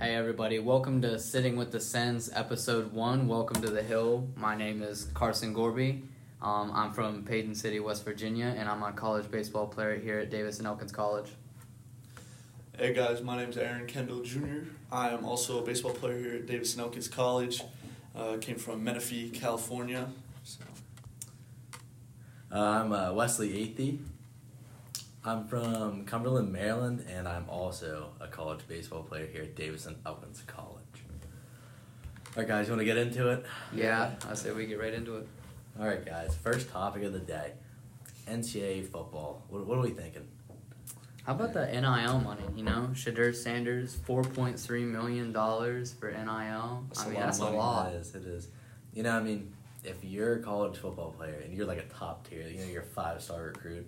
Hey 0.00 0.14
everybody, 0.14 0.58
welcome 0.60 1.02
to 1.02 1.18
Sitting 1.18 1.56
with 1.56 1.72
the 1.72 1.80
Sens, 1.80 2.30
episode 2.32 2.92
one. 2.92 3.26
Welcome 3.26 3.60
to 3.62 3.70
the 3.70 3.82
Hill. 3.82 4.28
My 4.36 4.56
name 4.56 4.82
is 4.82 5.08
Carson 5.14 5.52
Gorby. 5.52 6.02
Um, 6.40 6.70
I'm 6.72 6.92
from 6.92 7.24
Paden 7.24 7.56
City, 7.56 7.80
West 7.80 8.04
Virginia, 8.04 8.54
and 8.56 8.68
I'm 8.68 8.82
a 8.82 8.92
college 8.92 9.28
baseball 9.30 9.66
player 9.66 9.96
here 9.98 10.20
at 10.20 10.30
Davis 10.30 10.58
and 10.58 10.66
Elkins 10.68 10.92
College. 10.92 11.30
Hey 12.78 12.94
guys, 12.94 13.22
my 13.22 13.36
name 13.36 13.50
is 13.50 13.56
Aaron 13.56 13.86
Kendall 13.86 14.20
Jr. 14.22 14.68
I 14.92 15.08
am 15.10 15.24
also 15.24 15.60
a 15.60 15.66
baseball 15.66 15.92
player 15.92 16.16
here 16.18 16.34
at 16.34 16.46
Davis 16.46 16.74
and 16.74 16.82
Elkins 16.82 17.08
College. 17.08 17.62
Uh, 18.14 18.36
came 18.40 18.56
from 18.56 18.84
Menifee, 18.84 19.30
California. 19.30 20.08
So, 20.44 20.60
Uh, 22.52 22.58
I'm 22.60 22.92
uh, 22.92 23.12
Wesley 23.12 23.50
Athey. 23.50 23.98
I'm 25.24 25.46
from 25.48 26.04
Cumberland, 26.04 26.52
Maryland, 26.52 27.04
and 27.08 27.26
I'm 27.26 27.48
also 27.48 28.10
a 28.20 28.28
college 28.28 28.60
baseball 28.68 29.02
player 29.02 29.26
here 29.26 29.42
at 29.42 29.56
Davis 29.56 29.86
and 29.86 29.96
Elkins 30.06 30.42
College. 30.46 30.82
All 32.36 32.42
right, 32.42 32.48
guys, 32.48 32.66
you 32.68 32.72
want 32.72 32.80
to 32.80 32.84
get 32.84 32.96
into 32.96 33.30
it? 33.30 33.44
Yeah, 33.74 34.12
I 34.28 34.34
say 34.34 34.52
we 34.52 34.66
get 34.66 34.78
right 34.78 34.94
into 34.94 35.16
it. 35.16 35.28
All 35.78 35.86
right, 35.86 36.04
guys. 36.04 36.36
First 36.36 36.70
topic 36.70 37.02
of 37.02 37.12
the 37.12 37.18
day: 37.18 37.52
NCAA 38.28 38.84
football. 38.84 39.42
What, 39.48 39.66
what 39.66 39.78
are 39.78 39.82
we 39.82 39.90
thinking? 39.90 40.28
How 41.24 41.34
about 41.34 41.52
the 41.52 41.66
NIL 41.66 42.20
money? 42.20 42.44
You 42.54 42.62
know, 42.62 42.90
Shedeur 42.92 43.34
Sanders, 43.34 43.96
four 44.06 44.22
point 44.22 44.58
three 44.58 44.84
million 44.84 45.32
dollars 45.32 45.92
for 45.92 46.10
NIL. 46.10 46.84
That's 46.88 47.02
I 47.02 47.08
mean, 47.08 47.20
that's 47.20 47.38
a 47.40 47.50
lot. 47.50 47.92
It 47.92 47.96
is. 47.96 48.14
It 48.14 48.24
is. 48.24 48.48
You 48.94 49.02
know, 49.02 49.16
I 49.16 49.20
mean, 49.20 49.52
if 49.84 50.04
you're 50.04 50.36
a 50.36 50.42
college 50.42 50.78
football 50.78 51.10
player 51.10 51.42
and 51.44 51.54
you're 51.54 51.66
like 51.66 51.78
a 51.78 51.94
top 51.94 52.28
tier, 52.28 52.46
you 52.46 52.60
know, 52.60 52.66
you're 52.66 52.82
a 52.82 52.86
five 52.86 53.20
star 53.20 53.42
recruit, 53.44 53.86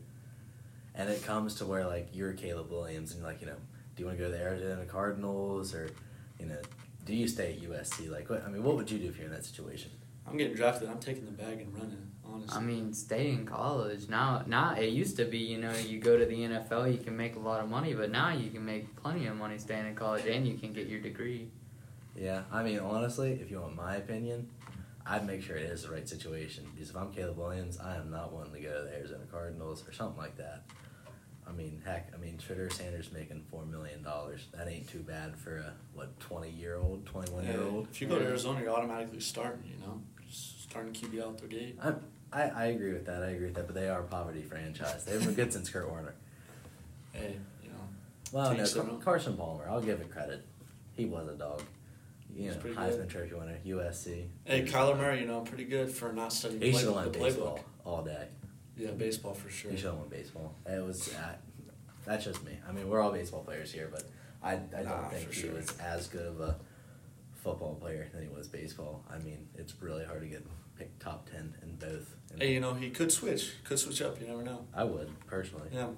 and 0.95 1.09
it 1.09 1.23
comes 1.25 1.55
to 1.57 1.67
where 1.67 1.87
like 1.87 2.09
you're 2.13 2.33
Caleb 2.33 2.71
Williams 2.71 3.15
and 3.15 3.23
like 3.23 3.41
you 3.41 3.47
know, 3.47 3.57
do 3.97 4.03
you 4.03 4.07
want 4.07 4.19
to 4.19 4.25
go 4.25 4.31
to 4.31 4.37
the 4.37 4.43
Arizona 4.43 4.85
Cardinals 4.85 5.75
or, 5.75 5.91
you 6.39 6.47
know, 6.47 6.59
do 7.05 7.15
you 7.15 7.29
stay 7.29 7.53
at 7.53 7.69
USC? 7.69 8.11
Like, 8.11 8.31
what? 8.31 8.45
I 8.45 8.49
mean, 8.49 8.63
what 8.63 8.77
would 8.77 8.91
you 8.91 8.99
do 8.99 9.09
if 9.09 9.17
you're 9.17 9.27
in 9.27 9.33
that 9.33 9.45
situation? 9.45 9.91
I'm 10.27 10.37
getting 10.37 10.55
drafted. 10.55 10.89
I'm 10.89 11.01
taking 11.01 11.27
the 11.27 11.33
bag 11.33 11.61
and 11.61 11.75
running. 11.75 12.07
Honestly, 12.25 12.57
I 12.57 12.61
mean, 12.61 12.93
stay 12.93 13.31
in 13.31 13.45
college 13.45 14.09
now. 14.09 14.45
Now 14.47 14.75
it 14.75 14.91
used 14.91 15.17
to 15.17 15.25
be, 15.25 15.39
you 15.39 15.59
know, 15.59 15.73
you 15.75 15.99
go 15.99 16.17
to 16.17 16.25
the 16.25 16.37
NFL, 16.37 16.93
you 16.93 16.99
can 16.99 17.17
make 17.17 17.35
a 17.35 17.41
lot 17.41 17.61
of 17.61 17.69
money, 17.69 17.93
but 17.93 18.11
now 18.11 18.33
you 18.33 18.51
can 18.51 18.65
make 18.65 18.95
plenty 18.95 19.27
of 19.27 19.37
money 19.37 19.59
staying 19.59 19.87
in 19.87 19.95
college, 19.97 20.27
and 20.27 20.47
you 20.47 20.55
can 20.55 20.73
get 20.73 20.87
your 20.87 21.01
degree. 21.01 21.49
Yeah, 22.17 22.43
I 22.53 22.63
mean, 22.63 22.79
honestly, 22.79 23.33
if 23.33 23.51
you 23.51 23.61
want 23.61 23.75
my 23.75 23.97
opinion, 23.97 24.49
I'd 25.07 25.27
make 25.27 25.43
sure 25.43 25.57
it 25.57 25.65
is 25.71 25.83
the 25.85 25.91
right 25.91 26.09
situation. 26.09 26.67
Because 26.75 26.91
if 26.91 26.97
I'm 26.97 27.13
Caleb 27.13 27.39
Williams, 27.39 27.79
I 27.79 27.97
am 27.97 28.11
not 28.11 28.33
wanting 28.33 28.53
to 28.55 28.61
go 28.61 28.79
to 28.79 28.85
the 28.85 28.95
Arizona 28.95 29.25
Cardinals 29.31 29.85
or 29.89 29.93
something 29.93 30.19
like 30.19 30.37
that. 30.37 30.65
I 31.49 31.53
mean, 31.53 31.83
heck, 31.85 32.13
I 32.15 32.19
mean, 32.19 32.39
Tritter 32.39 32.73
Sanders 32.73 33.11
making 33.13 33.43
$4 33.53 33.69
million. 33.69 34.05
That 34.05 34.69
ain't 34.69 34.89
too 34.89 35.01
bad 35.01 35.37
for 35.37 35.57
a, 35.59 35.73
what, 35.95 36.19
20 36.21 36.49
year 36.51 36.77
old, 36.77 37.05
21 37.07 37.45
year 37.45 37.53
Hey, 37.55 37.59
old? 37.59 37.89
if 37.91 38.01
you 38.01 38.07
go 38.07 38.19
to 38.19 38.25
Arizona, 38.25 38.61
you're 38.61 38.71
automatically 38.71 39.19
starting. 39.21 39.65
You 39.67 39.85
know, 39.85 40.01
Just 40.29 40.63
starting 40.63 40.93
to 40.93 41.01
keep 41.01 41.13
you 41.13 41.25
out 41.25 41.39
the 41.39 41.49
gate. 41.49 41.77
I, 41.83 41.95
I, 42.33 42.43
I 42.43 42.65
agree 42.67 42.93
with 42.93 43.07
that. 43.07 43.25
I 43.25 43.31
agree 43.31 43.47
with 43.47 43.57
that. 43.57 43.67
But 43.67 43.75
they 43.75 43.89
are 43.89 44.01
a 44.01 44.05
poverty 44.05 44.43
franchise. 44.43 45.05
They've 45.05 45.19
been 45.19 45.35
good 45.35 45.53
since 45.53 45.69
Kurt 45.71 45.89
Warner. 45.91 46.15
Hey, 47.13 47.37
you 47.65 47.71
know, 47.71 47.75
Well, 48.31 48.51
no, 48.53 48.57
Takes 48.59 48.75
Car- 48.75 48.85
them 48.85 48.95
out. 48.95 49.05
Carson 49.05 49.37
Palmer, 49.37 49.67
I'll 49.69 49.81
give 49.81 50.01
it 50.01 50.11
credit. 50.13 50.47
He 50.95 51.07
was 51.07 51.27
a 51.29 51.35
dog. 51.35 51.63
You 52.35 52.51
know, 52.51 52.57
Heisman 52.57 52.97
good. 52.99 53.09
Trophy 53.11 53.35
winner, 53.35 53.59
USC. 53.67 54.27
hey, 54.45 54.65
Kyler 54.65 54.97
Murray, 54.97 55.21
you 55.21 55.27
know, 55.27 55.41
pretty 55.41 55.65
good 55.65 55.91
for 55.91 56.13
not 56.13 56.33
studying 56.33 56.61
He 56.63 56.71
play- 56.73 56.81
should 56.81 56.95
have 56.95 57.13
the 57.13 57.19
won 57.19 57.29
playbook. 57.31 57.35
baseball 57.35 57.61
all 57.85 58.03
day. 58.03 58.29
Yeah, 58.77 58.91
baseball 58.93 59.35
for 59.35 59.51
sure. 59.51 59.71
He 59.71 59.77
should 59.77 59.87
have 59.87 59.97
won 59.99 60.09
baseball. 60.09 60.55
It 60.67 60.83
was 60.85 61.13
uh, 61.15 61.35
that's 62.07 62.25
just 62.25 62.43
me. 62.45 62.53
I 62.69 62.73
mean, 62.73 62.89
we're 62.89 63.01
all 63.01 63.13
baseball 63.13 63.43
players 63.43 63.71
here, 63.73 63.89
but 63.93 64.05
I, 64.43 64.53
I 64.55 64.57
don't 64.57 64.85
Nah, 64.87 65.09
think 65.09 65.33
he 65.33 65.43
sure. 65.43 65.53
was 65.55 65.77
as 65.79 66.07
good 66.07 66.27
of 66.27 66.41
a 66.41 66.57
football 67.35 67.75
player 67.75 68.09
than 68.13 68.23
he 68.23 68.29
was 68.29 68.47
baseball. 68.49 69.05
I 69.11 69.19
mean, 69.19 69.49
it's 69.57 69.75
really 69.83 70.05
hard 70.05 70.21
to 70.23 70.27
get 70.27 70.47
picked 70.79 71.01
top 71.01 71.29
ten 71.31 71.55
in 71.63 71.77
both. 71.77 72.15
And 72.33 72.41
Hey, 72.43 72.55
you 72.55 72.61
know, 72.61 72.73
he 72.75 72.91
could 72.91 73.13
switch. 73.13 73.53
Could 73.65 73.79
switch 73.79 74.01
up. 74.03 74.19
You 74.21 74.29
never 74.29 74.43
know. 74.43 74.67
I 74.75 74.85
would 74.85 75.11
personally. 75.27 75.69
Yeah. 75.73 75.89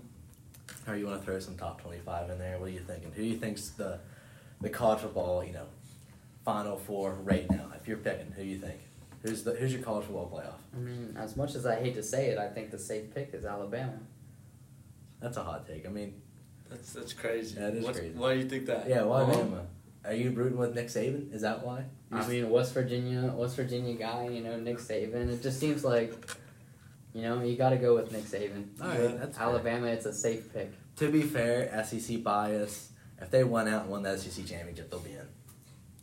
Or 0.88 0.96
you 0.96 1.06
want 1.06 1.20
to 1.20 1.24
throw 1.26 1.38
some 1.38 1.56
top 1.56 1.80
twenty 1.82 1.98
five 2.00 2.30
in 2.30 2.38
there? 2.38 2.58
What 2.58 2.66
are 2.66 2.72
you 2.72 2.80
thinking? 2.80 3.12
Who 3.12 3.22
do 3.22 3.28
you 3.28 3.36
think's 3.36 3.70
the 3.70 4.00
the 4.60 4.70
college 4.70 5.00
football? 5.00 5.44
You 5.44 5.52
know, 5.52 5.66
final 6.44 6.76
four 6.76 7.14
right 7.22 7.48
now. 7.50 7.66
If 7.80 7.88
you're 7.88 7.96
picking, 7.98 8.32
who 8.32 8.42
do 8.42 8.48
you 8.48 8.58
think? 8.58 8.80
Who's 9.22 9.42
the 9.44 9.52
who's 9.54 9.72
your 9.72 9.82
college 9.82 10.04
football 10.06 10.28
playoff? 10.32 10.76
I 10.76 10.80
mean, 10.80 11.16
as 11.18 11.36
much 11.36 11.54
as 11.54 11.64
I 11.66 11.76
hate 11.80 11.94
to 11.94 12.02
say 12.02 12.26
it, 12.30 12.38
I 12.38 12.48
think 12.48 12.70
the 12.70 12.78
safe 12.78 13.14
pick 13.14 13.30
is 13.34 13.44
Alabama. 13.44 13.98
That's 15.20 15.36
a 15.36 15.44
hot 15.44 15.66
take. 15.66 15.86
I 15.86 15.90
mean, 15.90 16.20
That's 16.68 16.92
that's 16.92 17.12
crazy. 17.12 17.54
That 17.58 17.74
is 17.74 17.84
What's- 17.84 17.98
crazy. 18.00 18.14
Why 18.16 18.34
do 18.34 18.40
you 18.40 18.48
think 18.48 18.66
that? 18.66 18.88
yeah, 18.88 19.02
why. 19.02 19.22
Alabama? 19.22 19.66
Are 20.04 20.12
you 20.14 20.30
rooting 20.32 20.58
with 20.58 20.74
Nick 20.74 20.88
Saban? 20.88 21.32
Is 21.32 21.42
that 21.42 21.64
why? 21.64 21.84
I 22.10 22.26
mean, 22.26 22.50
West 22.50 22.74
Virginia, 22.74 23.32
West 23.36 23.54
Virginia 23.54 23.94
guy, 23.94 24.26
you 24.28 24.42
know, 24.42 24.58
Nick 24.58 24.78
Saban. 24.78 25.28
It 25.32 25.40
just 25.42 25.60
seems 25.60 25.84
like, 25.84 26.12
you 27.14 27.22
know, 27.22 27.40
you 27.40 27.56
got 27.56 27.70
to 27.70 27.76
go 27.76 27.94
with 27.94 28.10
Nick 28.10 28.24
Saban. 28.24 28.64
All 28.80 28.88
right, 28.88 29.00
Yeah. 29.00 29.06
that's 29.16 29.38
fair. 29.38 29.46
Alabama, 29.46 29.86
it's 29.86 30.04
a 30.06 30.12
safe 30.12 30.52
pick. 30.52 30.72
To 30.96 31.08
be 31.10 31.22
fair, 31.22 31.84
SEC 31.84 32.16
bias. 32.24 32.90
If 33.20 33.30
they 33.30 33.44
won 33.44 33.68
out 33.68 33.82
and 33.82 33.90
won 33.92 34.02
the 34.02 34.18
SEC 34.18 34.44
championship, 34.44 34.90
they'll 34.90 34.98
be 34.98 35.12
in 35.12 35.28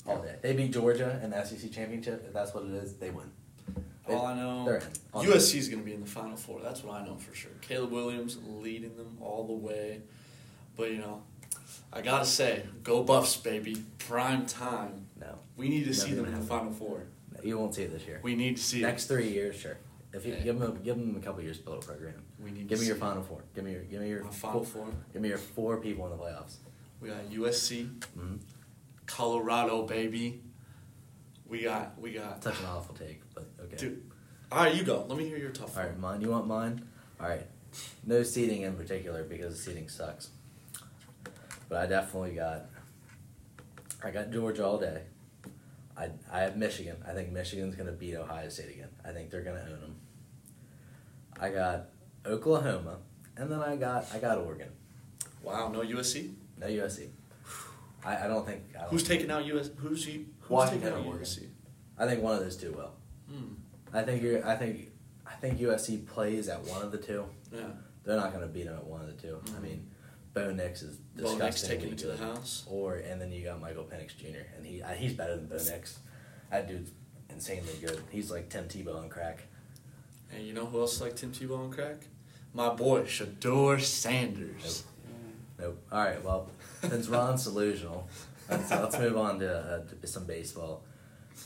all 0.06 0.22
day. 0.22 0.36
They 0.42 0.54
beat 0.54 0.72
Georgia 0.74 1.20
in 1.24 1.30
the 1.32 1.44
SEC 1.44 1.72
championship. 1.72 2.24
If 2.28 2.34
that's 2.34 2.54
what 2.54 2.64
it 2.66 2.72
is, 2.74 2.96
they 2.96 3.10
win. 3.10 3.32
They, 4.08 4.14
All 4.16 4.26
I 4.26 4.34
know, 4.36 4.66
they're 4.66 4.78
in. 4.78 5.30
USC 5.30 5.56
is 5.56 5.68
going 5.70 5.82
to 5.82 5.86
be 5.86 5.94
in 5.94 6.02
the 6.02 6.08
Final 6.08 6.36
Four. 6.36 6.62
That's 6.62 6.84
what 6.84 7.00
I 7.00 7.06
know 7.06 7.16
for 7.18 7.36
sure. 7.36 7.52
Caleb 7.62 7.92
Williams 7.92 8.38
leading 8.48 8.96
them 8.98 9.18
all 9.22 9.46
the 9.46 9.54
way. 9.54 10.02
But, 10.76 10.92
you 10.92 10.98
know, 10.98 11.22
I 11.94 12.02
got 12.02 12.20
to 12.20 12.26
say, 12.26 12.64
go 12.84 13.04
Buffs, 13.04 13.38
baby. 13.38 13.84
Prime 14.00 14.46
time. 14.48 15.06
No, 15.20 15.38
We 15.58 15.70
need 15.70 15.86
to 15.86 15.94
see 15.94 16.14
them 16.14 16.26
in 16.26 16.34
the. 16.34 16.42
Final 16.42 16.72
Four. 16.72 17.04
you 17.44 17.60
won't 17.60 17.76
see 17.76 17.84
it 17.84 17.92
this 17.92 18.06
year. 18.08 18.20
We 18.24 18.36
need 18.36 18.58
to 18.58 18.64
see 18.64 18.82
Next 18.82 19.06
three 19.06 19.30
years, 19.30 19.56
sure. 19.58 19.78
If 20.12 20.26
you 20.26 20.34
Yeah. 20.34 20.40
give 20.40 20.60
them, 20.60 20.72
a, 20.72 20.80
give 20.80 20.96
them 20.98 21.16
a 21.16 21.20
couple 21.24 21.44
years 21.44 21.60
to 21.60 21.64
build 21.66 21.84
a 21.84 21.86
program. 21.86 22.24
We 22.44 22.50
need 22.50 22.68
Give 22.68 22.80
me 22.80 22.88
your 22.88 22.96
see 22.96 23.00
final 23.02 23.22
four. 23.22 23.44
Give 23.54 23.64
me 23.64 23.74
your, 23.74 23.84
give 23.84 24.02
me 24.02 24.10
your 24.10 24.22
it. 24.22 24.34
Final 24.34 24.64
four, 24.64 24.86
Four. 24.86 24.94
Give 25.14 25.22
me 25.22 25.30
your 25.30 25.38
four 25.38 25.78
people 25.78 26.06
in 26.06 26.12
the 26.12 26.18
playoffs. 26.18 26.56
We 27.00 27.10
got 27.10 27.30
USC, 27.30 27.86
Mm-hmm. 28.18 28.36
Colorado, 29.10 29.84
baby. 29.88 30.42
We 31.48 31.64
got, 31.64 32.00
we 32.00 32.12
got. 32.12 32.44
Such 32.44 32.60
an 32.60 32.66
awful 32.68 32.94
take, 32.94 33.22
but 33.34 33.50
okay. 33.64 33.76
Dude. 33.76 34.04
All 34.52 34.64
right, 34.64 34.76
you 34.76 34.84
go. 34.84 35.04
Let 35.10 35.18
me 35.18 35.28
hear 35.28 35.38
your 35.38 35.50
tough 35.50 35.76
All 35.76 35.84
one. 35.84 35.92
right, 35.92 36.00
mine. 36.00 36.22
You 36.22 36.30
want 36.30 36.48
mine? 36.48 36.88
All 37.20 37.28
right. 37.28 37.46
No 38.06 38.22
seating 38.22 38.62
in 38.62 38.76
particular 38.76 39.24
because 39.24 39.56
the 39.56 39.60
seating 39.60 39.90
sucks. 39.90 40.30
But 41.68 41.80
I 41.80 41.86
definitely 41.88 42.36
got. 42.36 42.66
I 44.04 44.12
got 44.12 44.32
Georgia 44.32 44.66
all 44.66 44.78
day. 44.78 45.02
I 45.98 46.10
I 46.32 46.42
have 46.42 46.56
Michigan. 46.56 46.98
I 47.08 47.14
think 47.14 47.32
Michigan's 47.32 47.76
gonna 47.76 47.92
beat 47.92 48.16
Ohio 48.16 48.48
State 48.50 48.70
again. 48.70 48.90
I 49.04 49.12
think 49.12 49.32
they're 49.32 49.42
gonna 49.44 49.66
own 49.72 49.82
them. 49.82 49.96
I 51.40 51.50
got 51.50 51.90
Oklahoma, 52.26 52.98
and 53.36 53.52
then 53.52 53.60
I 53.60 53.76
got 53.76 54.06
I 54.14 54.20
got 54.20 54.38
Oregon. 54.38 54.70
Wow, 55.42 55.70
no 55.70 55.82
USC? 55.82 56.34
No 56.60 56.68
USC. 56.68 57.10
I, 58.06 58.26
I 58.26 58.28
don't 58.28 58.46
think. 58.46 58.64
I 58.76 58.82
don't 58.82 58.90
Who's 58.92 59.04
think- 59.04 59.22
taking 59.22 59.32
out 59.32 59.46
US? 59.46 59.70
Who's 59.78 60.06
he? 60.06 60.26
Who's 60.42 60.50
Washington 60.50 60.82
taking 60.92 60.98
or 60.98 61.00
out 61.02 61.06
Oregon? 61.08 61.26
USC? 61.26 61.48
I 61.98 62.08
think 62.08 62.22
one 62.24 62.34
of 62.36 62.40
those 62.40 62.56
two 62.58 62.72
will. 62.72 62.94
Hmm. 63.30 63.54
I 63.94 64.04
think 64.04 64.22
you're. 64.24 64.46
I 64.48 64.56
think. 64.56 64.90
I 65.28 65.34
think 65.36 65.60
USC 65.60 66.08
plays 66.08 66.50
at 66.50 66.62
one 66.64 66.82
of 66.82 66.92
the 66.92 66.98
two. 66.98 67.26
Yeah. 67.52 67.62
They're 68.04 68.18
not 68.18 68.32
going 68.34 68.42
to 68.42 68.48
beat 68.52 68.64
them 68.66 68.76
at 68.76 68.84
one 68.84 69.02
of 69.02 69.08
the 69.08 69.14
2 69.14 69.40
I 69.46 69.50
Mhm. 69.50 69.62
mean, 69.62 69.92
Bo 70.34 70.52
Nix 70.52 70.82
is 70.82 70.96
Bo 71.16 71.38
Nix 71.38 71.62
taking 71.62 71.90
it 71.92 71.98
to 72.00 72.08
the 72.08 72.18
house. 72.18 72.66
Or 72.68 72.96
and 72.96 73.22
then 73.22 73.32
you 73.32 73.44
got 73.44 73.60
Michael 73.62 73.84
Penix 73.84 74.16
Jr. 74.18 74.40
and 74.58 74.66
he 74.66 74.82
uh, 74.82 74.90
he's 74.94 75.14
better 75.14 75.36
than 75.36 75.46
Bo 75.48 75.58
Nix. 75.58 76.00
That 76.50 76.68
dude's 76.68 76.92
insanely 77.30 77.74
good. 77.80 78.02
He's 78.10 78.32
like 78.32 78.50
Tim 78.50 78.66
Tebow 78.66 78.98
on 78.98 79.10
crack. 79.10 79.44
And 80.34 80.44
you 80.48 80.54
know 80.54 80.66
who 80.66 80.80
else 80.80 81.00
like 81.02 81.16
Tim 81.16 81.32
Tebow 81.32 81.60
on 81.60 81.72
crack? 81.72 81.98
My 82.54 82.70
boy 82.74 83.02
Shedeur 83.04 83.80
Sanders. 83.82 84.84
Nope. 84.88 84.99
All 85.62 85.76
right. 85.92 86.24
Well, 86.24 86.50
since 86.82 87.08
Ron's 87.08 87.44
delusional, 87.44 88.08
let's, 88.50 88.70
let's 88.72 88.98
move 88.98 89.18
on 89.18 89.40
to, 89.40 89.58
uh, 89.58 89.82
to 90.02 90.08
some 90.08 90.26
baseball. 90.26 90.84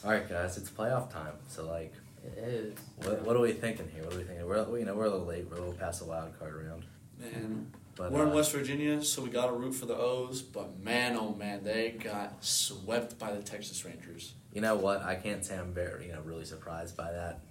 All 0.04 0.12
right, 0.12 0.27
guys, 0.27 0.57
it's 0.57 0.69
playoff 0.69 1.12
time. 1.12 1.33
So 1.48 1.65
like, 1.65 1.94
It 2.24 2.38
is. 2.38 2.77
what, 2.98 3.21
what 3.24 3.36
are 3.36 3.39
we 3.39 3.54
thinking 3.54 3.89
here? 3.94 4.04
What 4.04 4.13
are 4.13 4.18
we 4.18 4.24
thinking? 4.24 4.45
We're 4.48 4.77
you 4.80 4.86
know 4.86 4.95
we're 4.95 5.06
a 5.06 5.10
little 5.10 5.25
late. 5.25 5.45
We're 5.50 5.57
a 5.57 5.60
little 5.60 5.74
past 5.75 6.00
the 6.00 6.06
wild 6.06 6.38
card 6.39 6.54
round. 6.56 6.83
Man, 7.19 7.71
But 7.95 8.12
we're 8.12 8.24
in 8.24 8.30
uh, 8.30 8.36
West 8.36 8.51
Virginia, 8.51 9.04
so 9.04 9.21
we 9.21 9.30
got 9.30 9.48
to 9.48 9.54
root 9.54 9.74
for 9.74 9.86
the 9.86 9.95
O's. 9.95 10.42
But 10.42 10.80
man, 10.80 11.15
oh 11.15 11.33
man, 11.36 11.63
they 11.63 11.92
got 11.92 12.44
swept 12.44 13.19
by 13.19 13.33
the 13.33 13.42
Texas 13.44 13.86
Rangers. 13.86 14.33
You 14.51 14.62
know 14.62 14.75
what? 14.75 15.04
I 15.04 15.15
can't 15.15 15.45
say 15.45 15.57
I'm 15.57 15.74
very 15.74 16.07
you 16.07 16.13
know 16.13 16.21
really 16.25 16.45
surprised 16.45 16.98
by 16.98 17.12
that. 17.12 17.42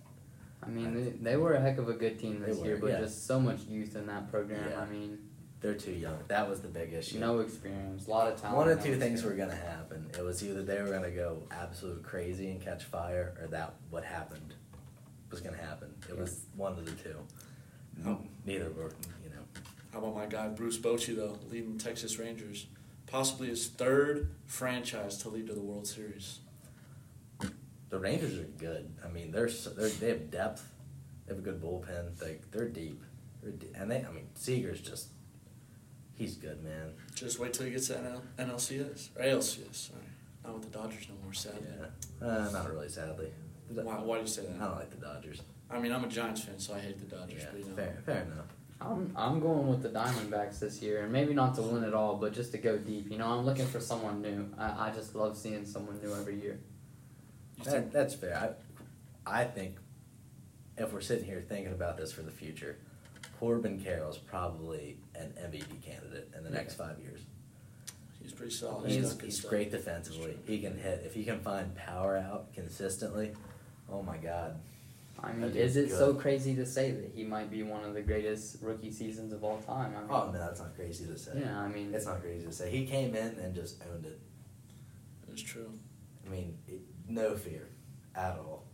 I 0.65 0.69
mean, 0.69 0.95
they, 0.95 1.31
they 1.31 1.37
were 1.37 1.55
a 1.55 1.61
heck 1.61 1.79
of 1.79 1.89
a 1.89 1.93
good 1.93 2.19
team 2.21 2.41
this 2.41 2.59
They 2.59 2.65
year, 2.67 2.77
but 2.77 2.91
yeah. 2.91 3.01
just 3.01 3.27
so 3.27 3.41
much 3.41 3.63
youth 3.69 3.97
in 3.97 4.07
that 4.07 4.31
program. 4.31 4.65
Yeah. 4.71 4.81
I 4.81 4.87
mean, 4.87 5.19
They're 5.63 5.75
too 5.75 5.93
young. 5.93 6.19
That 6.29 6.49
was 6.49 6.61
the 6.61 6.69
big 6.69 6.93
issue. 6.93 7.19
no 7.19 7.39
experience, 7.39 8.07
a 8.07 8.11
lot 8.11 8.31
of 8.31 8.41
talent. 8.41 8.59
One 8.59 8.69
of 8.69 8.79
no 8.79 8.85
two 8.85 8.99
things 8.99 9.23
were 9.23 9.35
going 9.35 9.51
to 9.51 9.57
happen. 9.57 10.11
It 10.19 10.23
was 10.25 10.43
either 10.45 10.63
they 10.63 10.83
were 10.83 10.89
going 10.89 11.05
to 11.05 11.11
go 11.11 11.43
absolute 11.51 12.03
crazy 12.03 12.51
and 12.51 12.61
catch 12.61 12.85
fire, 12.85 13.35
or 13.41 13.47
that 13.49 13.75
what 13.91 14.05
happened 14.05 14.55
was 15.31 15.41
going 15.41 15.55
to 15.57 15.63
happen. 15.63 15.95
It 16.09 16.19
was 16.19 16.47
one 16.57 16.73
of 16.73 16.85
the 16.85 16.91
two. 16.91 17.17
Oh. 18.05 18.19
Neither 18.45 18.71
were, 18.71 18.93
you 19.23 19.31
know. 19.31 19.45
How 19.93 20.01
about 20.01 20.17
my 20.17 20.27
guy 20.27 20.49
Bruce 20.49 20.79
Bochy 20.79 21.15
though, 21.15 21.39
leading 21.49 21.79
Texas 21.79 22.19
Rangers? 22.19 22.67
possibly 23.13 23.49
his 23.49 23.69
third 23.69 24.35
franchise 24.47 25.19
to 25.19 25.29
lead 25.29 25.47
to 25.47 25.53
the 25.53 25.61
World 25.61 25.87
Series. 25.87 26.41
The 27.91 27.99
Rangers 27.99 28.39
are 28.39 28.49
good. 28.59 28.91
I 29.05 29.09
mean, 29.09 29.31
they're, 29.31 29.51
so, 29.51 29.69
they're 29.71 29.91
they 29.91 30.09
have 30.09 30.31
depth. 30.31 30.67
They 31.27 31.35
have 31.35 31.39
a 31.39 31.45
good 31.45 31.63
bullpen. 31.63 32.17
They 32.19 32.39
they're 32.51 32.69
deep. 32.69 33.03
They're 33.43 33.53
de- 33.53 33.79
and 33.79 33.91
they 33.91 33.99
I 33.99 34.11
mean 34.11 34.29
Seager's 34.35 34.81
just 34.81 35.09
he's 36.23 36.37
good, 36.37 36.63
man. 36.63 36.93
Just 37.15 37.39
wait 37.39 37.53
till 37.53 37.67
he 37.67 37.73
gets 37.73 37.89
to 37.89 37.95
NL- 37.95 38.23
NLCS 38.39 39.11
or 39.17 39.23
ALCS. 39.23 39.75
Sorry, 39.75 40.01
not 40.45 40.55
with 40.55 40.63
the 40.71 40.79
Dodgers 40.79 41.07
no 41.09 41.15
more. 41.23 41.33
Sadly. 41.33 41.61
Yeah, 42.21 42.27
uh, 42.27 42.51
not 42.53 42.71
really. 42.71 42.89
Sadly, 42.89 43.31
Why, 43.69 43.95
why 43.97 44.17
do 44.17 44.23
you 44.23 44.29
say 44.29 44.43
that? 44.43 44.57
I 44.57 44.65
don't 44.67 44.77
like 44.77 44.91
the 44.91 45.05
Dodgers. 45.05 45.43
I 45.71 45.79
mean, 45.81 45.93
I'm 45.93 46.05
a 46.05 46.09
Giants 46.09 46.43
fan, 46.43 46.59
so 46.59 46.75
I 46.75 46.79
hate 46.81 46.99
the 46.99 47.17
Dodgers. 47.17 47.43
Yeah, 47.43 47.49
but 47.53 47.61
you 47.61 47.67
know, 47.71 47.77
fair 47.77 47.99
fair 48.05 48.23
enough. 48.23 48.47
I'm 48.81 49.13
I'm 49.17 49.41
going 49.41 49.69
with 49.69 49.83
the 49.83 49.89
Diamondbacks 49.91 50.59
this 50.59 50.81
year, 50.83 51.03
and 51.05 51.13
maybe 51.13 51.35
not 51.35 51.55
to 51.57 51.63
win 51.63 51.85
it 51.85 51.95
all, 51.95 52.17
but 52.17 52.33
just 52.33 52.53
to 52.53 52.59
go 52.59 52.79
deep. 52.79 53.11
You 53.11 53.19
know, 53.19 53.27
I'm 53.27 53.45
looking 53.45 53.67
for 53.67 53.81
someone 53.81 54.23
new. 54.23 54.49
I, 54.59 54.89
I 54.89 54.91
just 54.91 55.15
love 55.15 55.37
seeing 55.37 55.65
someone 55.65 56.01
new 56.03 56.15
every 56.15 56.41
year. 56.41 56.59
That, 57.65 57.93
that's 57.93 58.15
fair. 58.15 58.57
I, 59.27 59.41
I 59.41 59.45
think 59.45 59.77
if 60.77 60.93
we're 60.93 61.01
sitting 61.01 61.25
here 61.25 61.45
thinking 61.49 61.73
about 61.73 61.97
this 61.97 62.13
for 62.13 62.23
the 62.23 62.31
future, 62.33 62.79
Corbin 63.43 63.81
Carroll's 63.81 64.19
probably 64.19 64.99
an 65.17 65.35
MVP 65.37 65.83
candidate 65.83 66.31
in 66.39 66.45
the 66.45 66.51
next 66.51 66.75
five 66.75 67.01
years. 67.01 67.23
he's 68.23 68.31
pretty 68.31 68.53
solid. 68.53 68.89
He's, 68.89 69.15
got 69.15 69.25
he's 69.25 69.41
great 69.41 69.73
defensively. 69.73 70.37
He 70.47 70.61
can 70.61 70.79
hit. 70.79 71.03
If 71.05 71.13
he 71.13 71.25
can 71.25 71.41
find 71.41 71.75
power 71.75 72.17
out 72.17 72.55
consistently, 72.55 73.33
oh 73.91 74.01
my 74.01 74.17
God. 74.17 74.61
I 75.21 75.33
mean, 75.33 75.57
is 75.57 75.77
it 75.77 75.89
good. 75.89 75.99
so 75.99 76.15
crazy 76.15 76.55
to 76.55 76.65
say 76.65 76.93
that 76.93 77.11
he 77.17 77.25
might 77.25 77.51
be 77.51 77.65
one 77.65 77.83
of 77.83 77.95
the 77.95 78.01
greatest 78.01 78.59
rookie 78.63 78.93
seasons 78.93 79.33
of 79.33 79.43
all 79.43 79.59
time? 79.59 79.93
I 79.97 80.03
mean, 80.03 80.09
Oh 80.09 80.31
no, 80.31 80.39
that's 80.39 80.61
not 80.61 80.77
crazy 80.77 81.05
to 81.07 81.19
say. 81.19 81.33
yeah, 81.41 81.59
I 81.59 81.67
mean, 81.67 81.93
It's 81.93 82.07
not 82.07 82.23
crazy 82.23 82.47
to 82.47 82.53
say. 82.53 82.71
He 82.71 82.87
came 82.87 83.17
in 83.17 83.41
and 83.41 83.57
just 83.57 83.83
owned 83.93 84.07
it. 84.07 84.21
It's 85.33 85.43
true. 85.43 85.73
I 86.25 86.31
mean, 86.31 86.59
it, 86.69 86.83
no 87.09 87.35
fear 87.35 87.67
at 88.15 88.39
all. 88.39 88.67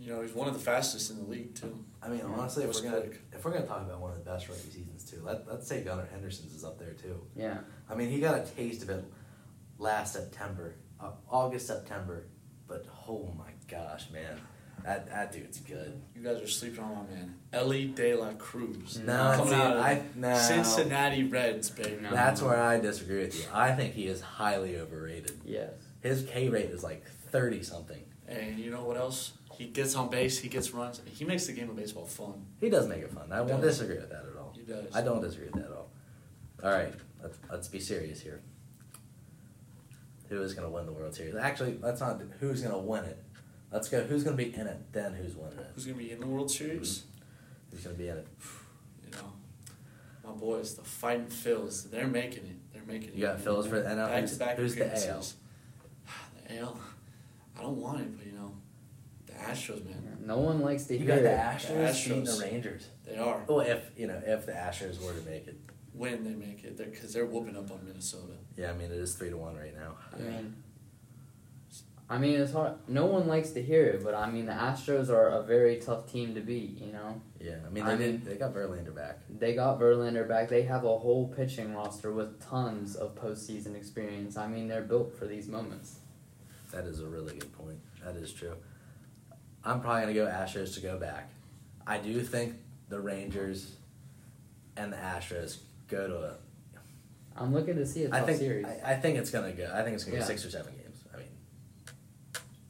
You 0.00 0.14
know, 0.14 0.22
he's 0.22 0.34
one 0.34 0.48
of 0.48 0.54
the 0.54 0.60
fastest 0.60 1.12
in 1.12 1.18
the 1.18 1.30
league 1.30 1.54
too. 1.54 1.84
I 2.08 2.10
mean, 2.12 2.20
Yeah. 2.20 2.36
honestly, 2.38 2.64
if 2.64 2.74
we're 2.74 2.82
gonna 2.82 3.00
quick. 3.02 3.20
if 3.32 3.44
we're 3.44 3.52
gonna 3.52 3.66
talk 3.66 3.82
about 3.82 4.00
one 4.00 4.10
of 4.12 4.16
the 4.18 4.24
best 4.24 4.48
rookie 4.48 4.70
seasons 4.70 5.04
too, 5.04 5.20
let 5.22 5.46
let's 5.46 5.66
say 5.66 5.82
Gunnar 5.84 6.08
Henderson's 6.10 6.54
is 6.54 6.64
up 6.64 6.78
there 6.78 6.94
too. 6.94 7.20
yeah, 7.36 7.58
I 7.88 7.94
mean, 7.94 8.08
he 8.08 8.18
got 8.20 8.38
a 8.38 8.44
taste 8.56 8.82
of 8.82 8.90
it 8.90 9.04
last 9.78 10.14
September, 10.14 10.76
uh, 11.00 11.10
August 11.30 11.66
September, 11.66 12.24
but 12.66 12.86
oh 13.06 13.32
my 13.36 13.50
gosh, 13.70 14.10
man, 14.10 14.40
that 14.84 15.06
that 15.10 15.32
dude's 15.32 15.58
good. 15.58 16.00
You 16.14 16.22
guys 16.22 16.40
are 16.40 16.48
sleeping 16.48 16.82
on 16.82 16.94
my 17.06 17.14
man, 17.14 17.34
Elly 17.52 17.84
De 17.88 18.14
La 18.14 18.32
Cruz. 18.32 18.98
No, 19.04 19.32
coming 19.36 19.48
see, 19.52 19.54
out 19.54 19.76
of 19.76 19.82
I 19.82 20.02
no, 20.14 20.34
Cincinnati 20.34 21.24
Reds, 21.24 21.68
baby. 21.70 21.98
No. 22.00 22.10
That's 22.10 22.40
where 22.40 22.58
I 22.60 22.80
disagree 22.80 23.20
with 23.20 23.36
you. 23.38 23.44
I 23.52 23.72
think 23.72 23.92
he 23.92 24.06
is 24.06 24.22
highly 24.22 24.78
overrated. 24.78 25.40
yes, 25.44 25.72
His 26.00 26.24
K 26.24 26.48
rate 26.48 26.70
is 26.70 26.82
like 26.82 27.04
thirty 27.30 27.62
something. 27.62 28.02
And 28.26 28.58
you 28.58 28.70
know 28.70 28.84
what 28.84 28.96
else? 28.98 29.32
He 29.58 29.66
gets 29.66 29.96
on 29.96 30.08
base. 30.08 30.38
He 30.38 30.48
gets 30.48 30.72
runs. 30.72 31.00
He 31.04 31.24
makes 31.24 31.46
the 31.46 31.52
game 31.52 31.68
of 31.68 31.74
baseball 31.76 32.04
fun. 32.06 32.46
He 32.60 32.70
does 32.70 32.86
make 32.86 33.00
it 33.02 33.10
fun. 33.10 33.32
I 33.32 33.40
won't 33.40 33.60
does. 33.60 33.76
disagree 33.78 33.96
with 33.96 34.08
that 34.10 34.24
at 34.30 34.36
all. 34.38 34.54
He 34.56 34.62
does. 34.62 34.94
I 34.94 35.02
don't 35.02 35.20
disagree 35.20 35.46
with 35.46 35.56
that 35.56 35.64
at 35.64 35.72
all. 35.72 35.90
All 36.62 36.70
right, 36.70 36.94
let's 37.22 37.38
let's 37.50 37.68
be 37.68 37.80
serious 37.80 38.20
here. 38.20 38.40
Who 40.28 40.40
is 40.42 40.54
going 40.54 40.68
to 40.68 40.72
win 40.72 40.86
the 40.86 40.92
World 40.92 41.14
Series? 41.14 41.34
Actually, 41.34 41.78
let's 41.82 42.00
not. 42.00 42.20
Who's 42.40 42.60
going 42.62 42.72
to 42.74 42.78
win 42.78 43.04
it? 43.04 43.22
Let's 43.72 43.88
go. 43.88 44.02
Who's 44.04 44.22
going 44.24 44.36
to 44.36 44.44
be 44.44 44.54
in 44.54 44.66
it? 44.66 44.92
Then 44.92 45.12
who's 45.14 45.34
winning 45.34 45.58
it? 45.58 45.70
Who's 45.74 45.86
gonna 45.86 45.98
be 45.98 46.10
in 46.12 46.20
the 46.20 46.26
World 46.26 46.50
Series? 46.50 46.98
Mm-hmm. 46.98 47.76
Who's 47.76 47.84
going 47.84 47.96
to 47.96 48.02
be 48.02 48.08
in 48.08 48.16
it? 48.18 48.26
You 49.04 49.12
know, 49.12 49.32
my 50.22 50.32
boys, 50.38 50.74
the 50.74 50.82
Fighting 50.84 51.26
Phils. 51.28 51.90
They're 51.90 52.06
making 52.06 52.44
it. 52.44 52.72
They're 52.74 52.82
making 52.86 53.08
it. 53.08 53.14
You 53.14 53.22
got 53.26 53.38
Phils 53.38 53.66
for 53.70 53.80
the 53.80 53.88
NL? 53.88 54.06
Back 54.08 54.20
Who's- 54.20 54.32
to 54.34 54.38
back 54.38 54.56
who's 54.58 54.74
the 54.74 54.82
appearances. 54.84 55.34
The 56.46 56.58
AL. 56.58 56.78
I 57.58 57.62
don't 57.62 57.76
want 57.78 58.00
it, 58.02 58.16
but 58.18 58.26
you 58.26 58.32
know, 58.32 58.52
Astros, 59.38 59.84
man, 59.86 60.18
no 60.24 60.38
one 60.38 60.60
likes 60.60 60.84
to 60.84 60.94
You 60.94 61.00
hear 61.06 61.16
got 61.16 61.22
the 61.22 61.32
it. 61.32 61.38
Astros, 61.38 62.04
beating 62.04 62.24
the 62.24 62.30
Astros. 62.30 62.42
Rangers. 62.42 62.88
they 63.06 63.16
are. 63.16 63.44
Well, 63.48 63.60
if 63.60 63.90
you 63.96 64.06
know, 64.06 64.20
if 64.26 64.46
the 64.46 64.52
Astros 64.52 65.00
were 65.04 65.12
to 65.12 65.22
make 65.28 65.46
it, 65.46 65.58
When 65.92 66.24
they 66.24 66.30
make 66.34 66.64
it, 66.64 66.76
they're 66.76 66.86
because 66.86 67.12
they're 67.12 67.26
whooping 67.26 67.56
up 67.56 67.70
on 67.70 67.80
Minnesota. 67.86 68.34
yeah, 68.56 68.70
I 68.70 68.74
mean 68.74 68.90
it 68.90 68.98
is 68.98 69.14
three 69.14 69.30
to 69.30 69.36
one 69.36 69.56
right 69.56 69.74
now. 69.74 69.96
I 70.14 70.18
mean, 70.20 70.54
I 72.10 72.16
mean, 72.16 72.40
it's 72.40 72.52
hard. 72.52 72.72
No 72.88 73.04
one 73.04 73.26
likes 73.28 73.50
to 73.50 73.62
hear 73.62 73.84
it, 73.84 74.02
but 74.02 74.14
I 74.14 74.30
mean, 74.30 74.46
the 74.46 74.52
Astros 74.52 75.10
are 75.10 75.28
a 75.28 75.42
very 75.42 75.76
tough 75.76 76.10
team 76.10 76.34
to 76.36 76.40
beat. 76.40 76.78
You 76.80 76.92
know, 76.92 77.20
Yeah, 77.38 77.56
I 77.66 77.70
mean 77.70 77.84
they 77.84 77.92
I 77.92 77.96
did. 77.96 78.12
mean- 78.12 78.22
They 78.24 78.36
got 78.36 78.54
Verlander 78.54 78.94
back. 78.94 79.18
they 79.28 79.54
got 79.54 79.78
Verlander 79.78 80.26
back. 80.26 80.48
They 80.48 80.62
have 80.62 80.84
a 80.84 80.98
whole 80.98 81.28
pitching 81.28 81.74
roster 81.74 82.10
with 82.12 82.40
tons 82.40 82.96
of 82.96 83.14
postseason 83.14 83.76
experience. 83.76 84.36
I 84.38 84.46
mean, 84.48 84.68
they're 84.68 84.82
built 84.82 85.12
for 85.18 85.26
these 85.26 85.48
moments. 85.48 85.98
That 86.72 86.84
is 86.86 87.00
a 87.00 87.06
really 87.06 87.32
good 87.38 87.52
point. 87.52 87.78
That 88.04 88.16
is 88.16 88.32
true. 88.32 88.54
I'm 89.64 89.80
probably 89.80 90.02
gonna 90.02 90.14
go 90.14 90.26
Astros 90.26 90.74
to 90.74 90.80
go 90.80 90.98
back. 90.98 91.30
I 91.86 91.98
do 91.98 92.20
think 92.22 92.54
the 92.88 93.00
Rangers 93.00 93.76
and 94.76 94.92
the 94.92 94.96
Astros 94.96 95.58
go 95.88 96.06
to 96.06 96.16
a. 96.16 96.34
I'm 97.36 97.52
looking 97.52 97.76
to 97.76 97.86
see 97.86 98.04
a 98.04 98.08
I 98.08 98.18
tough 98.18 98.26
think 98.26 98.38
series. 98.38 98.66
I, 98.66 98.92
I 98.92 98.94
think 98.96 99.18
it's 99.18 99.30
gonna 99.30 99.52
go. 99.52 99.70
I 99.74 99.82
think 99.82 99.94
it's 99.94 100.04
gonna 100.04 100.16
Yeah. 100.16 100.22
go 100.22 100.26
six 100.28 100.44
or 100.44 100.50
seven 100.50 100.72
games. 100.74 101.02
I 101.14 101.18
mean, 101.18 101.28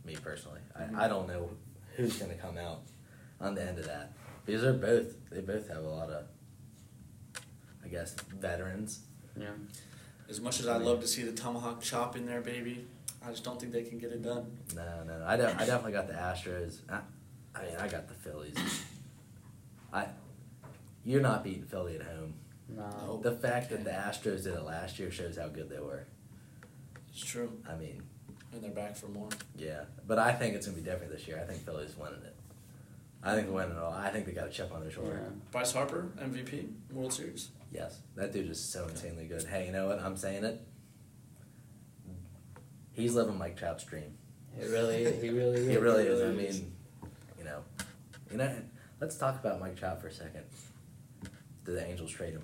me 0.05 0.17
personally, 0.17 0.61
Mhm. 0.79 0.95
I, 0.97 1.05
I 1.05 1.09
don't 1.09 1.27
know 1.29 1.51
who's 1.97 2.17
gonna 2.19 2.35
come 2.35 2.59
out 2.59 2.83
on 3.41 3.55
the 3.55 3.63
end 3.63 3.79
of 3.79 3.87
that 3.87 4.13
because 4.45 4.63
they're 4.63 4.73
both 4.73 5.15
they 5.31 5.41
both 5.41 5.69
have 5.69 5.85
a 5.85 5.89
lot 5.89 6.11
of, 6.11 6.25
I 7.85 7.89
guess, 7.89 8.15
veterans. 8.41 9.01
yeah. 9.37 9.47
As 10.29 10.41
much 10.41 10.61
as 10.61 10.67
I 10.67 10.77
love 10.77 11.01
to 11.01 11.07
see 11.09 11.23
the 11.23 11.33
tomahawk 11.33 11.81
chop 11.81 12.15
in 12.15 12.27
there, 12.27 12.43
baby, 12.43 12.87
I 13.27 13.31
just 13.31 13.45
don't 13.45 13.61
think 13.61 13.73
they 13.73 13.83
can 13.83 13.99
get 13.99 14.13
it 14.13 14.23
done. 14.23 14.47
No, 14.75 15.05
no, 15.07 15.19
no. 15.19 15.25
I, 15.27 15.37
de- 15.37 15.49
I 15.55 15.59
definitely 15.67 15.93
got 15.93 16.07
the 16.09 16.15
Astros. 16.15 16.79
I, 16.89 17.01
I 17.55 17.63
mean, 17.65 17.77
I 17.79 17.89
got 17.89 18.09
the 18.09 18.15
Phillies. 18.15 18.57
I, 19.93 20.07
you're 21.05 21.21
not 21.21 21.43
beating 21.45 21.65
Philly 21.65 21.97
at 21.97 22.03
home. 22.03 22.35
No. 22.69 23.21
The 23.23 23.33
fact 23.33 23.71
that 23.71 23.85
the 23.85 23.91
Astros 23.91 24.45
did 24.45 24.55
it 24.55 24.63
last 24.63 24.99
year 24.99 25.11
shows 25.11 25.37
how 25.37 25.49
good 25.49 25.69
they 25.69 25.81
were. 25.81 26.07
It's 27.11 27.25
true, 27.25 27.51
I 27.69 27.75
mean, 27.75 28.03
and 28.53 28.63
they're 28.63 28.71
back 28.71 28.95
for 28.97 29.09
more. 29.09 29.29
yeah. 29.57 29.85
But 30.07 30.19
I 30.19 30.33
think 30.33 30.55
it's 30.55 30.67
gonna 30.67 30.79
be 30.79 30.85
different 30.85 31.11
this 31.11 31.27
year. 31.27 31.41
I 31.43 31.47
think 31.51 31.65
Philly's 31.65 31.97
winning 31.97 32.23
it. 32.23 32.37
I 33.23 33.35
think 33.35 33.47
they're 33.47 33.57
winning 33.57 33.73
it 33.73 33.79
all. 33.79 33.93
I 33.93 34.11
think 34.11 34.27
they 34.27 34.33
got 34.33 34.47
a 34.47 34.51
chip 34.51 34.73
on 34.73 34.81
their 34.83 34.91
shoulder. 34.91 35.21
Yeah. 35.21 35.31
Bryce 35.51 35.73
Harper, 35.73 36.13
MVP, 36.21 36.69
World 36.93 37.13
Series. 37.13 37.49
Yes, 37.73 37.99
that 38.15 38.33
dude 38.33 38.49
is 38.51 38.61
so 38.61 38.87
insanely 38.87 39.25
good. 39.25 39.43
Hey, 39.45 39.67
you 39.67 39.73
know 39.73 39.89
what? 39.89 39.99
I'm 39.99 40.17
saying 40.17 40.45
it. 40.45 40.61
He's 42.99 43.15
living 43.15 43.39
Mike 43.39 43.57
Trout's 43.57 43.85
dream. 43.85 44.13
It 44.61 44.69
really, 44.71 45.05
he 45.21 45.31
really, 45.31 45.57
is. 45.61 45.69
He 45.69 45.77
really 45.77 46.07
is. 46.07 46.21
I 46.21 46.33
mean, 46.33 46.73
you 47.39 47.45
know, 47.45 47.61
you 48.31 48.37
know. 48.37 48.53
Let's 49.01 49.15
talk 49.17 49.39
about 49.39 49.61
Mike 49.61 49.77
Trout 49.77 50.01
for 50.01 50.09
a 50.09 50.13
second. 50.13 50.43
Did 51.65 51.77
the 51.77 51.87
Angels 51.87 52.11
trade 52.11 52.33
him? 52.33 52.43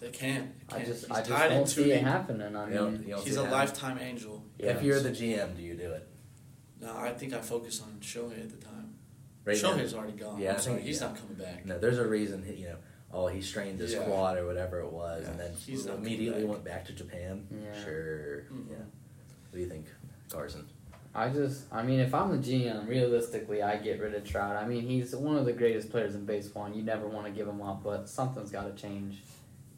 They 0.00 0.10
can't. 0.10 0.52
They 0.68 0.76
I 0.76 0.78
can't. 0.78 0.88
just, 0.88 1.02
He's 1.06 1.10
I 1.10 1.18
just 1.20 1.30
tied 1.30 1.48
don't 1.48 1.66
too 1.66 1.82
see 1.84 1.90
it 1.92 1.96
deep. 1.98 2.04
happening. 2.04 2.54
I 2.56 2.68
You 2.68 2.74
don't- 2.74 2.92
mean, 2.92 3.02
you 3.02 3.14
don't 3.14 3.24
He's 3.24 3.36
a 3.36 3.42
lifetime 3.42 3.98
angel. 3.98 4.44
yeah. 4.58 4.70
If 4.76 4.82
you're 4.82 5.00
the 5.00 5.10
GM, 5.10 5.56
do 5.56 5.62
you 5.62 5.74
do 5.74 5.90
it? 5.92 6.08
No, 6.80 6.96
I 6.96 7.12
think 7.12 7.32
I 7.34 7.40
focus 7.40 7.80
on 7.82 7.98
Shohei 8.00 8.40
at 8.40 8.50
the 8.50 8.56
time. 8.64 8.94
Right 9.44 9.60
now? 9.60 9.70
Shohei's 9.72 9.94
already 9.94 10.12
gone. 10.16 10.40
Yeah, 10.40 10.50
I 10.50 10.54
I'm 10.54 10.60
sorry, 10.60 10.76
think- 10.76 10.86
he's 10.88 11.00
yeah. 11.00 11.06
not 11.08 11.16
coming 11.16 11.34
back. 11.34 11.66
No, 11.66 11.78
there's 11.78 11.98
a 11.98 12.06
reason. 12.06 12.44
You 12.56 12.66
know, 12.68 12.76
oh, 13.12 13.26
he 13.28 13.40
strained 13.42 13.78
his 13.78 13.92
Yeah. 13.92 14.04
quad 14.04 14.38
or 14.38 14.46
whatever 14.46 14.80
it 14.80 14.90
was, 14.92 15.26
and 15.28 15.38
then 15.38 15.52
he's 15.66 15.84
not 15.86 15.96
coming 15.96 16.06
immediately 16.12 16.42
back. 16.42 16.50
went 16.50 16.64
back 16.64 16.84
to 16.86 16.92
Japan. 16.92 17.46
Yeah. 17.50 17.84
Sure. 17.84 18.42
Mhm. 18.52 18.70
Yeah. 18.70 18.76
What 18.78 19.54
do 19.54 19.60
you 19.60 19.68
think, 19.68 19.86
Carson? 20.30 20.66
I 21.14 21.28
just, 21.28 21.64
I 21.70 21.82
mean, 21.82 22.00
if 22.00 22.14
I'm 22.14 22.30
the 22.30 22.38
GM, 22.38 22.88
realistically, 22.88 23.62
I 23.62 23.76
get 23.76 24.00
rid 24.00 24.14
of 24.14 24.24
Trout. 24.24 24.56
I 24.56 24.66
mean, 24.66 24.82
he's 24.82 25.14
one 25.14 25.36
of 25.36 25.44
the 25.44 25.52
greatest 25.52 25.90
players 25.90 26.14
in 26.14 26.24
baseball, 26.24 26.64
and 26.64 26.74
you 26.74 26.82
never 26.82 27.06
want 27.06 27.26
to 27.26 27.32
give 27.32 27.46
him 27.46 27.60
up, 27.60 27.82
but 27.84 28.08
something's 28.08 28.50
got 28.50 28.64
to 28.74 28.82
change. 28.82 29.22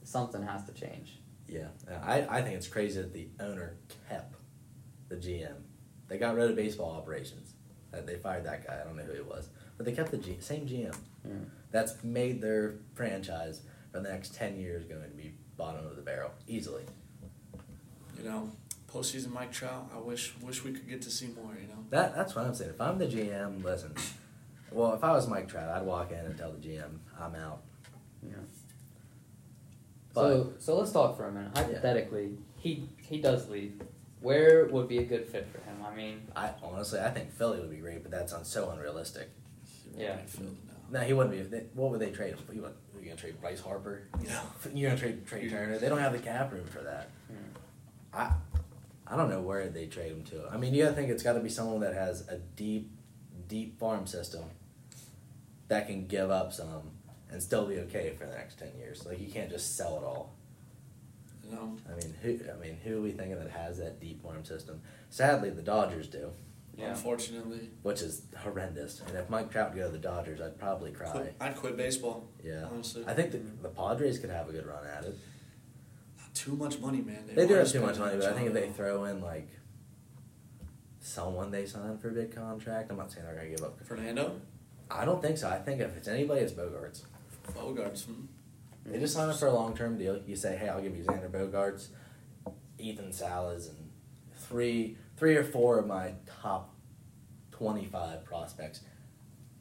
Something 0.04 0.42
has 0.42 0.64
to 0.66 0.72
change. 0.72 1.18
Yeah, 1.48 1.68
I, 2.02 2.38
I 2.38 2.42
think 2.42 2.56
it's 2.56 2.68
crazy 2.68 3.00
that 3.00 3.12
the 3.12 3.28
owner 3.40 3.74
kept 4.08 4.36
the 5.08 5.16
GM. 5.16 5.56
They 6.06 6.18
got 6.18 6.36
rid 6.36 6.50
of 6.50 6.56
baseball 6.56 6.92
operations. 6.92 7.53
They 8.00 8.16
fired 8.16 8.44
that 8.44 8.66
guy. 8.66 8.80
I 8.80 8.84
don't 8.84 8.96
know 8.96 9.02
who 9.02 9.14
he 9.14 9.20
was, 9.20 9.48
but 9.76 9.86
they 9.86 9.92
kept 9.92 10.10
the 10.10 10.18
G, 10.18 10.36
same 10.40 10.66
GM. 10.66 10.94
Yeah. 11.24 11.32
That's 11.70 12.02
made 12.04 12.40
their 12.40 12.74
franchise 12.94 13.62
for 13.92 14.00
the 14.00 14.08
next 14.08 14.34
ten 14.34 14.58
years 14.58 14.84
going 14.84 15.02
to 15.02 15.08
be 15.08 15.34
bottom 15.56 15.86
of 15.86 15.96
the 15.96 16.02
barrel 16.02 16.30
easily. 16.46 16.84
You 18.18 18.24
know, 18.24 18.50
postseason 18.92 19.32
Mike 19.32 19.52
Trout. 19.52 19.90
I 19.94 19.98
wish 19.98 20.34
wish 20.40 20.64
we 20.64 20.72
could 20.72 20.88
get 20.88 21.02
to 21.02 21.10
see 21.10 21.26
more. 21.26 21.52
You 21.60 21.68
know. 21.68 21.84
That 21.90 22.14
that's 22.14 22.34
what 22.34 22.46
I'm 22.46 22.54
saying. 22.54 22.70
If 22.70 22.80
I'm 22.80 22.98
the 22.98 23.06
GM, 23.06 23.62
listen. 23.62 23.94
Well, 24.70 24.94
if 24.94 25.04
I 25.04 25.12
was 25.12 25.28
Mike 25.28 25.48
Trout, 25.48 25.68
I'd 25.68 25.86
walk 25.86 26.10
in 26.10 26.18
and 26.18 26.36
tell 26.36 26.52
the 26.52 26.58
GM 26.58 26.98
I'm 27.20 27.34
out. 27.34 27.62
Yeah. 28.22 28.34
But 30.12 30.22
so, 30.22 30.52
so 30.58 30.78
let's 30.78 30.92
talk 30.92 31.16
for 31.16 31.28
a 31.28 31.32
minute. 31.32 31.56
Hypothetically, 31.56 32.38
he 32.56 32.88
he 33.02 33.20
does 33.20 33.48
leave. 33.48 33.80
Where 34.24 34.64
would 34.66 34.88
be 34.88 34.98
a 34.98 35.04
good 35.04 35.26
fit 35.26 35.46
for 35.52 35.58
him? 35.58 35.76
I 35.86 35.94
mean, 35.94 36.22
I 36.34 36.50
honestly 36.62 36.98
I 36.98 37.10
think 37.10 37.30
Philly 37.30 37.60
would 37.60 37.70
be 37.70 37.76
great, 37.76 38.02
but 38.02 38.10
that 38.12 38.30
sounds 38.30 38.48
so 38.48 38.70
unrealistic. 38.70 39.28
Yeah. 39.96 40.14
be 40.16 40.20
in 40.22 40.26
Philly 40.26 40.56
now. 40.66 40.98
No, 40.98 41.06
he 41.06 41.12
wouldn't 41.12 41.34
be. 41.36 41.42
They, 41.42 41.64
what 41.74 41.90
would 41.90 42.00
they 42.00 42.10
trade 42.10 42.30
him? 42.32 42.38
for? 42.46 42.54
You 42.54 42.62
want- 42.62 42.74
you 42.98 43.10
gonna 43.10 43.20
trade 43.20 43.38
Bryce 43.38 43.60
Harper? 43.60 44.08
Yeah. 44.22 44.40
You're 44.74 44.88
gonna 44.90 45.00
trade 45.00 45.26
Trea 45.26 45.50
Turner? 45.50 45.78
They 45.78 45.90
don't 45.90 45.98
have 45.98 46.12
the 46.12 46.18
cap 46.20 46.50
room 46.54 46.64
for 46.64 46.80
that. 46.80 47.10
Hmm. 47.28 48.14
I, 48.14 48.32
I 49.06 49.16
don't 49.18 49.28
know 49.28 49.42
where 49.42 49.68
they 49.68 49.86
trade 49.86 50.12
him 50.12 50.24
to. 50.24 50.48
I 50.50 50.56
mean, 50.56 50.72
you 50.72 50.84
gotta 50.84 50.94
think 50.94 51.10
it's 51.10 51.22
got 51.22 51.34
to 51.34 51.40
be 51.40 51.50
someone 51.50 51.80
that 51.80 51.92
has 51.92 52.26
a 52.28 52.38
deep, 52.38 52.90
deep 53.46 53.78
farm 53.78 54.06
system 54.06 54.44
that 55.68 55.86
can 55.86 56.06
give 56.06 56.30
up 56.30 56.54
some 56.54 56.92
and 57.30 57.42
still 57.42 57.66
be 57.66 57.78
okay 57.80 58.14
for 58.18 58.24
the 58.24 58.32
next 58.34 58.58
ten 58.58 58.70
years. 58.78 59.04
Like 59.04 59.20
you 59.20 59.30
can't 59.30 59.50
just 59.50 59.76
sell 59.76 59.98
it 59.98 60.04
all. 60.04 60.32
You 61.54 61.60
know, 61.60 61.76
I 61.90 61.94
mean, 61.96 62.14
who? 62.22 62.38
I 62.52 62.56
mean, 62.60 62.76
who 62.82 62.98
are 62.98 63.00
we 63.00 63.12
thinking 63.12 63.38
that 63.38 63.50
has 63.50 63.78
that 63.78 64.00
deep 64.00 64.22
farm 64.22 64.44
system? 64.44 64.80
Sadly, 65.10 65.50
the 65.50 65.62
Dodgers 65.62 66.08
do, 66.08 66.30
Yeah. 66.76 66.90
unfortunately, 66.90 67.70
which 67.82 68.02
is 68.02 68.22
horrendous. 68.38 69.00
And 69.06 69.16
if 69.16 69.30
Mike 69.30 69.50
Trout 69.50 69.72
could 69.72 69.78
go 69.78 69.86
to 69.86 69.92
the 69.92 69.98
Dodgers, 69.98 70.40
I'd 70.40 70.58
probably 70.58 70.90
cry. 70.90 71.10
quit, 71.10 71.34
I'd 71.40 71.56
quit 71.56 71.76
baseball. 71.76 72.26
Yeah, 72.42 72.66
honestly, 72.70 73.04
I 73.06 73.14
think 73.14 73.32
the, 73.32 73.38
the 73.62 73.68
Padres 73.68 74.18
could 74.18 74.30
have 74.30 74.48
a 74.48 74.52
good 74.52 74.66
run 74.66 74.84
at 74.86 75.04
it. 75.04 75.16
Not 76.18 76.34
too 76.34 76.56
much 76.56 76.78
money, 76.80 77.02
man. 77.02 77.24
They 77.32 77.46
do 77.46 77.54
have 77.54 77.70
too 77.70 77.80
much 77.80 77.98
money, 77.98 78.16
but 78.16 78.26
I 78.26 78.32
think 78.34 78.48
if 78.48 78.54
they 78.54 78.68
throw 78.68 79.04
in 79.04 79.20
like 79.20 79.48
someone 81.00 81.50
they 81.50 81.66
sign 81.66 81.98
for 81.98 82.08
a 82.08 82.12
big 82.12 82.34
contract, 82.34 82.90
I'm 82.90 82.96
not 82.96 83.12
saying 83.12 83.26
they're 83.26 83.36
gonna 83.36 83.48
give 83.50 83.62
up. 83.62 83.78
Fernando, 83.84 84.40
I 84.90 85.04
don't 85.04 85.22
think 85.22 85.38
so. 85.38 85.48
I 85.48 85.58
think 85.58 85.80
if 85.80 85.96
it's 85.96 86.08
anybody, 86.08 86.40
it's 86.40 86.52
Bogaerts. 86.52 87.02
Bogaerts, 87.52 88.04
hmm. 88.06 88.24
They 88.86 88.98
just 88.98 89.14
sign 89.14 89.28
up 89.28 89.36
for 89.38 89.46
a 89.46 89.52
long 89.54 89.74
term 89.76 89.96
deal. 89.98 90.20
You 90.26 90.36
say, 90.36 90.56
hey, 90.56 90.68
I'll 90.68 90.80
give 90.82 90.96
you 90.96 91.04
Xander 91.04 91.30
Bogaerts, 91.30 91.88
Ethan 92.78 93.12
Salas, 93.12 93.68
and 93.68 93.90
three, 94.34 94.96
three 95.16 95.36
or 95.36 95.44
four 95.44 95.78
of 95.78 95.86
my 95.86 96.12
top 96.42 96.74
twenty-five 97.50 98.24
prospects. 98.24 98.80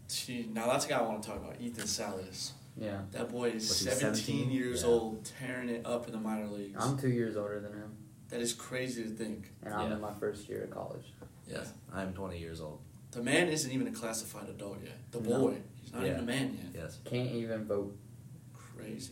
Gee, 0.09 0.47
now 0.51 0.67
that's 0.67 0.85
a 0.85 0.89
guy 0.89 0.99
I 0.99 1.01
want 1.03 1.23
to 1.23 1.29
talk 1.29 1.37
about. 1.39 1.55
Ethan 1.59 1.87
Salas. 1.87 2.53
Yeah. 2.75 3.01
That 3.11 3.29
boy 3.29 3.49
is 3.51 3.69
17, 3.75 4.15
17? 4.15 4.51
years 4.51 4.81
Yeah. 4.81 4.87
old, 4.89 5.25
tearing 5.39 5.69
it 5.69 5.85
up 5.85 6.07
in 6.07 6.11
the 6.13 6.19
minor 6.19 6.47
leagues. 6.47 6.75
I'm 6.83 6.97
two 6.97 7.09
years 7.09 7.37
older 7.37 7.59
than 7.59 7.71
him, 7.73 7.95
that 8.29 8.41
is 8.41 8.51
crazy 8.53 9.03
to 9.03 9.09
think. 9.09 9.51
and 9.63 9.73
I'm 9.73 9.89
Yeah. 9.89 9.95
in 9.95 10.01
my 10.01 10.13
first 10.15 10.49
year 10.49 10.63
of 10.63 10.71
college. 10.71 11.13
Yeah. 11.47 11.63
I'm 11.93 12.13
twenty 12.13 12.39
years 12.39 12.59
old. 12.61 12.79
The 13.11 13.21
man 13.21 13.47
isn't 13.49 13.71
even 13.71 13.87
a 13.87 13.91
classified 13.91 14.49
adult 14.49 14.79
yet. 14.83 14.97
The 15.11 15.21
No. 15.21 15.39
boy, 15.39 15.57
he's 15.81 15.93
not 15.93 16.01
Yeah. 16.01 16.09
even 16.13 16.19
a 16.21 16.25
man 16.25 16.57
yet. 16.73 16.81
Yes. 16.83 16.99
Can't 17.05 17.29
even 17.31 17.65
vote. 17.65 17.95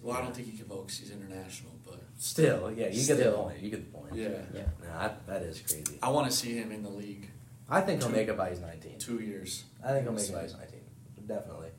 Well, 0.04 0.18
I 0.18 0.22
don't 0.22 0.36
think 0.36 0.50
he 0.52 0.58
can 0.58 0.66
vote 0.68 0.88
'cause 0.88 0.98
he's 0.98 1.12
international, 1.12 1.72
but 1.86 2.00
Still, 2.18 2.72
yeah, 2.72 2.88
you 2.88 3.06
get 3.06 3.18
the 3.18 3.24
Still. 3.24 3.44
point. 3.44 3.60
You 3.60 3.70
get 3.70 3.92
the 3.92 3.98
point. 3.98 4.14
yeah. 4.16 4.28
Yeah. 4.54 4.62
No, 4.82 4.88
that, 5.00 5.26
that 5.28 5.42
is 5.44 5.60
crazy. 5.62 5.98
I 6.04 6.10
want 6.10 6.30
to 6.30 6.36
see 6.38 6.54
him 6.56 6.72
in 6.72 6.84
the 6.84 6.90
league. 6.90 7.30
I 7.70 7.82
think 7.82 8.02
he'll 8.02 8.10
Two- 8.10 8.16
make 8.16 8.28
it 8.28 8.38
by 8.38 8.50
his 8.50 8.60
nineteen. 8.60 9.00
Two 9.00 9.20
years. 9.20 9.64
I 9.84 9.92
think 9.92 10.04
he'll 10.04 10.14
make 10.14 10.28
it 10.30 10.34
by 10.34 10.44
his 10.44 10.54
nineteen. 10.54 10.82
Definitely. 11.26 11.70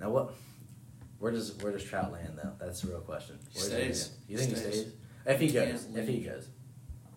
Now 0.00 0.10
what? 0.10 0.34
Where 1.18 1.32
does 1.32 1.56
where 1.62 1.72
does 1.72 1.84
Trout 1.84 2.12
land 2.12 2.34
though? 2.36 2.52
That's 2.58 2.82
the 2.82 2.88
real 2.88 3.00
question. 3.00 3.38
He 3.50 3.60
Where 3.60 3.68
does 3.88 3.98
stays. 4.00 4.08
land? 4.10 4.22
You 4.28 4.38
think 4.38 4.50
he 4.50 4.56
Stays. 4.56 4.80
stays? 4.80 4.92
If 5.24 5.40
he 5.40 5.46
He 5.46 5.52
goes, 5.54 5.82
can't 5.84 5.96
if 5.98 6.06
he 6.08 6.14
leave. 6.16 6.26
goes. 6.26 6.48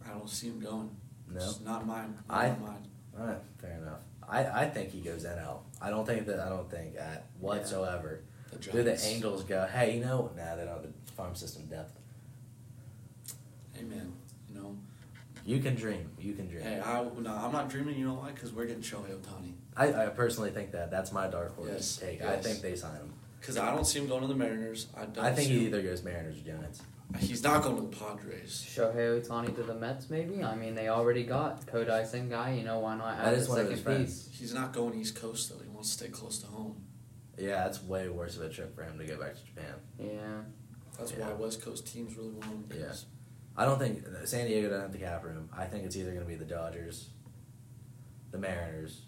I 0.05 0.09
don't 0.11 0.29
see 0.29 0.47
him 0.47 0.59
going. 0.59 0.89
No. 1.27 1.35
It's 1.37 1.59
not 1.61 1.85
mine. 1.85 2.15
Not 2.29 2.37
I- 2.37 2.55
mine. 2.55 2.87
All 3.19 3.25
right, 3.25 3.37
fair 3.59 3.77
enough. 3.77 3.99
I, 4.27 4.45
I 4.63 4.69
think 4.69 4.91
he 4.91 5.01
goes 5.01 5.25
NL. 5.25 5.61
I 5.81 5.89
don't 5.89 6.05
think 6.05 6.25
that 6.27 6.39
I 6.39 6.49
don't 6.49 6.69
think 6.69 6.95
at 6.97 7.25
whatsoever 7.39 8.23
The 8.51 8.57
do 8.57 8.83
the 8.83 9.05
Angels 9.05 9.43
go. 9.43 9.67
Hey, 9.71 9.95
you 9.95 10.01
know, 10.03 10.31
nah, 10.35 10.55
they 10.55 10.65
don't 10.65 10.73
have 10.73 10.83
the 10.83 11.11
farm 11.13 11.35
system 11.35 11.65
depth. 11.65 11.97
Amen. 13.77 14.13
You 14.49 14.55
know. 14.59 14.77
You 15.45 15.59
can 15.59 15.75
dream. 15.75 16.09
You 16.19 16.33
can 16.33 16.47
dream. 16.47 16.63
Hey, 16.63 16.79
I 16.79 17.03
no, 17.03 17.33
I'm 17.33 17.51
not 17.51 17.69
dreaming. 17.69 17.97
You 17.97 18.07
know 18.07 18.13
why? 18.15 18.31
Because 18.31 18.51
we're 18.51 18.65
getting 18.65 18.83
Shohei 18.83 19.15
Ohtani. 19.15 19.53
I, 19.75 20.05
I 20.05 20.09
personally 20.09 20.51
think 20.51 20.71
that 20.71 20.91
that's 20.91 21.11
my 21.11 21.27
dark 21.27 21.55
horse 21.55 21.69
Yes, 21.71 21.97
take. 21.97 22.21
I 22.21 22.37
think 22.37 22.61
they 22.61 22.75
sign 22.75 22.95
him. 22.97 23.13
Because 23.39 23.57
I 23.57 23.73
don't 23.73 23.85
see 23.85 23.99
him 23.99 24.07
going 24.07 24.21
to 24.21 24.27
the 24.27 24.35
Mariners. 24.35 24.87
I 24.95 25.05
don't. 25.05 25.23
I 25.23 25.33
think 25.33 25.47
see 25.47 25.59
he 25.59 25.65
either 25.67 25.81
goes 25.81 26.03
Mariners 26.03 26.37
or 26.39 26.41
Giants. 26.41 26.81
He's 27.17 27.41
not 27.41 27.63
going 27.63 27.75
to 27.77 27.81
the 27.81 27.87
Padres. 27.87 28.63
Shohei 28.69 29.25
Ohtani 29.25 29.55
to 29.55 29.63
the 29.63 29.73
Mets, 29.73 30.09
maybe. 30.09 30.43
I 30.43 30.55
mean, 30.55 30.75
they 30.75 30.89
already 30.89 31.23
got 31.23 31.65
Kodai 31.65 32.05
Senga. 32.05 32.53
You 32.55 32.63
know, 32.63 32.79
why 32.79 32.97
not 32.97 33.17
add 33.17 33.33
is 33.33 33.47
the 33.47 33.53
of 33.53 33.57
second 33.57 33.97
his 34.05 34.25
piece? 34.27 34.29
He's 34.39 34.53
not 34.53 34.73
going 34.73 34.93
East 34.99 35.15
Coast 35.15 35.49
though. 35.49 35.63
He 35.63 35.69
wants 35.69 35.89
to 35.89 36.03
stay 36.03 36.09
close 36.09 36.37
to 36.39 36.47
home. 36.47 36.75
Yeah, 37.39 37.63
that's 37.63 37.81
way 37.83 38.09
worse 38.09 38.35
of 38.35 38.43
a 38.43 38.49
trip 38.49 38.75
for 38.75 38.83
him 38.83 38.97
to 38.99 39.05
go 39.05 39.17
back 39.17 39.35
to 39.35 39.43
Japan. 39.45 39.73
Yeah. 39.97 40.41
That's 40.97 41.11
Yeah. 41.13 41.27
why 41.29 41.33
West 41.33 41.61
Coast 41.61 41.87
teams 41.87 42.15
really 42.17 42.31
want 42.31 42.45
him. 42.45 42.63
'cause 42.69 43.05
I 43.55 43.65
don't 43.65 43.79
think 43.79 44.05
San 44.25 44.45
Diego 44.47 44.67
doesn't 44.69 44.81
have 44.83 44.91
the 44.91 44.97
cap 44.99 45.23
room. 45.23 45.49
I 45.53 45.65
think 45.65 45.85
it's 45.85 45.95
either 45.95 46.11
going 46.11 46.23
to 46.23 46.27
be 46.27 46.35
the 46.35 46.45
Dodgers, 46.45 47.09
the 48.31 48.37
Mariners, 48.37 49.03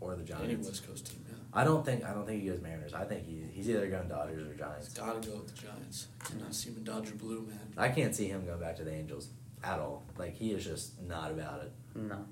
or 0.00 0.14
the 0.16 0.22
Giants. 0.24 0.44
Any 0.44 0.52
Giants. 0.54 0.68
West 0.68 0.86
Coast 0.86 1.06
team, 1.06 1.24
yeah. 1.28 1.34
I 1.52 1.64
don't 1.64 1.84
think 1.84 2.04
I 2.04 2.12
don't 2.14 2.26
think 2.26 2.42
he 2.42 2.48
goes 2.48 2.60
Mariners. 2.60 2.94
I 2.94 3.04
think 3.04 3.26
he, 3.26 3.42
he's 3.52 3.68
either 3.68 3.88
going 3.90 4.08
Dodgers 4.08 4.42
or 4.46 4.50
He's 4.50 4.58
Giants. 4.58 4.94
got 4.94 5.20
to 5.22 5.28
go 5.28 5.36
with 5.38 5.48
the 5.54 5.60
Giants. 5.62 6.08
Cannot 6.24 6.54
see 6.54 6.68
him 6.70 6.76
in 6.78 6.84
Dodger 6.84 7.14
blue, 7.14 7.42
man. 7.42 7.58
I 7.76 7.88
can't 7.88 8.14
see 8.14 8.28
him 8.28 8.44
going 8.46 8.60
back 8.60 8.76
to 8.76 8.84
the 8.84 8.92
Angels 8.92 9.30
at 9.64 9.78
all. 9.80 10.04
Like 10.18 10.34
he 10.34 10.52
is 10.52 10.64
just 10.64 11.00
not 11.02 11.30
about 11.32 11.62
it. 11.64 11.72
No. 11.94 12.24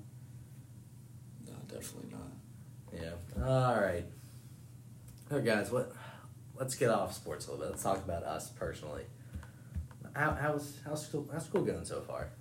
No, 1.47 1.53
definitely 1.67 2.11
not. 2.11 2.31
Yeah. 2.93 3.43
All 3.45 3.79
right. 3.81 4.05
Okay, 5.31 5.45
guys. 5.45 5.71
What? 5.71 5.91
Let's 6.57 6.73
get 6.73 6.89
off 6.89 7.13
sports 7.13 7.45
a 7.45 7.51
little 7.51 7.63
bit. 7.63 7.71
Let's 7.71 7.83
talk 7.83 8.03
about 8.03 8.23
us 8.23 8.49
personally. 8.49 9.03
How, 10.15 10.31
how's 10.31 10.79
how's 10.83 11.05
school 11.05 11.29
how's 11.31 11.45
school 11.45 11.61
going 11.61 11.85
so 11.85 12.01
far? 12.01 12.31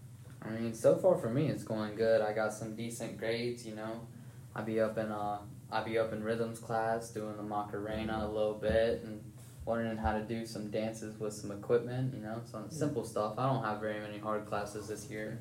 I 0.40 0.48
mean, 0.48 0.72
so 0.72 0.96
far 0.96 1.18
for 1.18 1.28
me, 1.28 1.48
it's 1.48 1.64
going 1.64 1.96
good. 1.96 2.22
I 2.22 2.32
got 2.32 2.54
some 2.54 2.74
decent 2.74 3.18
grades. 3.18 3.66
You 3.66 3.74
know, 3.74 4.06
I 4.54 4.62
be 4.62 4.80
up 4.80 4.96
in 4.96 5.12
uh, 5.12 5.40
I 5.70 5.82
be 5.82 5.98
up 5.98 6.14
in 6.14 6.24
rhythms 6.24 6.60
class 6.60 7.10
doing 7.10 7.36
the 7.36 7.42
Macarena 7.42 8.26
a 8.26 8.28
little 8.32 8.54
bit 8.54 9.02
and 9.04 9.22
learning 9.66 9.98
how 9.98 10.14
to 10.14 10.22
do 10.22 10.46
some 10.46 10.70
dances 10.70 11.20
with 11.20 11.34
some 11.34 11.50
equipment. 11.50 12.14
You 12.14 12.22
know, 12.22 12.40
some 12.50 12.70
simple 12.70 13.04
stuff. 13.04 13.34
I 13.36 13.52
don't 13.52 13.64
have 13.64 13.82
very 13.82 14.00
many 14.00 14.16
hard 14.16 14.46
classes 14.46 14.88
this 14.88 15.10
year, 15.10 15.38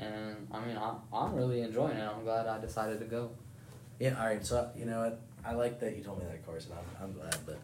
and 0.00 0.48
I 0.50 0.64
mean, 0.66 0.76
I, 0.76 0.96
I'm 1.12 1.34
really 1.34 1.60
enjoying 1.60 1.98
it. 1.98 2.02
I'm 2.02 2.24
glad 2.24 2.48
I 2.48 2.58
decided 2.60 2.98
to 2.98 3.06
go. 3.06 3.30
Yeah. 4.00 4.18
All 4.18 4.26
right. 4.26 4.44
So 4.44 4.72
you 4.76 4.86
know 4.86 5.02
what? 5.02 5.20
I 5.46 5.52
like 5.52 5.80
that 5.80 5.96
you 5.96 6.02
told 6.02 6.18
me 6.20 6.24
that, 6.26 6.44
Carson. 6.46 6.72
I'm 6.72 7.04
I'm 7.04 7.12
glad, 7.12 7.36
but. 7.46 7.58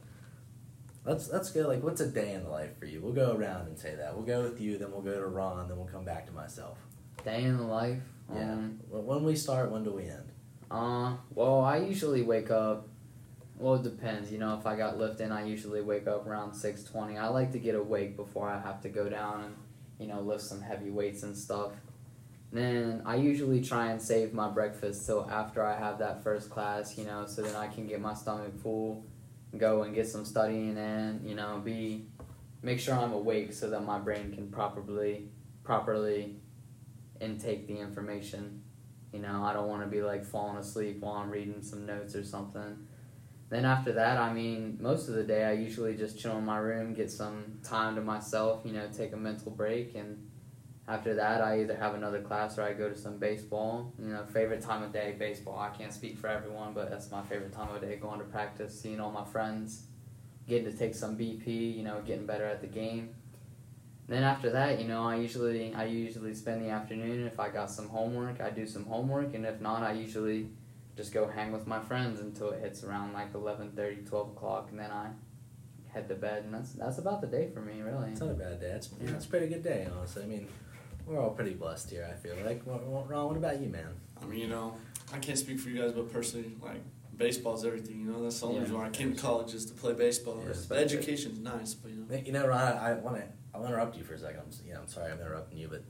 Let's 1.02 1.30
let's 1.30 1.50
go 1.50 1.66
like 1.66 1.82
what's 1.82 2.02
a 2.02 2.06
day 2.06 2.34
in 2.34 2.44
the 2.44 2.50
life 2.50 2.78
for 2.78 2.84
you? 2.84 3.00
We'll 3.00 3.14
go 3.14 3.32
around 3.34 3.68
and 3.68 3.78
say 3.78 3.94
that. 3.94 4.14
We'll 4.14 4.26
go 4.26 4.42
with 4.42 4.60
you, 4.60 4.76
then 4.76 4.92
we'll 4.92 5.00
go 5.00 5.18
to 5.18 5.26
Ron, 5.26 5.66
then 5.66 5.78
we'll 5.78 5.87
come 5.87 6.04
back 6.04 6.26
to 6.26 6.32
myself. 6.32 6.76
Day 7.25 7.44
in 7.44 7.56
the 7.56 7.62
life. 7.64 8.02
Yeah. 8.34 8.52
Um, 8.52 8.80
When 8.90 9.25
we 9.25 9.34
start, 9.34 9.70
when 9.70 9.82
do 9.82 9.92
we 9.92 10.04
end? 10.04 10.30
Uh, 10.70 11.16
well, 11.34 11.62
I 11.62 11.78
usually 11.78 12.22
wake 12.22 12.50
up. 12.50 12.87
Well, 13.56 13.76
it 13.76 13.82
depends. 13.82 14.30
You 14.30 14.38
know, 14.38 14.58
if 14.58 14.66
I 14.66 14.76
got 14.76 14.99
lifting, 14.99 15.32
I 15.32 15.46
usually 15.46 15.80
wake 15.80 16.06
up 16.06 16.26
around 16.26 16.52
six 16.52 16.84
twenty. 16.84 17.16
I 17.16 17.28
like 17.28 17.50
to 17.52 17.58
get 17.58 17.75
awake 17.75 18.14
before 18.14 18.46
I 18.49 18.60
have 18.60 18.82
to 18.82 18.90
go 18.90 19.08
down 19.08 19.44
and 19.44 19.54
you 19.99 20.06
know 20.06 20.20
lift 20.20 20.42
some 20.42 20.60
heavy 20.60 20.90
weights 20.90 21.22
and 21.22 21.34
stuff. 21.34 21.72
Then 22.52 23.02
I 23.07 23.16
usually 23.16 23.61
try 23.61 23.92
and 23.92 24.02
save 24.02 24.33
my 24.35 24.49
breakfast 24.49 25.07
till 25.07 25.28
after 25.30 25.64
I 25.64 25.78
have 25.78 25.99
that 25.99 26.25
first 26.25 26.50
class. 26.50 26.99
You 26.99 27.04
know, 27.04 27.26
so 27.26 27.42
then 27.42 27.54
I 27.54 27.69
can 27.69 27.87
get 27.87 28.00
my 28.00 28.14
stomach 28.14 28.59
full, 28.61 29.07
go 29.57 29.83
and 29.83 29.95
get 29.95 30.09
some 30.09 30.25
studying 30.25 30.76
in. 30.76 31.21
You 31.25 31.35
know, 31.35 31.61
be 31.64 32.07
make 32.62 32.80
sure 32.80 32.95
I'm 32.95 33.12
awake 33.12 33.52
so 33.52 33.71
that 33.71 33.85
my 33.85 33.99
brain 33.99 34.33
can 34.33 34.50
properly 34.50 35.28
properly 35.64 36.37
intake 37.21 37.66
the 37.66 37.78
information. 37.78 38.62
You 39.12 39.21
know, 39.21 39.42
I 39.45 39.52
don't 39.52 39.69
want 39.69 39.83
to 39.83 39.88
be 39.88 40.02
like 40.02 40.25
falling 40.25 40.57
asleep 40.57 41.00
while 41.00 41.14
I'm 41.14 41.30
reading 41.30 41.62
some 41.62 41.87
notes 41.87 42.14
or 42.14 42.25
something. 42.25 42.87
Then 43.49 43.64
after 43.64 43.92
that, 43.95 44.16
I 44.16 44.33
mean, 44.33 44.78
most 44.80 45.09
of 45.09 45.14
the 45.14 45.25
day 45.25 45.45
I 45.45 45.52
usually 45.52 45.97
just 45.97 46.19
chill 46.19 46.38
in 46.38 46.45
my 46.45 46.59
room, 46.59 46.95
get 46.95 47.11
some 47.11 47.59
time 47.64 47.97
to 47.97 48.00
myself, 48.00 48.62
you 48.64 48.73
know, 48.73 48.88
take 48.97 49.12
a 49.12 49.16
mental 49.16 49.50
break. 49.50 49.97
And 49.97 50.29
after 50.90 51.14
that, 51.14 51.40
I 51.40 51.61
either 51.61 51.76
have 51.76 51.94
another 51.94 52.20
class 52.20 52.59
or 52.59 52.62
I 52.62 52.73
go 52.73 52.88
to 52.90 52.97
some 52.97 53.18
baseball. 53.18 53.92
You 53.99 54.09
know, 54.09 54.25
favorite 54.32 54.61
time 54.61 54.82
of 54.82 54.92
day, 54.92 55.14
baseball. 55.18 55.59
I 55.59 55.68
can't 55.68 55.92
speak 55.92 56.18
for 56.18 56.26
everyone, 56.26 56.73
but 56.75 56.90
that's 56.90 57.11
my 57.12 57.23
favorite 57.23 57.52
time 57.52 57.73
of 57.75 57.80
day, 57.80 57.97
going 57.97 58.18
to 58.18 58.25
practice, 58.25 58.78
seeing 58.80 58.99
all 59.00 59.12
my 59.12 59.25
friends, 59.25 59.85
getting 60.49 60.70
to 60.70 60.76
take 60.76 60.94
some 60.97 61.16
BP, 61.16 61.76
you 61.76 61.85
know, 61.85 62.02
getting 62.04 62.26
better 62.26 62.44
at 62.44 62.61
the 62.61 62.66
game. 62.66 63.11
Then 64.09 64.25
after 64.25 64.50
that, 64.50 64.80
you 64.80 64.88
know, 64.88 65.04
I 65.04 65.14
usually 65.16 65.73
I 65.73 65.85
usually 65.85 66.35
spend 66.35 66.64
the 66.64 66.70
afternoon. 66.70 67.25
If 67.26 67.38
I 67.38 67.49
got 67.49 67.70
some 67.70 67.88
homework, 67.88 68.40
I 68.40 68.50
do 68.50 68.66
some 68.66 68.85
homework, 68.85 69.35
and 69.35 69.47
if 69.47 69.61
not, 69.61 69.85
I 69.85 69.92
usually 69.92 70.49
just 70.97 71.14
go 71.14 71.28
hang 71.28 71.52
with 71.52 71.68
my 71.68 71.78
friends 71.78 72.18
until 72.20 72.50
it 72.50 72.61
hits 72.61 72.82
around 72.82 73.12
like 73.12 73.32
11:30, 73.32 74.09
12 74.09 74.30
o'clock, 74.30 74.68
and 74.70 74.80
then 74.80 74.90
I 74.90 75.11
head 75.92 76.09
to 76.09 76.16
bed. 76.16 76.42
And 76.47 76.54
that's 76.54 76.73
that's 76.73 76.99
about 76.99 77.20
the 77.20 77.28
day 77.28 77.49
for 77.54 77.61
me, 77.61 77.80
really. 77.82 78.11
It's 78.11 78.20
not 78.20 78.30
a 78.30 78.35
bad 78.35 78.59
day. 78.61 78.73
It's, 78.73 78.90
Yeah. 79.00 79.11
it's 79.14 79.26
a 79.26 79.28
pretty 79.28 79.47
good 79.47 79.62
day, 79.62 79.87
honestly. 79.97 80.25
I 80.25 80.26
mean, 80.26 80.49
we're 81.10 81.20
all 81.20 81.30
pretty 81.30 81.54
blessed 81.54 81.90
here. 81.90 82.08
I 82.10 82.14
feel 82.14 82.36
like. 82.44 82.64
What- 82.64 82.84
what- 82.84 83.08
Ron, 83.08 83.26
what 83.26 83.36
about 83.36 83.60
you, 83.60 83.68
man? 83.68 83.94
I 84.22 84.26
mean, 84.26 84.38
you 84.38 84.48
know, 84.48 84.76
I 85.12 85.18
can't 85.18 85.36
speak 85.38 85.58
for 85.58 85.68
you 85.68 85.82
guys, 85.82 85.92
but 85.92 86.12
personally, 86.12 86.52
like, 86.62 86.80
baseball's 87.16 87.64
everything, 87.64 88.00
you 88.00 88.06
know? 88.06 88.22
That's 88.22 88.38
the 88.38 88.46
only 88.46 88.56
Yeah. 88.58 88.62
reason 88.62 88.78
why 88.78 88.86
I 88.86 88.90
came 88.90 89.14
to 89.14 89.20
college 89.20 89.52
is 89.52 89.66
to 89.66 89.74
play 89.74 89.92
baseball. 89.92 90.36
Yeah, 90.38 90.44
the 90.44 90.50
it's 90.50 90.66
better. 90.66 90.80
education's 90.80 91.40
nice, 91.40 91.74
but, 91.74 91.90
you 91.90 92.06
know. 92.08 92.16
You 92.16 92.32
know, 92.32 92.46
Ron, 92.46 92.78
I 92.78 92.94
want 92.94 93.16
to. 93.16 93.24
I'll 93.52 93.66
interrupt 93.66 93.96
you 93.96 94.04
for 94.04 94.14
a 94.14 94.18
second. 94.18 94.38
I'm, 94.40 94.66
you 94.66 94.72
know, 94.74 94.80
I'm 94.80 94.86
sorry, 94.86 95.10
I'm 95.10 95.20
interrupting 95.20 95.58
you, 95.58 95.66
but 95.68 95.82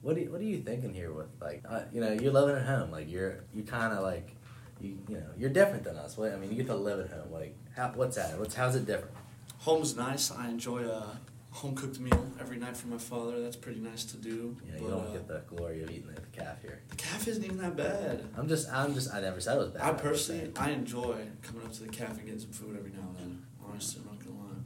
what 0.00 0.14
do 0.16 0.22
you, 0.22 0.32
what 0.32 0.40
are 0.40 0.44
you 0.44 0.62
thinking 0.62 0.94
here 0.94 1.12
with 1.12 1.26
like, 1.38 1.62
uh, 1.68 1.82
you 1.92 2.00
know, 2.00 2.12
you're 2.12 2.32
living 2.32 2.56
at 2.56 2.64
home, 2.64 2.90
like 2.90 3.10
you're 3.10 3.44
you 3.52 3.62
kind 3.62 3.92
of 3.92 4.02
like 4.02 4.34
you 4.80 4.96
you 5.06 5.16
know 5.18 5.26
you're 5.36 5.50
different 5.50 5.84
than 5.84 5.96
us. 5.96 6.16
What 6.16 6.32
I 6.32 6.36
mean, 6.36 6.48
you 6.50 6.56
get 6.56 6.66
to 6.68 6.74
live 6.74 6.98
at 7.00 7.10
home. 7.10 7.30
Like, 7.30 7.54
how, 7.76 7.92
what's 7.94 8.16
that? 8.16 8.38
What's 8.38 8.54
how's 8.54 8.74
it 8.74 8.86
different? 8.86 9.14
Home's 9.58 9.94
nice. 9.94 10.30
I 10.30 10.48
enjoy 10.48 10.84
a 10.88 11.18
home 11.50 11.74
cooked 11.74 11.98
meal 12.00 12.26
every 12.40 12.56
night 12.58 12.76
from 12.76 12.90
my 12.90 12.98
father. 12.98 13.40
That's 13.40 13.56
pretty 13.56 13.80
nice 13.80 14.04
to 14.04 14.16
do. 14.16 14.56
You 14.64 14.72
know, 14.72 14.78
you 14.78 14.80
But, 14.84 14.90
don't 14.90 15.06
uh, 15.08 15.12
get 15.12 15.28
the 15.28 15.42
glory 15.54 15.82
of 15.82 15.90
eating 15.90 16.10
at 16.16 16.22
the 16.22 16.38
calf 16.40 16.62
here. 16.62 16.80
the 16.88 16.96
calf 16.96 17.26
isn't 17.28 17.44
even 17.44 17.58
that 17.58 17.76
bad. 17.76 18.24
I'm 18.36 18.48
just 18.48 18.70
I'm 18.72 18.94
just 18.94 19.12
I 19.12 19.20
never 19.20 19.40
said 19.40 19.56
it 19.56 19.60
was 19.60 19.70
bad. 19.70 19.82
I 19.82 19.92
personally. 19.94 20.52
I 20.56 20.70
enjoy 20.70 21.16
coming 21.42 21.64
up 21.64 21.72
to 21.72 21.82
the 21.82 21.88
calf 21.88 22.10
and 22.16 22.24
getting 22.24 22.40
some 22.40 22.52
food 22.52 22.76
every 22.78 22.92
now 22.92 23.08
and 23.08 23.16
then. 23.18 23.46
Honestly, 23.64 24.00
I'm 24.02 24.14
not 24.16 24.24
gonna 24.24 24.38
lie. 24.38 24.56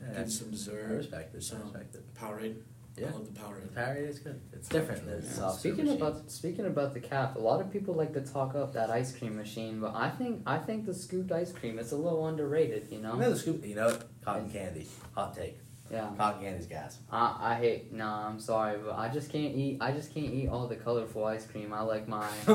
Yeah, 0.00 0.12
Getting 0.14 0.30
some 0.30 0.48
I 0.48 0.50
dessert. 0.52 0.96
respect 0.96 1.34
it. 1.34 1.38
I 1.38 1.40
some 1.40 1.62
respect 1.62 1.94
it. 1.94 2.14
Powerade. 2.14 2.56
Yeah. 2.96 3.08
I 3.08 3.10
love 3.12 3.32
the 3.32 3.40
Powerade. 3.40 3.72
The 3.74 3.80
Powerade 3.80 4.08
is 4.08 4.18
good. 4.18 4.40
It's 4.52 4.68
different 4.68 5.06
than 5.06 5.22
Yeah. 5.22 5.28
soft 5.30 5.60
Speaking 5.60 5.86
serve 5.86 5.96
about 5.96 6.30
speaking 6.30 6.66
about 6.66 6.94
the 6.94 7.00
calf, 7.00 7.36
a 7.36 7.38
lot 7.38 7.60
of 7.60 7.70
people 7.72 7.94
like 7.94 8.12
to 8.14 8.20
talk 8.20 8.54
up 8.56 8.72
that 8.72 8.90
ice 8.90 9.16
cream 9.16 9.36
machine, 9.36 9.80
but 9.80 9.94
I 9.94 10.10
think 10.10 10.42
I 10.46 10.58
think 10.58 10.86
the 10.86 10.94
scooped 10.94 11.30
ice 11.30 11.52
cream 11.52 11.78
is 11.78 11.92
a 11.92 11.96
little 11.96 12.26
underrated. 12.26 12.88
You 12.90 12.98
know? 13.00 13.14
You 13.14 13.20
know 13.20 13.30
the 13.30 13.38
scoop. 13.38 13.64
You 13.64 13.74
know 13.76 13.96
cotton 14.24 14.50
candy. 14.50 14.86
Hot 15.14 15.34
take. 15.36 15.58
Yeah. 15.90 16.08
Cotton 16.18 16.42
candy's 16.42 16.66
gas. 16.66 16.98
I, 17.10 17.36
I 17.40 17.54
hate. 17.54 17.92
Nah, 17.92 18.28
I'm 18.28 18.38
sorry, 18.40 18.78
but 18.84 18.96
I 18.96 19.08
just 19.08 19.30
can't 19.30 19.54
eat. 19.54 19.78
I 19.80 19.92
just 19.92 20.12
can't 20.12 20.32
eat 20.32 20.48
all 20.48 20.66
the 20.66 20.76
colorful 20.76 21.24
ice 21.24 21.46
cream. 21.46 21.72
I 21.72 21.80
like 21.80 22.06
my. 22.08 22.26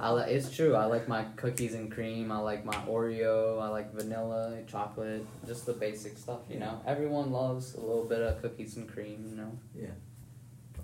I 0.00 0.10
like. 0.10 0.30
It's 0.30 0.54
true. 0.54 0.74
I 0.74 0.84
like 0.84 1.08
my 1.08 1.24
cookies 1.36 1.74
and 1.74 1.90
cream. 1.90 2.30
I 2.30 2.38
like 2.38 2.64
my 2.64 2.76
Oreo. 2.88 3.60
I 3.60 3.68
like 3.68 3.92
vanilla, 3.92 4.58
chocolate, 4.68 5.26
just 5.46 5.66
the 5.66 5.72
basic 5.72 6.16
stuff. 6.16 6.40
You 6.48 6.60
know, 6.60 6.80
everyone 6.86 7.32
loves 7.32 7.74
a 7.74 7.80
little 7.80 8.04
bit 8.04 8.20
of 8.20 8.40
cookies 8.40 8.76
and 8.76 8.88
cream. 8.88 9.26
You 9.30 9.36
know. 9.36 9.58
Yeah. 9.74 9.88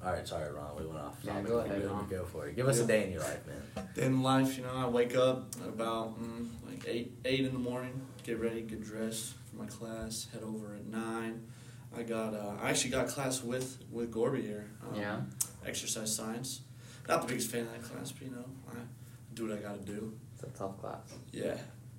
All 0.04 0.12
right, 0.12 0.26
sorry, 0.26 0.50
Ron. 0.50 0.74
We 0.76 0.84
went 0.84 0.98
off. 0.98 1.16
Yeah, 1.22 1.34
topic. 1.34 1.46
go 1.46 1.58
ahead, 1.58 1.82
Go, 1.82 1.88
Ron. 1.88 2.08
go 2.08 2.24
for 2.24 2.48
it. 2.48 2.56
Give 2.56 2.66
us 2.66 2.80
a 2.80 2.86
day 2.86 3.04
in 3.04 3.12
your 3.12 3.20
life, 3.20 3.38
man. 3.46 3.88
In 3.96 4.22
life, 4.24 4.56
you 4.58 4.64
know, 4.64 4.74
I 4.74 4.88
wake 4.88 5.14
up 5.14 5.54
about 5.64 6.20
mm, 6.20 6.48
like 6.68 6.84
eight 6.88 7.12
eight 7.24 7.44
in 7.44 7.52
the 7.52 7.58
morning, 7.60 8.00
get 8.24 8.40
ready, 8.40 8.62
get 8.62 8.82
dressed 8.82 9.34
for 9.48 9.56
my 9.62 9.66
class, 9.66 10.26
head 10.32 10.42
over 10.42 10.74
at 10.74 10.86
nine. 10.86 11.46
I 11.96 12.02
got 12.02 12.34
uh, 12.34 12.54
I 12.62 12.70
actually 12.70 12.90
got 12.90 13.08
class 13.08 13.42
with 13.42 13.78
with 13.90 14.10
Gorby 14.10 14.42
here. 14.42 14.70
Um, 14.82 14.98
Yeah. 15.00 15.20
Exercise 15.66 16.14
science. 16.14 16.60
Not 17.08 17.22
the 17.22 17.28
biggest 17.28 17.50
fan 17.50 17.62
of 17.62 17.72
that 17.72 17.82
class, 17.82 18.12
but 18.12 18.22
you 18.26 18.30
know, 18.34 18.44
I 18.70 18.76
do 19.34 19.48
what 19.48 19.58
I 19.58 19.60
got 19.60 19.84
to 19.84 19.92
do. 19.92 20.12
It's 20.34 20.42
a 20.44 20.46
tough 20.58 20.78
class. 20.80 21.00
Yeah. 21.32 21.56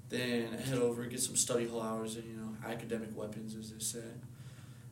Then 0.09 0.49
I 0.53 0.61
head 0.61 0.77
over, 0.79 1.05
get 1.05 1.19
some 1.21 1.35
study 1.35 1.67
hall 1.67 1.81
hours 1.81 2.15
and 2.15 2.25
you 2.25 2.35
know 2.37 2.55
academic 2.67 3.15
weapons, 3.15 3.55
as 3.55 3.71
they 3.71 3.79
say. 3.79 4.07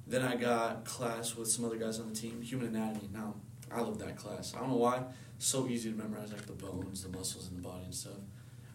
Then 0.08 0.24
I 0.24 0.36
got 0.36 0.84
class 0.86 1.36
with 1.36 1.48
some 1.50 1.66
other 1.66 1.78
guys 1.78 2.00
on 2.00 2.10
the 2.10 2.16
team, 2.16 2.42
human 2.42 2.68
anatomy. 2.76 3.10
Now 3.14 3.36
I 3.72 3.82
love 3.82 4.00
that 4.00 4.18
class. 4.18 4.54
I 4.56 4.60
don't 4.60 4.70
know 4.70 4.76
why. 4.78 5.04
So 5.40 5.68
easy 5.68 5.92
to 5.92 5.98
memorize, 5.98 6.32
like 6.32 6.46
the 6.46 6.54
bones, 6.54 7.04
the 7.04 7.10
muscles 7.10 7.50
in 7.50 7.56
the 7.56 7.62
body 7.68 7.86
and 7.86 7.94
stuff. 7.96 8.14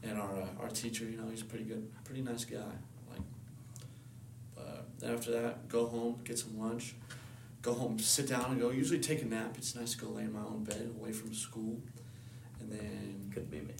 And 0.02 0.18
our 0.18 0.34
uh, 0.42 0.46
our 0.62 0.68
teacher, 0.68 1.04
you 1.04 1.16
know, 1.16 1.28
he's 1.30 1.42
a 1.42 1.46
pretty 1.46 1.64
good, 1.64 1.90
pretty 2.04 2.22
nice 2.22 2.44
guy. 2.44 2.72
Like, 5.00 5.00
but 5.00 5.06
then 5.06 5.16
after 5.16 5.30
that, 5.32 5.68
go 5.68 5.86
home, 5.86 6.20
get 6.24 6.38
some 6.38 6.58
lunch, 6.58 6.94
go 7.62 7.74
home, 7.74 7.98
sit 7.98 8.28
down 8.28 8.52
and 8.52 8.60
go. 8.60 8.70
Usually 8.70 9.00
take 9.00 9.22
a 9.22 9.26
nap. 9.26 9.54
It's 9.58 9.74
nice 9.74 9.94
to 9.94 9.98
go 9.98 10.10
lay 10.10 10.22
in 10.22 10.32
my 10.32 10.40
own 10.40 10.64
bed 10.64 10.90
away 10.98 11.12
from 11.12 11.34
school, 11.34 11.78
and 12.60 12.70
then 12.70 13.30
Couldn't 13.32 13.50
be 13.50 13.60
me. 13.60 13.74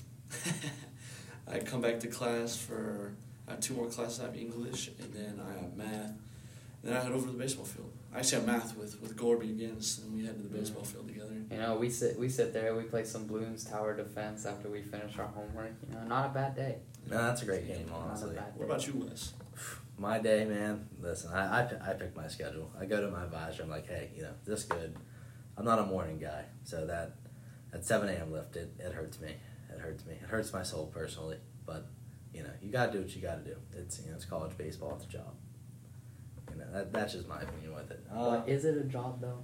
I 1.48 1.60
come 1.60 1.80
back 1.80 2.00
to 2.00 2.08
class 2.08 2.56
for 2.56 3.14
I 3.46 3.52
have 3.52 3.60
two 3.60 3.74
more 3.74 3.86
classes. 3.86 4.20
I 4.20 4.24
have 4.24 4.36
English 4.36 4.90
and 4.98 5.12
then 5.12 5.40
I 5.40 5.60
have 5.60 5.76
math. 5.76 6.12
Then 6.82 6.96
I 6.96 7.00
head 7.00 7.12
over 7.12 7.26
to 7.26 7.32
the 7.32 7.38
baseball 7.38 7.64
field. 7.64 7.90
I 8.14 8.18
actually 8.18 8.38
have 8.38 8.46
math 8.46 8.76
with 8.76 9.00
with 9.00 9.16
Gorby 9.16 9.50
again, 9.50 9.70
and 9.70 9.82
then 9.82 10.14
we 10.14 10.24
head 10.24 10.36
to 10.36 10.42
the 10.42 10.48
mm. 10.48 10.60
baseball 10.60 10.84
field 10.84 11.08
together. 11.08 11.34
You 11.50 11.58
know, 11.58 11.76
we 11.76 11.90
sit 11.90 12.18
we 12.18 12.28
sit 12.28 12.52
there. 12.52 12.74
We 12.74 12.84
play 12.84 13.04
some 13.04 13.26
Bloons 13.26 13.68
Tower 13.68 13.96
Defense 13.96 14.46
after 14.46 14.68
we 14.68 14.82
finish 14.82 15.18
our 15.18 15.26
homework. 15.26 15.72
You 15.88 15.94
know, 15.94 16.04
not 16.06 16.26
a 16.26 16.28
bad 16.30 16.56
day. 16.56 16.76
No, 17.08 17.18
that's 17.18 17.42
a 17.42 17.44
great 17.44 17.66
game, 17.66 17.86
Not 17.88 17.96
a 17.96 18.00
honestly. 18.00 18.34
bad 18.34 18.52
What 18.56 18.64
about 18.66 18.86
you, 18.86 18.94
Wes? 18.94 19.32
My 19.98 20.18
day, 20.18 20.44
man. 20.44 20.88
Listen, 21.00 21.32
I, 21.32 21.62
I, 21.62 21.90
I 21.90 21.92
pick 21.94 22.14
my 22.14 22.28
schedule. 22.28 22.70
I 22.78 22.84
go 22.84 23.00
to 23.00 23.08
my 23.10 23.24
advisor. 23.24 23.62
I'm 23.62 23.70
like, 23.70 23.88
hey, 23.88 24.10
you 24.14 24.22
know, 24.22 24.32
this 24.44 24.64
good. 24.64 24.94
I'm 25.56 25.64
not 25.64 25.78
a 25.78 25.84
morning 25.84 26.18
guy, 26.18 26.44
so 26.64 26.86
that 26.86 27.12
at 27.72 27.84
7 27.86 28.08
a.m. 28.10 28.30
lift, 28.30 28.56
it, 28.56 28.74
it 28.78 28.92
hurts 28.92 29.18
me. 29.20 29.34
It 29.72 29.80
hurts 29.80 30.04
me. 30.04 30.14
It 30.14 30.28
hurts 30.28 30.52
my 30.52 30.62
soul 30.62 30.86
personally. 30.94 31.38
But 31.64 31.86
you 32.34 32.42
know, 32.42 32.50
you 32.62 32.70
gotta 32.70 32.92
do 32.92 33.00
what 33.00 33.16
you 33.16 33.22
gotta 33.22 33.40
do. 33.40 33.56
It's 33.74 34.00
you 34.02 34.10
know, 34.10 34.16
it's 34.16 34.26
college 34.26 34.56
baseball. 34.58 34.92
It's 34.96 35.06
a 35.06 35.08
job. 35.08 35.34
You 36.50 36.58
know, 36.58 36.70
that, 36.72 36.92
that's 36.92 37.14
just 37.14 37.26
my 37.26 37.40
opinion 37.40 37.74
with 37.74 37.90
it. 37.90 38.04
Uh, 38.14 38.36
But 38.40 38.48
is 38.48 38.64
it 38.66 38.76
a 38.76 38.84
job 38.84 39.20
though? 39.22 39.38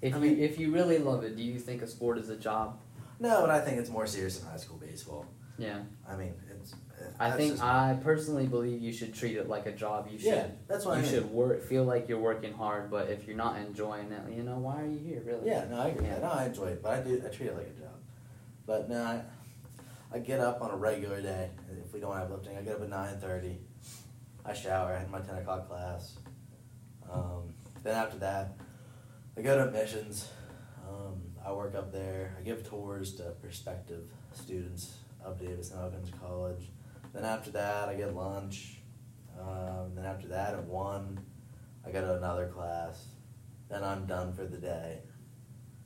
If 0.00 0.14
I 0.14 0.18
you 0.18 0.22
mean- 0.22 0.38
if 0.38 0.58
you 0.60 0.72
really 0.72 0.98
love 0.98 1.24
it, 1.24 1.36
do 1.36 1.42
you 1.42 1.58
think 1.58 1.82
a 1.82 1.86
sport 1.88 2.18
is 2.18 2.28
a 2.28 2.36
job? 2.36 2.78
no, 3.18 3.40
but 3.42 3.50
I 3.50 3.60
think 3.60 3.78
it's 3.78 3.90
more 3.90 4.06
serious 4.06 4.38
than 4.38 4.48
high 4.48 4.56
school 4.56 4.78
baseball. 4.78 5.26
Yeah. 5.58 5.80
I 6.08 6.16
mean. 6.16 6.34
I 7.20 7.28
that's 7.28 7.36
think 7.38 7.52
just- 7.52 7.62
I 7.64 7.98
personally 8.02 8.46
believe 8.46 8.80
you 8.80 8.92
should 8.92 9.12
treat 9.12 9.36
it 9.36 9.46
like 9.48 9.66
a 9.66 9.72
job. 9.72 10.08
You 10.10 10.18
should 10.18 10.26
Yeah, 10.28 10.46
that's 10.66 10.86
what 10.86 10.94
I 10.94 10.96
you 10.98 11.02
mean. 11.02 11.12
should 11.12 11.30
work 11.30 11.62
feel 11.62 11.84
like 11.84 12.08
you're 12.08 12.18
working 12.18 12.54
hard, 12.54 12.90
but 12.90 13.10
if 13.10 13.26
you're 13.26 13.36
not 13.36 13.58
enjoying 13.58 14.10
it, 14.10 14.22
you 14.34 14.42
know, 14.42 14.58
why 14.58 14.80
are 14.82 14.86
you 14.86 14.98
here 14.98 15.22
really? 15.24 15.46
Yeah, 15.46 15.66
no, 15.70 15.80
I 15.80 15.88
agree. 15.88 16.06
Yeah. 16.06 16.18
No, 16.20 16.30
I 16.30 16.46
enjoy 16.46 16.66
it, 16.68 16.82
but 16.82 16.92
I 16.92 17.00
do. 17.02 17.22
I 17.24 17.28
treat 17.28 17.48
it 17.48 17.56
like 17.56 17.66
a 17.76 17.80
job. 17.80 17.90
But 18.66 18.88
no, 18.88 19.02
I, 19.02 19.22
I 20.12 20.18
get 20.18 20.40
up 20.40 20.62
on 20.62 20.70
a 20.70 20.76
regular 20.76 21.20
day. 21.20 21.50
If 21.84 21.92
we 21.92 22.00
don't 22.00 22.16
have 22.16 22.30
lifting, 22.30 22.56
I 22.56 22.62
get 22.62 22.76
up 22.76 22.82
at 22.82 22.88
nine 22.88 23.18
thirty. 23.18 23.58
I 24.44 24.54
shower. 24.54 24.94
I 24.94 24.98
had 25.00 25.10
my 25.10 25.20
ten 25.20 25.36
o'clock 25.36 25.68
class. 25.68 26.16
Um, 27.12 27.52
then 27.82 27.94
after 27.96 28.18
that, 28.18 28.56
I 29.36 29.42
go 29.42 29.56
to 29.58 29.66
admissions. 29.66 30.28
Um, 30.88 31.20
I 31.44 31.52
work 31.52 31.74
up 31.74 31.92
there. 31.92 32.34
I 32.38 32.42
give 32.42 32.66
tours 32.68 33.14
to 33.16 33.24
prospective 33.42 34.04
students 34.32 34.94
of 35.24 35.38
Davis 35.38 35.70
and 35.72 35.80
Elkins 35.80 36.10
College. 36.20 36.70
Then 37.12 37.24
after 37.24 37.50
that, 37.52 37.88
I 37.88 37.94
get 37.94 38.14
lunch. 38.14 38.78
Um, 39.38 39.94
then 39.94 40.04
after 40.04 40.28
that, 40.28 40.54
at 40.54 40.64
one, 40.64 41.18
I 41.86 41.90
go 41.90 42.00
to 42.00 42.16
another 42.16 42.46
class. 42.48 43.06
Then 43.68 43.82
I'm 43.82 44.06
done 44.06 44.32
for 44.32 44.44
the 44.44 44.58
day. 44.58 44.98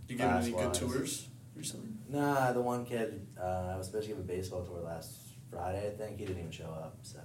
You 0.09 0.17
giving 0.17 0.37
any 0.37 0.51
good 0.53 0.75
tours 0.75 1.29
recently? 1.57 1.89
Nah, 2.09 2.53
the 2.53 2.61
one 2.61 2.85
kid 2.85 3.27
uh, 3.41 3.71
I 3.73 3.77
was 3.77 3.87
supposed 3.87 4.07
to 4.09 4.15
give 4.15 4.19
a 4.19 4.23
baseball 4.27 4.65
tour 4.65 4.81
last 4.81 5.13
Friday. 5.51 5.87
I 5.87 5.91
think 5.97 6.19
he 6.19 6.27
didn't 6.27 6.41
even 6.41 6.51
show 6.51 6.65
up. 6.65 6.99
So 7.03 7.21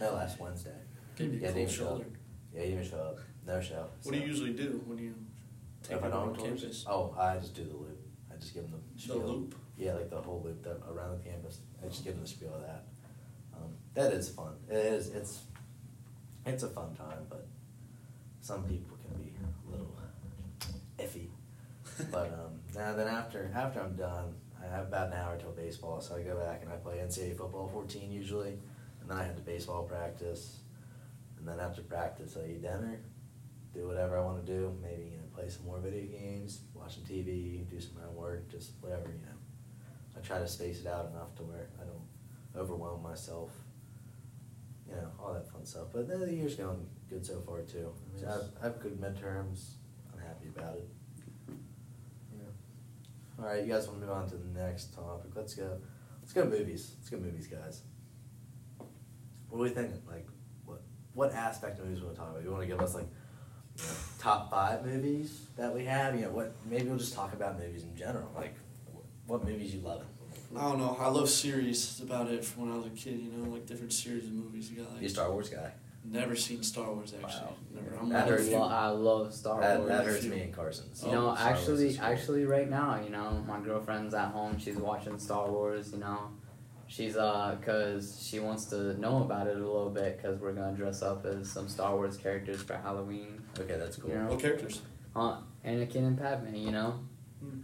no, 0.00 0.14
last 0.14 0.40
Wednesday. 0.40 0.70
Gave 1.16 1.34
you 1.34 1.40
Yeah, 1.40 1.46
cold 1.48 1.54
didn't 1.56 1.70
show 1.70 1.84
up. 1.84 1.90
shoulder. 1.90 2.06
Yeah, 2.52 2.60
he 2.60 2.66
didn't 2.68 2.78
even 2.80 2.90
show 2.90 3.02
up. 3.02 3.18
No 3.46 3.60
show. 3.60 3.86
What 4.02 4.12
do 4.14 4.18
you 4.20 4.26
usually 4.26 4.52
do 4.52 4.82
when 4.86 4.98
you 4.98 5.14
take 5.82 5.98
If 5.98 6.04
I 6.04 6.08
don't 6.08 6.28
on 6.30 6.34
tours? 6.34 6.60
campus? 6.62 6.84
Oh, 6.88 7.14
I 7.18 7.36
just 7.36 7.54
do 7.54 7.64
the 7.64 7.76
loop. 7.76 8.00
I 8.32 8.36
just 8.36 8.54
give 8.54 8.64
them 8.64 8.80
the 8.96 9.08
The 9.08 9.14
loop. 9.18 9.54
Yeah, 9.76 9.94
like 9.94 10.10
the 10.10 10.20
whole 10.20 10.42
loop 10.44 10.62
that, 10.64 10.78
around 10.90 11.18
the 11.22 11.28
campus. 11.28 11.60
I 11.82 11.88
just 11.88 12.04
give 12.04 12.14
them 12.14 12.22
the 12.22 12.28
spiel 12.28 12.54
of 12.54 12.62
that. 12.62 12.84
That 13.94 14.12
is 14.12 14.28
fun. 14.28 14.54
It 14.68 14.74
is. 14.74 15.08
It's 15.08 15.42
it's 16.44 16.62
a 16.62 16.68
fun 16.68 16.94
time, 16.94 17.26
but 17.30 17.46
some 18.40 18.64
people 18.64 18.96
can 18.98 19.22
be 19.22 19.32
a 19.38 19.70
little 19.70 19.96
iffy. 20.98 21.28
But 22.10 22.32
um, 22.32 22.58
now 22.74 22.92
then 22.94 23.06
after 23.06 23.50
after 23.54 23.80
I'm 23.80 23.94
done, 23.94 24.34
I 24.60 24.66
have 24.74 24.88
about 24.88 25.08
an 25.08 25.14
hour 25.14 25.38
till 25.38 25.52
baseball, 25.52 26.00
so 26.00 26.16
I 26.16 26.22
go 26.22 26.36
back 26.36 26.62
and 26.62 26.72
I 26.72 26.76
play 26.76 26.96
NCAA 26.96 27.36
football 27.36 27.68
14 27.72 28.10
usually, 28.10 28.58
and 29.00 29.08
then 29.08 29.16
I 29.16 29.22
head 29.22 29.36
to 29.36 29.42
baseball 29.42 29.84
practice, 29.84 30.58
and 31.38 31.46
then 31.46 31.60
after 31.60 31.82
practice 31.82 32.36
I 32.36 32.50
eat 32.50 32.62
dinner, 32.62 32.98
do 33.72 33.86
whatever 33.86 34.18
I 34.18 34.24
want 34.24 34.44
to 34.44 34.52
do. 34.52 34.76
Maybe 34.82 35.12
you 35.12 35.18
know 35.18 35.24
play 35.36 35.48
some 35.48 35.66
more 35.66 35.78
video 35.78 36.18
games, 36.18 36.62
watch 36.74 36.94
some 36.96 37.04
TV, 37.04 37.68
do 37.70 37.80
some 37.80 37.92
work, 38.16 38.50
just 38.50 38.72
whatever 38.80 39.06
you 39.06 39.24
know. 39.26 39.38
I 40.16 40.20
try 40.20 40.40
to 40.40 40.48
space 40.48 40.80
it 40.80 40.88
out 40.88 41.10
enough 41.12 41.34
to 41.36 41.42
where 41.44 41.68
I 41.80 41.84
don't 41.84 42.60
overwhelm 42.60 43.02
myself. 43.04 43.50
You 44.94 45.02
know 45.02 45.08
all 45.18 45.32
that 45.32 45.50
fun 45.50 45.64
stuff. 45.64 45.88
But 45.92 46.08
the 46.08 46.32
year's 46.32 46.54
going 46.54 46.86
good 47.08 47.24
so 47.24 47.40
far 47.40 47.62
too. 47.62 47.92
I 47.92 48.16
mean, 48.16 48.28
I've, 48.28 48.48
I 48.60 48.64
have 48.64 48.80
good 48.80 49.00
midterms. 49.00 49.74
I'm 50.12 50.20
happy 50.20 50.48
about 50.54 50.76
it. 50.76 50.88
Yeah. 52.32 52.44
All 53.38 53.46
right, 53.46 53.64
you 53.64 53.72
guys 53.72 53.86
want 53.88 54.00
to 54.00 54.06
move 54.06 54.14
on 54.14 54.28
to 54.30 54.36
the 54.36 54.60
next 54.60 54.94
topic? 54.94 55.32
Let's 55.34 55.54
go. 55.54 55.78
Let's 56.20 56.32
go 56.32 56.44
movies. 56.44 56.92
Let's 56.98 57.10
go 57.10 57.18
movies, 57.18 57.46
guys. 57.46 57.82
What 59.48 59.58
are 59.58 59.62
we 59.62 59.68
thinking? 59.70 60.00
Like, 60.08 60.26
what 60.64 60.82
what 61.14 61.32
aspect 61.32 61.78
of 61.78 61.86
movies 61.86 62.00
we 62.00 62.06
want 62.06 62.16
to 62.16 62.22
talk 62.22 62.30
about? 62.30 62.44
You 62.44 62.50
want 62.50 62.62
to 62.62 62.68
give 62.68 62.80
us 62.80 62.94
like 62.94 63.08
you 63.76 63.84
know, 63.84 63.92
top 64.18 64.50
five 64.50 64.84
movies 64.84 65.46
that 65.56 65.74
we 65.74 65.84
have? 65.84 66.14
You 66.14 66.22
know, 66.22 66.30
what? 66.30 66.54
Maybe 66.68 66.88
we'll 66.88 66.98
just 66.98 67.14
talk 67.14 67.32
about 67.32 67.58
movies 67.58 67.82
in 67.82 67.96
general. 67.96 68.30
Like, 68.34 68.54
what 69.26 69.44
movies 69.44 69.74
you 69.74 69.80
love? 69.80 70.04
I 70.56 70.62
don't 70.62 70.78
know. 70.78 70.96
I 71.00 71.08
love 71.08 71.28
series. 71.28 71.84
That's 71.98 72.00
about 72.10 72.28
it 72.30 72.44
from 72.44 72.62
when 72.68 72.72
I 72.72 72.76
was 72.78 72.86
a 72.86 72.90
kid. 72.90 73.18
You 73.20 73.30
know, 73.32 73.50
like 73.50 73.66
different 73.66 73.92
series 73.92 74.24
of 74.24 74.32
movies. 74.32 74.70
You 74.70 74.78
got 74.82 74.92
like 74.92 75.00
You 75.02 75.06
a 75.06 75.10
Star 75.10 75.30
Wars 75.30 75.48
guy? 75.48 75.72
never 76.06 76.36
seen 76.36 76.62
Star 76.62 76.92
Wars 76.92 77.14
actually. 77.14 77.40
Wow. 77.46 77.54
Never. 77.74 77.96
I'm 77.98 78.08
That 78.10 78.14
one 78.26 78.34
I, 78.34 78.36
hurts 78.36 78.48
few- 78.48 78.56
lo- 78.58 78.68
I 78.68 78.86
love 78.88 79.32
Star 79.34 79.60
that, 79.62 79.78
Wars. 79.78 79.88
that 79.88 80.04
hurts 80.04 80.24
me 80.24 80.40
and 80.42 80.52
Carson's. 80.54 81.02
You 81.02 81.12
know, 81.12 81.34
Star 81.34 81.48
actually, 81.50 81.98
actually, 81.98 82.44
right 82.44 82.68
now, 82.68 83.00
you 83.02 83.08
know, 83.10 83.42
my 83.48 83.58
girlfriend's 83.60 84.12
at 84.14 84.28
home. 84.28 84.58
She's 84.58 84.76
watching 84.76 85.18
Star 85.18 85.50
Wars. 85.50 85.92
You 85.92 86.00
know, 86.00 86.28
she's 86.88 87.16
uh, 87.16 87.56
cause 87.64 88.22
she 88.22 88.38
wants 88.38 88.66
to 88.66 88.98
know 89.00 89.22
about 89.22 89.46
it 89.46 89.56
a 89.56 89.60
little 89.60 89.88
bit. 89.90 90.20
Cause 90.22 90.38
we're 90.38 90.52
gonna 90.52 90.76
dress 90.76 91.00
up 91.02 91.24
as 91.24 91.50
some 91.50 91.68
Star 91.68 91.94
Wars 91.96 92.16
characters 92.18 92.62
for 92.62 92.74
Halloween. 92.76 93.42
Okay, 93.58 93.78
that's 93.78 93.96
cool. 93.96 94.10
You 94.10 94.18
know? 94.18 94.26
What 94.26 94.40
characters? 94.40 94.82
Uh, 95.16 95.38
Anakin 95.64 95.96
and 96.06 96.18
Padme. 96.18 96.54
You 96.54 96.70
know, 96.72 97.00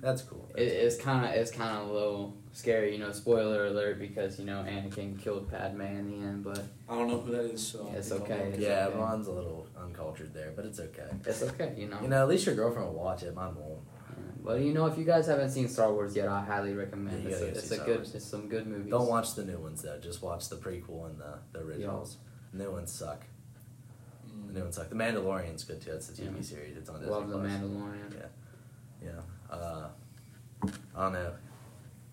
That's 0.00 0.22
cool. 0.22 0.48
It, 0.56 0.62
it's 0.62 0.96
kind 0.96 1.24
of 1.26 1.32
it's 1.32 1.50
kind 1.50 1.76
of 1.76 1.88
a 1.88 1.92
little 1.92 2.36
scary, 2.52 2.92
you 2.92 2.98
know. 2.98 3.12
Spoiler 3.12 3.66
alert, 3.66 3.98
because 3.98 4.38
you 4.38 4.46
know 4.46 4.64
Anakin 4.66 5.18
killed 5.20 5.50
Padme 5.50 5.82
in 5.82 6.10
the 6.10 6.26
end, 6.26 6.42
but 6.44 6.62
I 6.88 6.94
don't 6.94 7.08
know 7.08 7.20
who 7.20 7.32
that 7.32 7.44
is, 7.44 7.66
so 7.66 7.88
Yeah, 7.92 7.98
it's 7.98 8.10
I 8.10 8.16
think 8.18 8.30
I'll 8.30 8.36
okay. 8.38 8.44
look 8.46 8.54
it 8.54 8.60
yeah, 8.60 8.86
up. 8.88 8.94
Ron's 8.96 9.26
a 9.28 9.32
little 9.32 9.66
uncultured 9.78 10.32
there, 10.32 10.52
but 10.56 10.64
it's 10.64 10.80
okay. 10.80 11.08
it's 11.26 11.42
okay, 11.42 11.74
you 11.76 11.88
know. 11.88 12.00
You 12.00 12.08
know, 12.08 12.22
at 12.22 12.28
least 12.28 12.46
your 12.46 12.54
girlfriend 12.54 12.88
will 12.88 13.02
watch 13.02 13.22
it. 13.22 13.34
Mine 13.34 13.54
won't. 13.56 13.80
But 14.42 14.60
you 14.62 14.72
know, 14.72 14.86
if 14.86 14.96
you 14.96 15.04
guys 15.04 15.26
haven't 15.26 15.50
seen 15.50 15.68
Star 15.68 15.92
Wars 15.92 16.16
yet, 16.16 16.28
I 16.28 16.42
highly 16.42 16.72
recommend. 16.72 17.22
Yeah, 17.24 17.28
you 17.30 17.34
it's 17.36 17.42
a, 17.42 17.46
it's 17.48 17.70
a 17.70 17.74
Star 17.74 17.86
good, 17.86 17.96
Wars. 17.96 18.14
it's 18.14 18.24
some 18.24 18.48
good 18.48 18.66
movies. 18.66 18.90
Don't 18.90 19.06
watch 19.08 19.34
the 19.34 19.44
new 19.44 19.58
ones 19.58 19.82
though. 19.82 19.98
Just 19.98 20.22
watch 20.22 20.48
the 20.48 20.56
prequel 20.56 21.10
and 21.10 21.18
the, 21.20 21.38
the 21.52 21.58
originals. 21.60 22.16
New 22.54 22.70
ones 22.72 22.90
suck. 22.90 23.20
The 24.24 24.52
Mm. 24.52 24.54
new 24.54 24.62
ones 24.62 24.76
suck. 24.76 24.88
The 24.88 24.94
Mandalorian's 24.94 25.64
good 25.64 25.80
too. 25.82 25.90
It's 25.92 26.08
a 26.08 26.12
TV 26.12 26.36
Yeah. 26.36 26.40
series. 26.42 26.76
It's 26.76 26.88
on 26.88 27.00
Disney 27.00 27.12
Love 27.14 27.28
the 27.28 27.38
Plus. 27.38 27.52
Mandalorian. 27.52 28.12
Yeah, 28.14 28.26
yeah. 29.04 29.10
Uh, 29.50 29.88
I 30.96 31.02
don't 31.02 31.12
know. 31.12 31.32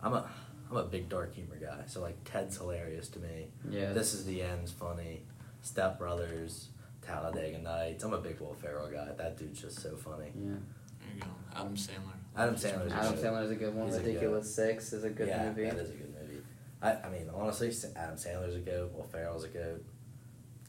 I'm 0.01 0.13
a 0.13 0.29
I'm 0.69 0.77
a 0.77 0.83
big 0.83 1.09
dark 1.09 1.33
humor 1.35 1.57
guy. 1.59 1.83
So 1.87 2.01
like 2.01 2.23
Ted's 2.23 2.57
hilarious 2.57 3.07
to 3.09 3.19
me. 3.19 3.47
Yeah. 3.69 3.93
This 3.93 4.13
is 4.13 4.25
the 4.25 4.41
end's 4.41 4.71
funny. 4.71 5.23
Step 5.61 5.97
Brothers, 5.99 6.69
Talladega 7.01 7.57
Nights. 7.59 8.03
I'm 8.03 8.13
a 8.13 8.17
big 8.19 8.39
Will 8.39 8.53
Ferrell 8.53 8.89
guy. 8.89 9.09
That 9.17 9.37
dude's 9.37 9.61
just 9.61 9.79
so 9.81 9.95
funny. 9.95 10.31
yeah. 10.35 10.51
There 10.99 11.15
you 11.15 11.21
go. 11.21 11.27
Adam 11.55 11.75
Sandler. 11.75 12.13
Adam 12.35 12.55
Sandler's 12.55 12.91
Adam 12.93 13.15
good. 13.15 13.23
Sandler's 13.23 13.51
a 13.51 13.55
good 13.55 13.73
one. 13.73 13.87
He's 13.87 13.95
a 13.95 13.99
good- 13.99 14.07
Ridiculous 14.07 14.53
Six 14.55 14.93
is 14.93 15.03
a 15.03 15.09
good 15.09 15.27
movie. 15.27 15.31
yeah, 15.31 15.49
movie. 15.49 15.63
that 15.63 15.77
is 15.77 15.89
a 15.89 15.93
good 15.93 16.13
movie. 16.21 16.41
I, 16.81 16.91
I 16.93 17.09
mean, 17.09 17.29
honestly, 17.33 17.71
Adam 17.95 18.15
Sandler's 18.15 18.55
a 18.55 18.59
goat. 18.59 18.93
Will 18.93 19.03
Ferrell's 19.03 19.43
a 19.43 19.47
goat. 19.47 19.83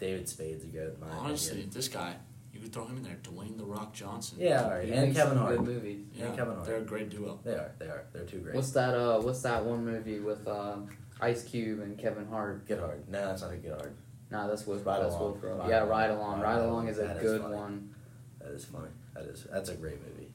David 0.00 0.28
Spade's 0.28 0.64
a 0.64 0.68
goat. 0.68 0.94
In 0.94 1.00
my 1.08 1.14
Honestly, 1.16 1.50
opinion. 1.50 1.70
this 1.70 1.88
guy, 1.88 2.14
you 2.58 2.64
could 2.64 2.72
throw 2.72 2.84
him 2.86 2.96
in 2.96 3.02
there. 3.04 3.16
Dwayne 3.22 3.56
the 3.56 3.64
Rock 3.64 3.94
Johnson. 3.94 4.38
Yeah, 4.40 4.64
all 4.64 4.70
right. 4.70 4.88
And 4.88 5.14
Kevin 5.14 5.38
Hart. 5.38 5.56
Good 5.58 5.66
movies. 5.66 6.04
Yeah, 6.14 6.26
And 6.26 6.36
Kevin 6.36 6.54
Hart. 6.54 6.66
they're 6.66 6.76
a 6.78 6.82
great 6.82 7.08
duo. 7.08 7.38
They 7.44 7.52
are. 7.52 7.72
They 7.78 7.86
are. 7.86 8.04
They're 8.12 8.24
too 8.24 8.38
great. 8.38 8.54
What's 8.56 8.72
that? 8.72 8.94
Uh, 8.94 9.20
what's 9.20 9.42
that 9.42 9.64
one 9.64 9.84
movie 9.84 10.18
with 10.18 10.46
uh, 10.48 10.76
Ice 11.20 11.44
Cube 11.44 11.80
and 11.80 11.96
Kevin 11.96 12.26
Hart? 12.26 12.66
Get 12.66 12.80
hard. 12.80 13.08
No, 13.08 13.26
that's 13.26 13.42
not 13.42 13.52
a 13.52 13.56
get 13.56 13.72
hard. 13.72 13.94
Nah, 14.30 14.46
that's 14.48 14.66
Will. 14.66 14.76
Ride 14.78 15.02
that's 15.04 15.14
Along. 15.14 15.40
Will 15.40 15.56
Ride 15.56 15.68
Yeah, 15.70 15.78
Along. 15.84 15.88
Ride 15.90 16.10
Along. 16.10 16.40
Ride 16.40 16.42
Ride 16.42 16.58
Along. 16.58 16.68
Along 16.70 16.88
is 16.88 16.98
a 16.98 17.02
That 17.02 17.16
is 17.16 17.22
good 17.22 17.42
funny. 17.42 17.54
one. 17.54 17.94
That 18.40 18.50
is 18.52 18.64
funny. 18.64 18.88
That 19.14 19.24
is. 19.24 19.46
That's 19.50 19.68
a 19.70 19.74
great 19.74 19.98
movie. 20.06 20.28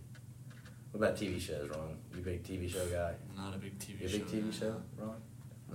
What 0.92 1.04
about 1.08 1.18
TV 1.18 1.40
shows, 1.42 1.70
Ron? 1.70 1.98
You 2.16 2.22
big 2.22 2.44
TV 2.44 2.70
show 2.72 2.86
guy? 2.88 3.14
Not 3.36 3.56
a 3.56 3.58
big 3.58 3.78
TV 3.80 4.00
You 4.02 4.06
a 4.06 4.10
show. 4.10 4.18
big 4.20 4.28
TV 4.28 4.46
no. 4.46 4.52
show, 4.52 4.76
Ron? 4.98 5.16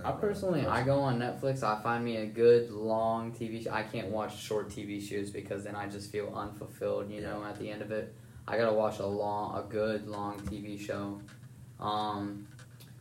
I 0.03 0.11
personally, 0.13 0.65
I 0.65 0.83
go 0.83 0.99
on 0.99 1.19
Netflix. 1.19 1.63
I 1.63 1.81
find 1.81 2.03
me 2.05 2.17
a 2.17 2.25
good 2.25 2.71
long 2.71 3.31
TV. 3.33 3.63
show. 3.63 3.71
I 3.71 3.83
can't 3.83 4.07
watch 4.09 4.37
short 4.41 4.69
TV 4.69 5.01
shows 5.01 5.29
because 5.29 5.63
then 5.63 5.75
I 5.75 5.87
just 5.87 6.11
feel 6.11 6.31
unfulfilled. 6.35 7.11
You 7.11 7.21
know, 7.21 7.43
at 7.43 7.59
the 7.59 7.69
end 7.69 7.81
of 7.81 7.91
it, 7.91 8.15
I 8.47 8.57
gotta 8.57 8.73
watch 8.73 8.99
a 8.99 9.05
long, 9.05 9.57
a 9.57 9.61
good 9.63 10.07
long 10.07 10.39
TV 10.41 10.79
show. 10.79 11.19
Um, 11.79 12.47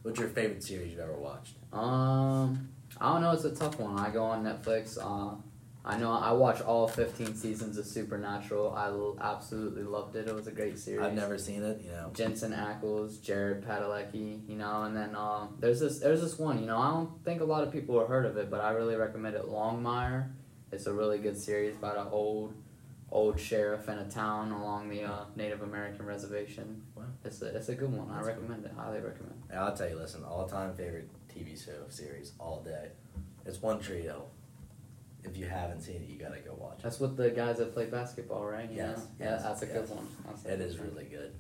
What's 0.02 0.18
your 0.20 0.28
favorite 0.28 0.62
series 0.62 0.92
you've 0.92 1.00
ever 1.00 1.12
watched? 1.14 1.54
um, 1.72 2.68
I 3.00 3.12
don't 3.12 3.22
know. 3.22 3.32
It's 3.32 3.44
a 3.44 3.54
tough 3.54 3.78
one. 3.78 3.98
I 3.98 4.10
go 4.10 4.24
on 4.24 4.44
Netflix. 4.44 4.98
Uh, 5.00 5.36
I 5.88 5.96
know 5.96 6.12
I 6.12 6.32
watch 6.32 6.60
all 6.60 6.86
15 6.86 7.34
seasons 7.34 7.78
of 7.78 7.86
Supernatural. 7.86 8.74
I 8.74 8.88
l- 8.88 9.16
absolutely 9.18 9.84
loved 9.84 10.16
it. 10.16 10.28
It 10.28 10.34
was 10.34 10.46
a 10.46 10.52
great 10.52 10.78
series. 10.78 11.00
I've 11.00 11.14
never 11.14 11.38
seen 11.38 11.62
it. 11.62 11.80
You 11.82 11.92
know. 11.92 12.10
Jensen 12.12 12.52
Ackles, 12.52 13.22
Jared 13.22 13.64
Padalecki, 13.64 14.46
you 14.46 14.56
know, 14.56 14.82
and 14.82 14.94
then 14.94 15.16
um, 15.16 15.56
there's 15.60 15.80
this 15.80 15.98
there's 15.98 16.20
this 16.20 16.38
one, 16.38 16.60
you 16.60 16.66
know, 16.66 16.76
I 16.76 16.90
don't 16.90 17.24
think 17.24 17.40
a 17.40 17.44
lot 17.44 17.64
of 17.64 17.72
people 17.72 17.98
have 17.98 18.08
heard 18.08 18.26
of 18.26 18.36
it, 18.36 18.50
but 18.50 18.60
I 18.60 18.72
really 18.72 18.96
recommend 18.96 19.34
it. 19.34 19.46
Longmire, 19.46 20.28
it's 20.70 20.86
a 20.86 20.92
really 20.92 21.16
good 21.16 21.38
series 21.38 21.74
about 21.74 21.96
an 21.96 22.08
old 22.10 22.52
old 23.10 23.40
sheriff 23.40 23.88
in 23.88 23.96
a 23.98 24.10
town 24.10 24.52
along 24.52 24.90
the 24.90 25.04
uh, 25.04 25.24
Native 25.36 25.62
American 25.62 26.04
reservation. 26.04 26.82
Wow. 26.94 27.04
It's 27.24 27.40
a 27.40 27.56
it's 27.56 27.70
a 27.70 27.74
good 27.74 27.90
one. 27.90 28.10
I 28.10 28.16
That's 28.16 28.26
recommend 28.26 28.66
it. 28.66 28.72
Highly 28.76 29.00
recommend. 29.00 29.42
I'll 29.56 29.74
tell 29.74 29.88
you, 29.88 29.96
listen, 29.96 30.22
all 30.22 30.46
time 30.46 30.74
favorite 30.74 31.08
TV 31.34 31.62
show 31.64 31.88
series 31.88 32.32
all 32.38 32.60
day. 32.62 32.88
It's 33.46 33.62
one 33.62 33.80
Tree 33.80 34.02
trio. 34.02 34.26
If 35.24 35.36
you 35.36 35.46
haven't 35.46 35.80
seen 35.82 35.96
it, 35.96 36.08
you 36.08 36.18
gotta 36.18 36.40
go 36.40 36.54
watch 36.58 36.78
it. 36.78 36.82
That's 36.84 37.00
what 37.00 37.16
the 37.16 37.30
guys 37.30 37.58
that 37.58 37.74
play 37.74 37.86
basketball, 37.86 38.44
right? 38.44 38.70
You 38.70 38.76
Yes, 38.76 38.98
know? 38.98 39.02
yes, 39.20 39.40
yeah, 39.42 39.48
that's 39.48 39.62
a 39.62 39.66
yes. 39.66 39.74
good 39.74 39.96
one. 39.96 40.08
That's 40.26 40.44
a 40.44 40.52
It 40.52 40.58
good 40.58 40.66
is 40.68 40.78
one. 40.78 40.88
really 40.88 41.04
good. 41.04 41.34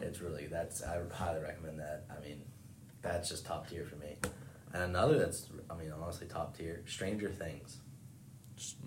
It's 0.00 0.20
really 0.20 0.46
that's 0.46 0.82
I 0.82 1.00
highly 1.12 1.40
recommend 1.42 1.78
that. 1.80 2.04
I 2.10 2.20
mean, 2.26 2.42
that's 3.02 3.28
just 3.28 3.44
top 3.46 3.68
tier 3.68 3.84
for 3.84 3.96
me. 3.96 4.16
And 4.74 4.82
another 4.84 5.18
that's 5.18 5.48
I 5.70 5.74
mean 5.76 5.92
honestly 5.92 6.26
top 6.26 6.56
tier, 6.56 6.82
Stranger 6.86 7.30
Things. 7.30 7.78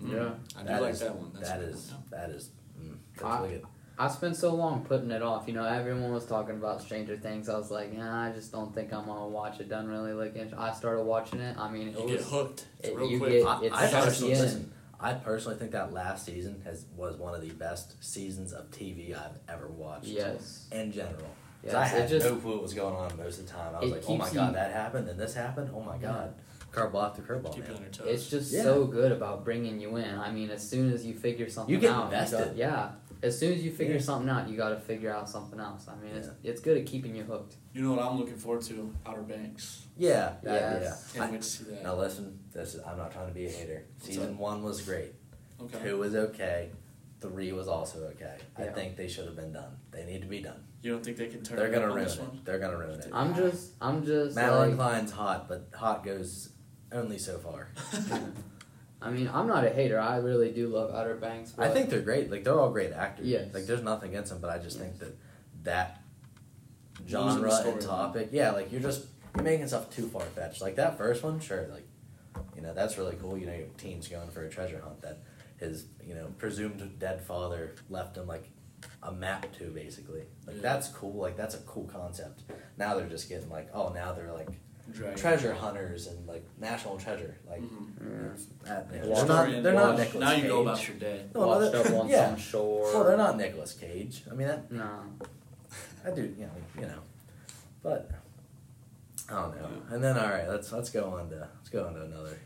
Mm. 0.00 0.12
Yeah. 0.12 0.30
I 0.56 0.62
do 0.62 0.68
That 0.68 0.82
like 0.82 0.92
is- 0.94 1.00
that 1.00 1.14
one. 1.16 1.30
That's 1.34 1.48
that 1.50 1.58
a 1.60 1.64
good 1.64 1.74
is 1.74 1.90
one, 1.92 2.02
that 2.10 2.30
is 2.30 2.50
mm, 2.80 2.96
that's 3.14 3.24
I- 3.24 3.38
really 3.42 3.54
good. 3.54 3.66
I 3.98 4.08
spent 4.08 4.36
so 4.36 4.54
long 4.54 4.84
putting 4.84 5.10
it 5.10 5.22
off. 5.22 5.44
You 5.46 5.54
know, 5.54 5.64
everyone 5.64 6.12
was 6.12 6.26
talking 6.26 6.56
about 6.56 6.82
Stranger 6.82 7.16
Things. 7.16 7.48
I 7.48 7.56
was 7.56 7.70
like, 7.70 7.96
nah, 7.96 8.24
I 8.26 8.32
just 8.32 8.52
don't 8.52 8.74
think 8.74 8.92
I'm 8.92 9.06
gonna 9.06 9.28
watch 9.28 9.58
it. 9.60 9.68
Doesn't 9.70 9.88
really 9.90 10.12
look. 10.12 10.36
Int- 10.36 10.52
I 10.54 10.72
started 10.74 11.02
watching 11.04 11.40
it. 11.40 11.56
I 11.58 11.70
mean, 11.70 11.88
it 11.88 11.94
yeah. 11.94 12.00
You 12.04 12.12
was 12.12 12.12
get 12.16 12.24
hooked 12.30 12.66
it- 12.82 12.94
real 12.96 13.10
you 13.10 13.18
quick. 13.18 13.32
get- 13.32 13.46
I, 13.46 13.62
it 13.64 13.72
I 13.72 13.90
personally 13.90 14.34
listen, 14.34 14.72
I 15.00 15.14
personally 15.14 15.58
think 15.58 15.70
that 15.72 15.92
last 15.94 16.26
season 16.26 16.60
has 16.64 16.84
was 16.94 17.16
one 17.16 17.34
of 17.34 17.40
the 17.40 17.50
best 17.50 18.02
seasons 18.04 18.52
of 18.52 18.70
TV 18.70 19.14
I've 19.14 19.38
ever 19.48 19.68
watched. 19.68 20.06
yes, 20.06 20.66
In 20.72 20.92
general. 20.92 21.30
yes. 21.64 21.74
I 21.74 21.84
had 21.86 22.02
it 22.02 22.08
just 22.08 22.26
no 22.26 22.36
clue 22.36 22.52
what 22.52 22.62
was 22.62 22.74
going 22.74 22.94
on 22.94 23.16
most 23.16 23.38
of 23.40 23.46
the 23.46 23.52
time. 23.52 23.74
I 23.76 23.80
was 23.80 23.92
like, 23.92 24.02
oh 24.08 24.16
my 24.18 24.30
god, 24.30 24.48
you- 24.48 24.54
that 24.56 24.72
happened, 24.72 25.08
and 25.08 25.18
this 25.18 25.32
happened. 25.34 25.70
Oh 25.74 25.80
my 25.80 25.96
god, 25.96 26.34
curveball 26.70 27.02
after 27.10 27.22
curveball, 27.22 27.54
Keep 27.54 27.68
man. 27.68 27.76
on 27.76 27.82
your 27.82 27.90
toes. 27.90 28.06
it's 28.08 28.28
just 28.28 28.52
Yeah. 28.52 28.62
so 28.62 28.84
good 28.84 29.10
about 29.12 29.42
bringing 29.42 29.80
you 29.80 29.96
in. 29.96 30.18
I 30.18 30.30
mean, 30.30 30.50
as 30.50 30.68
soon 30.68 30.92
as 30.92 31.06
you 31.06 31.14
figure 31.14 31.48
something 31.48 31.74
You 31.74 31.80
get 31.80 31.92
out, 31.92 32.04
invested. 32.12 32.48
got- 32.48 32.56
yeah. 32.56 32.90
As 33.22 33.38
soon 33.38 33.52
as 33.54 33.62
you 33.64 33.70
figure 33.72 33.94
Yeah. 33.94 34.00
something 34.00 34.28
out, 34.28 34.48
you 34.48 34.56
got 34.56 34.68
to 34.70 34.76
figure 34.80 35.10
out 35.10 35.28
something 35.28 35.58
else. 35.58 35.86
I 35.88 35.96
mean, 35.96 36.14
it's 36.16 36.28
it's 36.44 36.60
good 36.60 36.76
at 36.76 36.86
keeping 36.86 37.14
you 37.16 37.24
hooked. 37.24 37.56
You 37.72 37.82
know 37.82 37.92
what 37.94 38.04
I'm 38.04 38.18
looking 38.18 38.36
forward 38.36 38.62
to? 38.64 38.94
Outer 39.06 39.22
Banks. 39.22 39.86
Yeah, 39.96 40.34
that, 40.42 40.82
Yes. 40.82 41.10
yeah. 41.14 41.18
Can't 41.20 41.30
I- 41.30 41.32
wait 41.32 41.42
to 41.42 41.48
see 41.48 41.64
that. 41.64 41.82
now 41.82 41.96
listen, 41.96 42.38
this 42.52 42.74
is, 42.74 42.82
I'm 42.82 42.96
not 42.98 43.10
trying 43.12 43.28
to 43.28 43.34
be 43.34 43.46
a 43.46 43.50
hater. 43.50 43.86
What's 43.94 44.06
Season 44.06 44.34
up? 44.34 44.38
one 44.40 44.62
was 44.62 44.82
great. 44.82 45.14
Okay. 45.60 45.78
Two 45.82 45.98
was 45.98 46.14
okay. 46.14 46.70
Three 47.20 47.52
was 47.52 47.66
also 47.66 48.00
okay. 48.14 48.36
I 48.58 48.64
think 48.64 48.96
they 48.96 49.08
should 49.08 49.24
have 49.24 49.36
been 49.36 49.52
done. 49.52 49.74
They 49.90 50.04
need 50.04 50.20
to 50.20 50.28
be 50.28 50.40
done. 50.40 50.62
You 50.82 50.92
don't 50.92 51.02
think 51.04 51.16
they 51.16 51.28
can 51.28 51.42
turn 51.42 51.56
They're 51.56 51.70
gonna 51.70 51.88
ruin 51.88 52.04
this 52.04 52.16
it. 52.16 52.20
one? 52.20 52.40
They're 52.44 52.58
gonna 52.58 52.76
ruin 52.78 53.00
it. 53.00 53.08
I'm 53.12 53.34
just, 53.34 53.72
I'm 53.80 54.04
just. 54.04 54.36
Madelyn 54.36 54.68
like- 54.68 54.76
Cline's 54.76 55.10
hot, 55.12 55.48
but 55.48 55.68
hot 55.74 56.04
goes 56.04 56.50
only 56.92 57.18
so 57.18 57.38
far. 57.38 57.70
I 59.00 59.10
mean, 59.10 59.28
I'm 59.32 59.46
not 59.46 59.64
a 59.64 59.70
hater. 59.70 60.00
I 60.00 60.16
really 60.16 60.50
do 60.52 60.68
love 60.68 60.94
Outer 60.94 61.16
Banks. 61.16 61.54
I 61.58 61.68
think 61.68 61.90
they're 61.90 62.00
great. 62.00 62.30
Like 62.30 62.44
they're 62.44 62.58
all 62.58 62.70
great 62.70 62.92
actors. 62.92 63.26
Yes. 63.26 63.52
Like 63.52 63.66
there's 63.66 63.82
nothing 63.82 64.10
against 64.10 64.30
them, 64.30 64.40
but 64.40 64.50
I 64.50 64.58
just 64.58 64.78
think 64.78 64.98
that 65.00 65.16
that 65.64 66.02
genre 67.08 67.52
and 67.64 67.80
topic, 67.80 68.28
yeah, 68.32 68.52
like 68.52 68.72
you're 68.72 68.80
just 68.80 69.06
you're 69.34 69.44
making 69.44 69.68
stuff 69.68 69.90
too 69.90 70.08
far 70.08 70.22
fetched. 70.22 70.60
Like 70.62 70.76
that 70.76 70.96
first 70.96 71.22
one, 71.22 71.40
sure, 71.40 71.68
like 71.70 71.86
you 72.54 72.62
know 72.62 72.72
that's 72.74 72.96
really 72.98 73.16
cool. 73.20 73.36
You 73.36 73.46
know, 73.46 73.54
your 73.54 73.66
teens 73.76 74.08
going 74.08 74.30
for 74.30 74.44
a 74.44 74.50
treasure 74.50 74.80
hunt 74.82 75.02
that 75.02 75.18
his 75.58 75.86
you 76.04 76.14
know 76.14 76.28
presumed 76.38 76.98
dead 76.98 77.20
father 77.22 77.74
left 77.90 78.16
him 78.16 78.26
like 78.26 78.50
a 79.02 79.12
map 79.12 79.46
to 79.58 79.64
basically. 79.70 80.22
Like 80.46 80.56
Yeah. 80.56 80.62
that's 80.62 80.88
cool. 80.88 81.14
Like 81.14 81.36
that's 81.36 81.54
a 81.54 81.58
cool 81.60 81.84
concept. 81.84 82.42
Now 82.78 82.94
they're 82.94 83.08
just 83.08 83.28
getting 83.28 83.50
like 83.50 83.68
oh 83.74 83.90
now 83.90 84.12
they're 84.12 84.32
like 84.32 84.48
Dragon. 84.92 85.18
treasure 85.18 85.52
hunters 85.52 86.06
and 86.06 86.26
like 86.26 86.44
national 86.58 86.96
treasure. 86.98 87.36
Like 87.48 87.60
Mhm. 87.62 87.88
Yeah. 88.00 88.68
that, 88.68 88.90
they're 88.90 89.04
Washed- 89.06 89.26
not 89.28 89.62
they're 89.62 89.72
not 89.72 89.84
washed- 89.94 89.98
Nicolas 89.98 90.20
Now 90.20 90.30
you 90.32 90.42
Cage. 90.42 90.50
go 90.50 90.62
about 90.62 90.88
your 90.88 90.96
day. 90.98 91.24
No, 91.34 91.40
no, 91.60 91.80
up 91.80 91.90
on 91.90 92.08
yeah. 92.08 92.26
some 92.28 92.36
shore. 92.38 92.82
Well, 92.94 93.04
they're 93.04 93.16
not 93.16 93.36
Nicolas 93.36 93.72
Cage. 93.74 94.22
I 94.30 94.34
mean 94.34 94.46
that 94.48 94.70
No. 94.70 94.88
I 96.04 96.10
do, 96.10 96.22
you 96.22 96.44
know, 96.46 96.50
you 96.76 96.82
know, 96.86 97.00
but 97.82 98.10
I 99.28 99.32
don't 99.42 99.56
know. 99.60 99.68
And 99.90 100.02
then, 100.04 100.16
all 100.16 100.28
right, 100.28 100.48
let's 100.48 100.70
let's 100.72 100.90
go 100.90 101.10
on 101.14 101.28
to 101.30 101.48
let's 101.56 101.68
go 101.70 101.84
on 101.84 101.94
to 101.94 102.02
another 102.02 102.38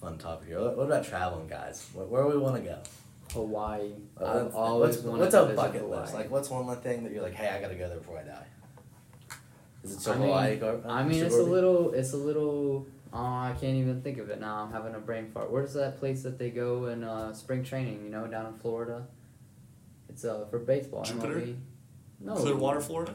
fun 0.00 0.16
topic 0.16 0.48
here. 0.48 0.60
What, 0.60 0.76
what 0.76 0.86
about 0.86 1.04
traveling, 1.04 1.48
guys? 1.48 1.86
Where, 1.92 2.06
where 2.06 2.22
do 2.22 2.28
we 2.30 2.38
want 2.38 2.56
to 2.56 2.62
go? 2.62 2.78
Hawaii. 3.34 3.92
Uh, 4.18 4.24
I've 4.24 4.42
what's- 4.44 4.54
always 4.54 4.94
what's, 4.96 5.06
wanted 5.06 5.20
what's 5.20 5.34
to 5.34 5.42
a 5.42 5.44
visit 5.46 5.56
bucket 5.56 5.80
Hawaii. 5.82 6.00
list? 6.00 6.14
Like, 6.14 6.30
what's 6.30 6.48
one 6.48 6.64
more 6.64 6.76
thing 6.76 7.04
that 7.04 7.12
you're 7.12 7.22
like, 7.22 7.34
hey, 7.34 7.48
I 7.48 7.60
got 7.60 7.68
to 7.68 7.74
go 7.74 7.88
there 7.88 7.98
before 7.98 8.18
I 8.18 8.22
die? 8.22 8.46
Is 9.84 9.92
it 9.92 10.00
so 10.00 10.12
I 10.12 10.14
mean- 10.16 10.24
Hawaii? 10.26 10.56
Gar- 10.56 10.80
I 10.86 11.02
mean, 11.04 11.20
Mr. 11.22 11.26
it's 11.26 11.36
a 11.36 11.42
little, 11.42 11.92
it's 11.92 12.12
a 12.12 12.16
little. 12.16 12.86
Oh, 13.12 13.18
I 13.18 13.54
can't 13.58 13.76
even 13.76 14.02
think 14.02 14.18
of 14.18 14.28
it 14.28 14.38
now. 14.40 14.56
I'm 14.56 14.70
having 14.72 14.94
a 14.94 14.98
brain 14.98 15.30
fart. 15.32 15.50
Where's 15.50 15.72
that 15.74 15.98
place 15.98 16.22
that 16.24 16.38
they 16.38 16.50
go 16.50 16.86
in 16.88 17.04
uh, 17.04 17.32
spring 17.32 17.64
training? 17.64 18.02
You 18.04 18.10
know, 18.10 18.26
down 18.26 18.46
in 18.46 18.54
Florida. 18.54 19.06
It's 20.08 20.24
uh 20.24 20.46
for 20.50 20.58
baseball. 20.58 21.04
Jupiter? 21.04 21.34
MLB. 21.40 21.56
No. 22.20 22.34
Clearwater, 22.34 22.80
Florida. 22.80 23.14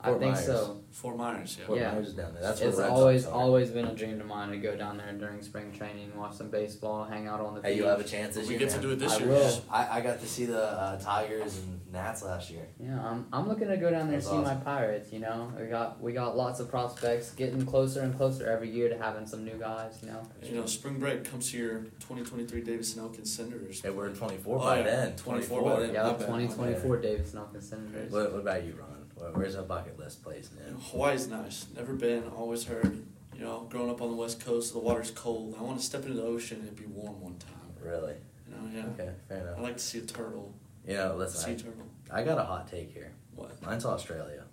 I 0.00 0.08
Fort 0.08 0.20
think 0.20 0.34
Myers. 0.34 0.46
so. 0.46 0.80
Fort 0.90 1.16
Myers. 1.16 1.56
Yeah. 1.58 1.66
Fort 1.66 1.78
yeah. 1.78 1.92
Myers 1.92 2.08
is 2.08 2.14
down 2.14 2.34
there. 2.34 2.42
That's 2.42 2.60
it's 2.60 2.76
the 2.76 2.88
always 2.90 3.24
are. 3.26 3.32
always 3.32 3.70
been 3.70 3.86
a 3.86 3.94
dream 3.94 4.20
of 4.20 4.26
mine 4.26 4.50
to 4.50 4.58
go 4.58 4.76
down 4.76 4.98
there 4.98 5.12
during 5.12 5.40
spring 5.42 5.72
training, 5.72 6.12
watch 6.16 6.34
some 6.34 6.50
baseball, 6.50 7.04
hang 7.04 7.26
out 7.26 7.40
on 7.40 7.54
the 7.54 7.62
Hey, 7.62 7.70
beach. 7.70 7.78
you'll 7.78 7.88
have 7.88 8.00
a 8.00 8.04
chance 8.04 8.34
this 8.34 8.46
we 8.48 8.56
year. 8.56 8.58
get 8.60 8.70
to 8.72 8.80
do 8.80 8.90
it 8.90 8.98
this 8.98 9.12
I 9.14 9.18
year. 9.18 9.28
will. 9.28 9.64
I, 9.70 9.98
I 9.98 10.00
got 10.02 10.20
to 10.20 10.26
see 10.26 10.44
the 10.44 10.62
uh, 10.62 10.98
Tigers 11.00 11.58
and 11.58 11.80
Nats 11.96 12.22
last 12.22 12.50
year. 12.50 12.66
Yeah, 12.78 13.00
I'm, 13.04 13.26
I'm 13.32 13.48
looking 13.48 13.68
to 13.68 13.76
go 13.76 13.90
down 13.90 14.06
there 14.08 14.14
and 14.18 14.22
That's 14.22 14.28
see 14.30 14.36
my. 14.38 14.54
Pirates. 14.54 15.12
You 15.12 15.20
know, 15.20 15.52
we 15.58 15.66
got 15.66 16.00
we 16.00 16.12
got 16.12 16.36
lots 16.36 16.60
of 16.60 16.68
prospects, 16.70 17.30
getting 17.32 17.64
closer 17.66 18.02
and 18.02 18.16
closer 18.16 18.46
every 18.48 18.70
year 18.70 18.88
to 18.88 18.96
having 18.98 19.26
some 19.26 19.44
new 19.44 19.58
guys. 19.58 19.98
You 20.02 20.08
know, 20.10 20.22
You 20.42 20.54
know, 20.56 20.66
spring 20.66 20.98
break 20.98 21.24
comes 21.24 21.50
here. 21.50 21.66
your 21.66 21.78
2023 22.00 22.60
Davis 22.62 22.94
and 22.94 23.02
Elkins 23.02 23.34
Senators. 23.34 23.80
Hey, 23.80 23.90
we're 23.90 24.06
in 24.08 24.14
24 24.14 24.56
Oh, 24.56 24.60
by 24.60 24.76
yeah. 24.78 24.82
then. 24.84 25.16
24 25.16 25.60
24 25.60 25.62
by 25.62 25.80
then. 25.86 25.94
yeah, 25.94 26.02
my 26.02 26.08
bad, 26.10 26.20
my 26.20 26.26
2024 26.26 26.96
Davis 26.98 27.30
and 27.30 27.38
Elkins 27.40 27.68
Senators. 27.68 28.12
What, 28.12 28.32
what 28.32 28.40
about 28.40 28.64
you, 28.64 28.74
Ron? 28.78 29.32
Where's 29.34 29.54
a 29.54 29.62
bucket 29.62 29.98
list 29.98 30.22
place 30.22 30.50
You 30.54 30.72
know, 30.72 30.76
now? 30.78 30.84
Hawaii's 30.90 31.26
nice. 31.28 31.66
Never 31.74 31.94
been. 31.94 32.24
Always 32.36 32.64
heard. 32.64 33.02
You 33.34 33.40
know, 33.44 33.66
growing 33.70 33.90
up 33.90 34.00
on 34.02 34.10
the 34.10 34.16
west 34.16 34.44
coast, 34.44 34.72
the 34.72 34.78
water's 34.78 35.10
cold. 35.10 35.56
I 35.58 35.62
want 35.62 35.78
to 35.78 35.84
step 35.84 36.02
into 36.04 36.14
the 36.16 36.22
ocean 36.22 36.58
and 36.60 36.68
it 36.68 36.76
be 36.76 36.86
warm 36.86 37.20
one 37.20 37.36
time. 37.38 37.52
Really? 37.82 38.14
You 38.48 38.54
know, 38.54 38.70
yeah. 38.74 38.86
Okay, 39.04 39.10
fair 39.28 39.38
enough. 39.40 39.58
I 39.58 39.60
like 39.62 39.76
to 39.76 39.82
see 39.82 39.98
a 39.98 40.02
turtle. 40.02 40.54
You 40.86 40.94
know, 40.94 41.12
Sea 41.12 41.18
listen, 41.18 41.56
turtle. 41.56 41.72
I, 42.10 42.20
I 42.20 42.24
got 42.24 42.38
a 42.38 42.44
hot 42.44 42.70
take 42.70 42.92
here. 42.92 43.12
What? 43.34 43.60
Mine's 43.62 43.84
Australia. 43.84 44.44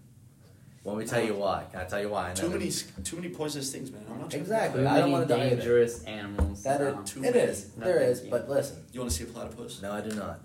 Want 0.83 0.99
me 0.99 1.05
to 1.05 1.11
tell 1.11 1.23
you 1.23 1.35
why? 1.35 1.63
Can 1.71 1.79
I 1.79 1.85
tell 1.85 2.01
you 2.01 2.09
why? 2.09 2.25
I 2.25 2.29
know 2.29 2.33
Too 2.35 2.49
that- 2.49 2.59
many, 2.59 2.71
too 3.05 3.15
many 3.15 3.29
poisonous 3.29 3.71
things, 3.71 3.89
man. 3.91 4.03
I'm 4.09 4.19
not 4.19 4.29
trying 4.29 4.41
Exactly. 4.41 4.81
Too 4.81 4.87
I 4.87 4.93
don't 4.99 5.01
many 5.01 5.11
wanna 5.13 5.25
die 5.27 5.45
either. 5.45 5.55
dangerous 5.55 6.03
animals. 6.03 6.63
That 6.63 6.81
no. 6.81 7.01
is, 7.01 7.09
Too 7.11 7.19
it 7.23 7.33
many. 7.35 7.39
is. 7.39 7.71
No, 7.77 7.85
there 7.85 7.99
thank 7.99 8.11
is. 8.11 8.23
you. 8.25 8.29
But 8.31 8.49
listen, 8.49 8.83
You 8.91 8.99
want 8.99 9.11
to 9.11 9.17
see 9.17 9.23
a 9.23 9.27
platypus? 9.27 9.81
no, 9.81 9.91
I 9.93 10.01
do 10.01 10.13
not. 10.15 10.41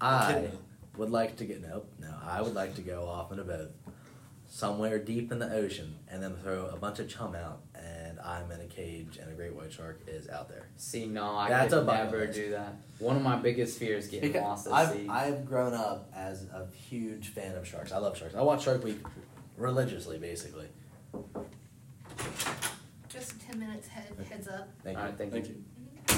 I'm 0.00 0.50
would 0.96 1.10
like 1.10 1.36
to 1.36 1.44
get 1.44 1.62
nope. 1.62 1.88
No, 2.00 2.12
I 2.26 2.40
would 2.42 2.54
like 2.54 2.74
to 2.76 2.82
go 2.82 3.06
off 3.06 3.30
in 3.30 3.38
a 3.38 3.44
boat 3.44 3.70
somewhere 4.48 4.98
deep 4.98 5.30
in 5.30 5.38
the 5.38 5.52
ocean 5.52 5.96
and 6.10 6.22
then 6.22 6.34
throw 6.42 6.66
a 6.66 6.76
bunch 6.76 6.98
of 6.98 7.08
chum 7.08 7.34
out, 7.34 7.60
and 7.64 7.65
I'm 8.26 8.50
in 8.50 8.60
a 8.60 8.64
cage 8.66 9.18
and 9.22 9.30
a 9.30 9.34
great 9.34 9.54
white 9.54 9.72
shark 9.72 10.00
is 10.08 10.28
out 10.28 10.48
there. 10.48 10.66
See, 10.76 11.06
no, 11.06 11.36
I 11.36 11.48
That's 11.48 11.72
a 11.72 11.76
could 11.78 11.86
bucket 11.86 12.04
never 12.06 12.26
list. 12.26 12.34
do 12.34 12.50
that. 12.50 12.74
One 12.98 13.14
of 13.16 13.22
my 13.22 13.36
biggest 13.36 13.78
fears 13.78 14.08
getting 14.08 14.34
lost 14.42 14.66
at 14.66 14.72
I've, 14.72 14.92
sea. 14.92 15.06
I've 15.08 15.46
grown 15.46 15.74
up 15.74 16.10
as 16.14 16.44
a 16.46 16.66
huge 16.74 17.28
fan 17.28 17.54
of 17.54 17.66
sharks. 17.68 17.92
I 17.92 17.98
love 17.98 18.18
sharks. 18.18 18.34
I 18.34 18.42
watch 18.42 18.64
Shark 18.64 18.82
Week 18.82 18.98
religiously, 19.56 20.18
basically. 20.18 20.66
Just 23.08 23.40
ten 23.40 23.58
minutes 23.60 23.86
head, 23.88 24.04
heads 24.28 24.48
up. 24.48 24.68
Thank 24.82 24.96
you. 24.96 25.02
All 25.02 25.08
right, 25.08 25.16
thank, 25.18 25.32
Thank 25.32 25.48
you. 25.48 25.54
you. 25.54 26.16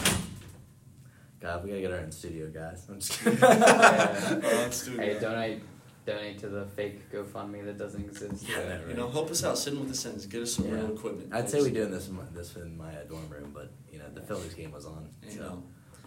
God, 1.40 1.62
we 1.62 1.68
gotta 1.70 1.80
get 1.82 1.92
our 1.92 1.98
own 1.98 2.10
studio, 2.10 2.48
guys. 2.48 2.86
I'm 2.88 2.98
just 3.00 3.20
kidding. 3.22 3.38
Yeah. 3.38 4.16
Oh, 4.30 4.38
let's 4.42 4.84
do 4.84 4.94
it. 4.94 5.00
Hey, 5.14 5.20
donate 5.20 5.62
donate 6.08 6.38
to 6.38 6.48
the 6.48 6.64
fake 6.66 7.10
GoFundMe 7.12 7.64
that 7.64 7.78
doesn't 7.78 8.04
exist. 8.04 8.46
Yeah, 8.48 8.78
You 8.88 8.94
know, 8.94 9.08
help 9.08 9.30
us 9.30 9.44
out. 9.44 9.58
Sitting 9.58 9.80
with 9.80 9.88
the 9.90 9.96
Sens. 9.96 10.26
Get 10.26 10.42
us 10.42 10.54
some 10.54 10.66
Yeah. 10.66 10.74
real 10.74 10.92
equipment. 10.94 11.32
I'd 11.32 11.48
say 11.50 11.60
we're 11.60 11.70
doing 11.70 11.90
this 11.90 12.08
in 12.08 12.16
my, 12.16 12.22
this 12.32 12.56
in 12.56 12.76
my 12.76 12.90
uh, 12.96 13.04
dorm 13.08 13.28
room, 13.28 13.50
but 13.54 13.70
you 13.92 13.98
know 13.98 14.08
the 14.14 14.22
Phillies 14.22 14.54
game 14.54 14.72
was 14.72 14.86
on. 14.86 15.08
You 15.24 15.30
So 15.32 15.40
know, 15.40 15.62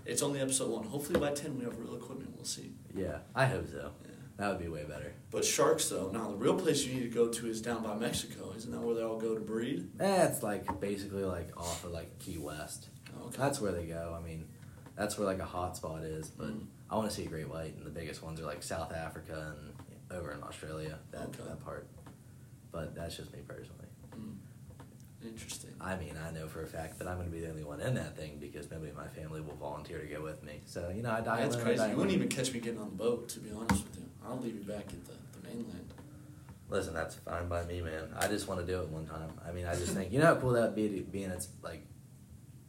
it's 0.05 0.21
only 0.23 0.39
episode 0.39 0.69
one. 0.71 0.83
Hopefully 0.85 1.19
by 1.19 1.31
ten 1.31 1.57
we 1.57 1.63
have 1.65 1.77
real 1.77 1.95
equipment. 1.95 2.31
We'll 2.35 2.45
see. 2.45 2.73
yeah, 2.95 3.19
I 3.35 3.45
hope 3.45 3.67
so. 3.69 3.91
Yeah. 4.03 4.11
That 4.37 4.49
would 4.49 4.59
be 4.59 4.69
way 4.69 4.83
better. 4.85 5.13
But 5.29 5.45
sharks, 5.45 5.87
though, 5.89 6.09
now 6.11 6.31
the 6.31 6.37
real 6.37 6.55
place 6.55 6.83
you 6.85 6.95
need 6.95 7.03
to 7.11 7.15
go 7.15 7.27
to 7.27 7.47
is 7.47 7.61
down 7.61 7.83
by 7.83 7.95
Mexico. 7.95 8.53
Isn't 8.57 8.71
that 8.71 8.81
where 8.81 8.95
they 8.95 9.03
all 9.03 9.19
go 9.19 9.35
to 9.35 9.39
breed? 9.41 9.89
Eh, 9.99 10.25
it's 10.27 10.41
like 10.41 10.79
basically 10.79 11.23
like 11.23 11.49
off 11.55 11.83
of 11.85 11.91
like 11.91 12.17
Key 12.17 12.37
West. 12.39 12.87
Oh, 13.19 13.27
Okay. 13.27 13.37
That's 13.37 13.61
where 13.61 13.71
they 13.71 13.85
go. 13.85 14.17
I 14.19 14.25
mean, 14.25 14.47
that's 14.95 15.17
where 15.19 15.27
like 15.27 15.39
a 15.39 15.45
hot 15.45 15.77
spot 15.77 16.01
is. 16.03 16.29
But 16.29 16.47
Mm. 16.47 16.65
I 16.89 16.95
want 16.97 17.09
to 17.09 17.15
see 17.15 17.23
a 17.25 17.29
great 17.29 17.47
white, 17.49 17.75
and 17.77 17.85
the 17.85 17.89
biggest 17.91 18.21
ones 18.23 18.41
are 18.41 18.45
like 18.45 18.61
South 18.63 18.91
Africa 18.91 19.55
and 19.57 19.73
over 20.11 20.31
in 20.31 20.43
Australia. 20.43 20.99
That 21.11 21.27
Okay. 21.27 21.43
that 21.47 21.63
part. 21.63 21.87
But 22.71 22.95
that's 22.95 23.17
just 23.17 23.33
me 23.33 23.39
personally. 23.47 23.87
Mm. 24.15 24.35
Interesting. 25.23 25.71
I 25.79 25.95
mean, 25.97 26.13
I 26.17 26.31
know 26.31 26.47
for 26.47 26.63
a 26.63 26.67
fact 26.67 26.97
that 26.99 27.07
I'm 27.07 27.17
going 27.17 27.29
to 27.29 27.31
be 27.31 27.41
the 27.41 27.49
only 27.49 27.63
one 27.63 27.79
in 27.79 27.93
that 27.95 28.17
thing 28.17 28.37
because 28.39 28.71
nobody 28.71 28.89
in 28.89 28.95
my 28.95 29.07
family 29.07 29.41
will 29.41 29.55
volunteer 29.55 29.99
to 29.99 30.07
go 30.07 30.21
with 30.23 30.41
me. 30.43 30.61
So 30.65 30.91
you 30.95 31.03
know, 31.03 31.11
I 31.11 31.21
die. 31.21 31.41
That's 31.41 31.55
alone, 31.55 31.65
crazy. 31.65 31.89
You 31.89 31.95
wouldn't 31.95 32.15
even 32.15 32.27
catch 32.27 32.51
me 32.53 32.59
getting 32.59 32.79
on 32.79 32.89
the 32.89 32.95
boat, 32.95 33.29
to 33.29 33.39
be 33.39 33.51
honest 33.51 33.83
with 33.83 33.97
you. 33.97 34.05
I'll 34.25 34.39
leave 34.39 34.55
you 34.55 34.63
back 34.63 34.85
at 34.87 35.05
the, 35.05 35.13
the 35.39 35.47
mainland. 35.47 35.93
Listen, 36.69 36.93
that's 36.93 37.15
fine 37.15 37.47
by 37.49 37.65
me, 37.65 37.81
man. 37.81 38.13
I 38.17 38.27
just 38.27 38.47
want 38.47 38.61
to 38.61 38.65
do 38.65 38.81
it 38.81 38.87
one 38.87 39.05
time. 39.05 39.29
I 39.47 39.51
mean, 39.51 39.65
I 39.65 39.75
just 39.75 39.93
think 39.93 40.11
you 40.11 40.19
know 40.19 40.27
how 40.27 40.35
cool 40.35 40.51
that 40.51 40.61
would 40.61 40.75
be 40.75 40.87
to 40.89 41.01
being 41.03 41.29
it's 41.29 41.49
like 41.61 41.85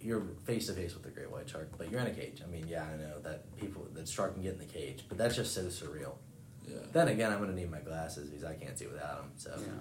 you're 0.01 0.23
face 0.45 0.67
to 0.67 0.73
face 0.73 0.95
with 0.95 1.05
the 1.05 1.11
great 1.11 1.31
white 1.31 1.49
shark, 1.49 1.71
but 1.79 1.91
you're 1.91 2.01
in 2.01 2.09
a 2.09 2.11
cage. 2.11 2.43
I 2.45 2.51
mean, 2.51 2.67
yeah, 2.69 2.85
I 2.85 2.97
know 2.97 3.21
that 3.23 3.57
people 3.59 3.87
that 3.95 4.09
shark 4.09 4.35
can 4.35 4.43
get 4.43 4.55
in 4.55 4.59
the 4.59 4.65
cage, 4.65 5.05
but 5.09 5.17
that's 5.17 5.37
just 5.37 5.55
so 5.55 5.63
surreal. 5.67 6.15
Yeah, 6.67 6.77
Then 6.93 7.09
again, 7.09 7.33
I'm 7.33 7.41
gonna 7.41 7.53
need 7.53 7.71
my 7.71 7.81
glasses 7.81 8.31
because 8.31 8.45
I 8.45 8.55
can't 8.55 8.79
see 8.79 8.87
without 8.87 9.19
them. 9.19 9.31
So 9.37 9.51
Yeah. 9.57 9.73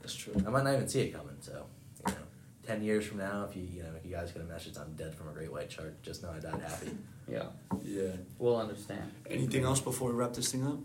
that's 0.00 0.14
true. 0.14 0.34
I 0.46 0.50
might 0.50 0.64
not 0.64 0.74
even 0.74 0.88
see 0.88 1.02
it 1.02 1.12
coming. 1.12 1.36
So 1.40 1.66
you 2.06 2.12
know, 2.12 2.18
ten 2.66 2.82
years 2.82 3.06
from 3.06 3.18
now, 3.18 3.46
if 3.48 3.56
you 3.56 3.62
you 3.62 3.82
know 3.82 3.90
if 3.96 4.04
you 4.04 4.12
guys 4.12 4.32
get 4.32 4.42
a 4.42 4.46
message 4.46 4.76
I'm 4.76 4.94
dead 4.94 5.14
from 5.14 5.28
a 5.28 5.32
great 5.32 5.52
white 5.52 5.70
shark, 5.70 6.00
just 6.02 6.22
know 6.22 6.30
I 6.30 6.38
died 6.38 6.60
happy. 6.60 6.90
Yeah. 7.28 7.46
Yeah. 7.82 8.12
We'll 8.38 8.56
understand. 8.56 9.10
Anything 9.28 9.64
else 9.64 9.80
before 9.80 10.10
we 10.10 10.14
wrap 10.14 10.32
this 10.32 10.52
thing 10.52 10.66
up? 10.66 10.78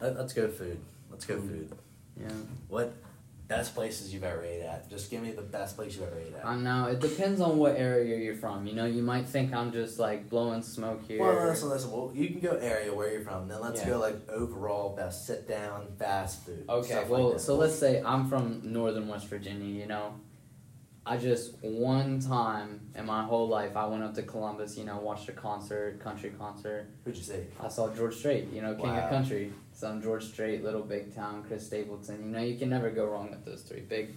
Let, 0.00 0.16
let's 0.16 0.32
go 0.32 0.48
food. 0.48 0.80
Let's 1.10 1.24
go 1.24 1.36
mm. 1.36 1.48
food. 1.48 1.72
Yeah. 2.20 2.28
What 2.68 2.94
best 3.48 3.74
places 3.74 4.12
you've 4.12 4.24
ever 4.24 4.44
ate 4.44 4.62
at? 4.62 4.88
Just 4.90 5.10
give 5.10 5.22
me 5.22 5.32
the 5.32 5.42
best 5.42 5.74
place 5.76 5.96
you've 5.96 6.06
ever 6.06 6.18
ate 6.18 6.34
at. 6.34 6.44
I 6.44 6.54
know. 6.56 6.86
It 6.86 7.00
depends 7.00 7.40
on 7.40 7.56
what 7.56 7.76
area 7.76 8.16
you're 8.18 8.34
from. 8.36 8.66
You 8.66 8.74
know, 8.74 8.84
you 8.84 9.02
might 9.02 9.26
think 9.26 9.54
I'm 9.54 9.72
just 9.72 9.98
like 9.98 10.28
blowing 10.28 10.62
smoke 10.62 11.02
here. 11.08 11.20
Well, 11.20 11.46
listen, 11.48 11.70
listen. 11.70 11.90
Well, 11.90 12.12
you 12.14 12.28
can 12.28 12.40
go 12.40 12.50
area 12.56 12.94
where 12.94 13.10
you're 13.10 13.22
from. 13.22 13.48
Then 13.48 13.60
let's 13.60 13.80
Yeah. 13.80 13.88
go 13.88 13.98
like 13.98 14.28
overall 14.28 14.94
best 14.94 15.26
sit 15.26 15.48
down 15.48 15.86
fast 15.98 16.44
food. 16.44 16.64
Okay, 16.68 17.04
well, 17.08 17.30
like 17.32 17.40
so 17.40 17.56
let's 17.56 17.74
say 17.74 18.02
I'm 18.02 18.28
from 18.28 18.60
northern 18.64 19.08
West 19.08 19.26
Virginia, 19.28 19.66
you 19.66 19.86
know. 19.86 20.14
I 21.06 21.16
just 21.16 21.54
one 21.62 22.20
time 22.20 22.80
in 22.94 23.06
my 23.06 23.24
whole 23.24 23.48
life 23.48 23.74
I 23.78 23.86
went 23.86 24.02
up 24.02 24.14
to 24.16 24.22
Columbus, 24.22 24.76
you 24.76 24.84
know, 24.84 24.98
watched 24.98 25.26
a 25.30 25.32
concert, 25.32 26.00
country 26.00 26.30
concert. 26.38 26.86
Who'd 27.06 27.16
you 27.16 27.22
say? 27.22 27.46
I 27.58 27.68
saw 27.68 27.88
George 27.94 28.14
Strait, 28.16 28.52
you 28.52 28.60
know, 28.60 28.74
King 28.74 28.88
Wow. 28.90 29.04
of 29.04 29.10
Country. 29.10 29.54
Some 29.78 30.02
George 30.02 30.24
Strait, 30.24 30.64
Little 30.64 30.82
Big 30.82 31.14
Town, 31.14 31.44
Chris 31.46 31.64
Stapleton. 31.64 32.18
You 32.24 32.30
know, 32.32 32.40
you 32.42 32.58
can 32.58 32.68
never 32.68 32.90
go 32.90 33.04
wrong 33.06 33.30
with 33.30 33.44
those 33.44 33.62
three. 33.62 33.78
Big, 33.78 34.12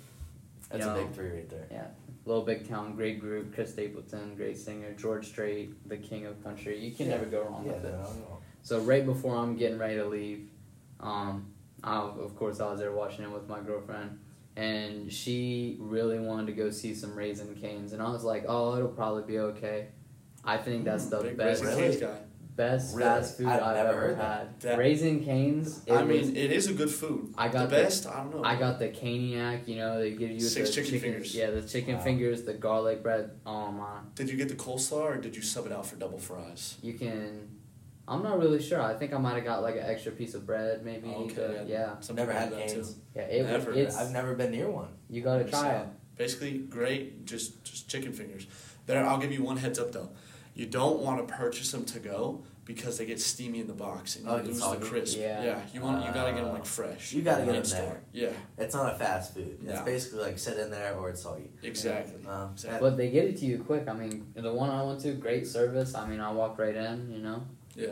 That's 0.72 0.84
you 0.84 0.90
a 0.90 0.96
big 0.96 1.14
three 1.14 1.30
right 1.30 1.48
there. 1.52 1.68
Yeah, 1.70 1.86
Little 2.26 2.42
Big 2.44 2.68
Town, 2.68 2.96
great 2.96 3.20
group. 3.20 3.54
Chris 3.54 3.72
Stapleton, 3.72 4.34
great 4.36 4.58
singer. 4.58 4.92
George 4.94 5.28
Strait, 5.28 5.88
the 5.88 5.98
King 5.98 6.26
of 6.26 6.44
Country. 6.44 6.80
You 6.80 6.90
can 6.90 7.06
Yeah. 7.06 7.18
never 7.18 7.26
go 7.26 7.44
wrong 7.44 7.64
Yeah, 7.64 7.74
with 7.74 7.84
no, 7.84 7.90
it. 7.90 7.94
no, 7.94 8.00
no. 8.02 8.38
So 8.64 8.80
right 8.80 9.06
before 9.06 9.36
I'm 9.36 9.56
getting 9.56 9.78
ready 9.78 9.98
to 9.98 10.06
leave, 10.06 10.50
um, 11.00 11.46
I, 11.84 12.00
of 12.00 12.36
course 12.36 12.60
I 12.60 12.72
was 12.72 12.80
there 12.80 12.92
watching 12.92 13.24
it 13.26 13.32
with 13.32 13.48
my 13.48 13.60
girlfriend, 13.60 14.18
and 14.56 15.14
she 15.14 15.78
really 15.80 16.18
wanted 16.20 16.48
to 16.48 16.54
go 16.54 16.72
see 16.72 16.96
some 16.96 17.16
Raising 17.16 17.54
Cane's, 17.54 17.94
and 17.94 18.02
I 18.02 18.10
was 18.10 18.24
like, 18.24 18.46
oh, 18.48 18.76
it'll 18.78 18.88
probably 18.88 19.24
be 19.32 19.38
okay. 19.38 19.90
I 20.44 20.58
think 20.58 20.86
that's 20.86 21.06
the 21.06 21.20
Big 21.22 21.38
best 21.38 21.64
Raising 21.64 21.80
Cane's 21.80 21.98
guy. 21.98 22.18
Best 22.62 22.96
Really? 22.96 23.10
fast 23.10 23.38
food 23.38 23.48
I've 23.48 23.64
I've, 23.64 23.76
ever 23.88 24.00
heard 24.00 24.18
had. 24.18 24.60
That- 24.62 24.78
Raising 24.78 25.24
Cane's. 25.26 25.82
It 25.88 25.94
I 25.94 26.04
was- 26.04 26.28
mean, 26.28 26.36
it 26.38 26.52
is 26.52 26.68
a 26.68 26.74
good 26.74 26.92
food. 26.92 27.34
I 27.38 27.48
got 27.48 27.70
the 27.70 27.76
the- 27.76 27.82
best. 27.84 28.06
I 28.06 28.18
don't 28.18 28.36
know. 28.36 28.44
I 28.44 28.56
got 28.56 28.78
the 28.78 28.90
caniac, 28.90 29.68
you 29.68 29.78
know, 29.78 30.00
they 30.00 30.12
give 30.12 30.30
you 30.30 30.40
Six 30.40 30.70
the 30.70 30.76
chicken 30.84 31.00
fingers. 31.00 31.34
Yeah, 31.34 31.50
the 31.50 31.64
chicken 31.64 31.96
Wow. 31.96 32.02
fingers, 32.04 32.44
the 32.44 32.54
garlic 32.54 33.02
bread. 33.02 33.32
Oh 33.48 33.72
my, 33.72 34.00
Did 34.14 34.30
you 34.30 34.38
get 34.38 34.48
the 34.50 34.54
coleslaw 34.56 35.02
or 35.02 35.18
did 35.18 35.36
you 35.36 35.42
sub 35.42 35.66
it 35.66 35.72
out 35.72 35.86
for 35.88 35.96
double 35.96 36.20
fries? 36.20 36.78
you 36.84 36.94
can. 36.94 37.48
I'm 38.08 38.22
not 38.24 38.38
really 38.40 38.62
sure. 38.62 38.82
I 38.82 38.94
think 38.96 39.14
I 39.14 39.18
might 39.18 39.36
have 39.36 39.46
got 39.46 39.62
like 39.64 39.76
an 39.76 39.84
extra 39.86 40.12
piece 40.12 40.34
of 40.36 40.46
bread, 40.46 40.84
maybe. 40.86 41.12
Oh, 41.16 41.24
okay, 41.26 41.56
but 41.58 41.68
yeah, 41.68 42.00
Some 42.02 42.16
Never 42.18 42.32
had 42.34 42.50
do 42.50 42.56
that 42.58 42.68
canes. 42.68 42.90
too. 42.94 42.96
yeah. 43.16 43.22
It, 43.24 43.44
Never. 43.48 43.74
It's 43.74 43.96
I've 43.98 44.12
never 44.12 44.36
been 44.36 44.52
near 44.52 44.70
one. 44.70 44.90
you 45.10 45.22
gotta 45.24 45.46
try 45.46 45.62
saw 45.62 45.82
it. 45.82 45.88
Basically, 46.18 46.58
great. 46.60 47.26
Just 47.26 47.64
just 47.64 47.90
chicken 47.90 48.12
fingers. 48.14 48.46
There, 48.86 49.04
I'll 49.06 49.18
give 49.20 49.32
you 49.32 49.42
one 49.44 49.58
heads 49.58 49.80
up 49.80 49.92
though. 49.94 50.10
You 50.54 50.66
don't 50.66 51.00
want 51.00 51.26
to 51.26 51.34
purchase 51.34 51.72
them 51.72 51.86
to 51.86 52.00
go 52.00 52.44
because 52.66 52.98
they 52.98 53.06
get 53.06 53.20
steamy 53.20 53.60
in 53.60 53.68
the 53.68 53.74
box 53.74 54.16
and 54.16 54.26
you 54.26 54.32
Oh, 54.32 54.38
lose 54.38 54.60
the 54.60 54.76
crisp. 54.78 55.18
Yeah. 55.20 55.60
you 55.74 55.82
want 55.82 56.06
you 56.06 56.14
gotta 56.14 56.32
get 56.32 56.42
them 56.42 56.50
Uh, 56.52 56.54
like 56.54 56.66
fresh. 56.66 57.12
you 57.14 57.22
gotta 57.24 57.44
get 57.46 57.54
them 57.54 57.64
store. 57.66 57.80
there. 57.82 58.02
Yeah, 58.14 58.30
It's 58.58 58.74
not 58.76 58.94
a 58.94 58.98
fast 58.98 59.34
food. 59.34 59.58
It's 59.64 59.80
No. 59.80 59.84
basically 59.84 60.20
like 60.22 60.38
sit 60.40 60.58
in 60.58 60.70
there 60.72 60.96
or 60.96 61.10
it's 61.10 61.22
soggy. 61.24 61.50
exactly. 61.64 62.22
Uh, 62.28 62.48
Exactly. 62.54 62.80
But 62.80 62.98
they 62.98 63.10
get 63.10 63.26
it 63.26 63.38
to 63.40 63.46
you 63.46 63.60
quick. 63.64 63.88
I 63.88 63.94
mean, 63.94 64.32
the 64.36 64.54
one 64.54 64.70
I 64.70 64.84
went 64.84 65.00
to, 65.02 65.12
great 65.14 65.48
service. 65.48 65.96
I 65.96 66.08
mean, 66.08 66.20
I 66.20 66.32
walked 66.32 66.60
right 66.60 66.76
in. 66.76 67.12
You 67.12 67.20
know. 67.20 67.44
Yeah. 67.76 67.88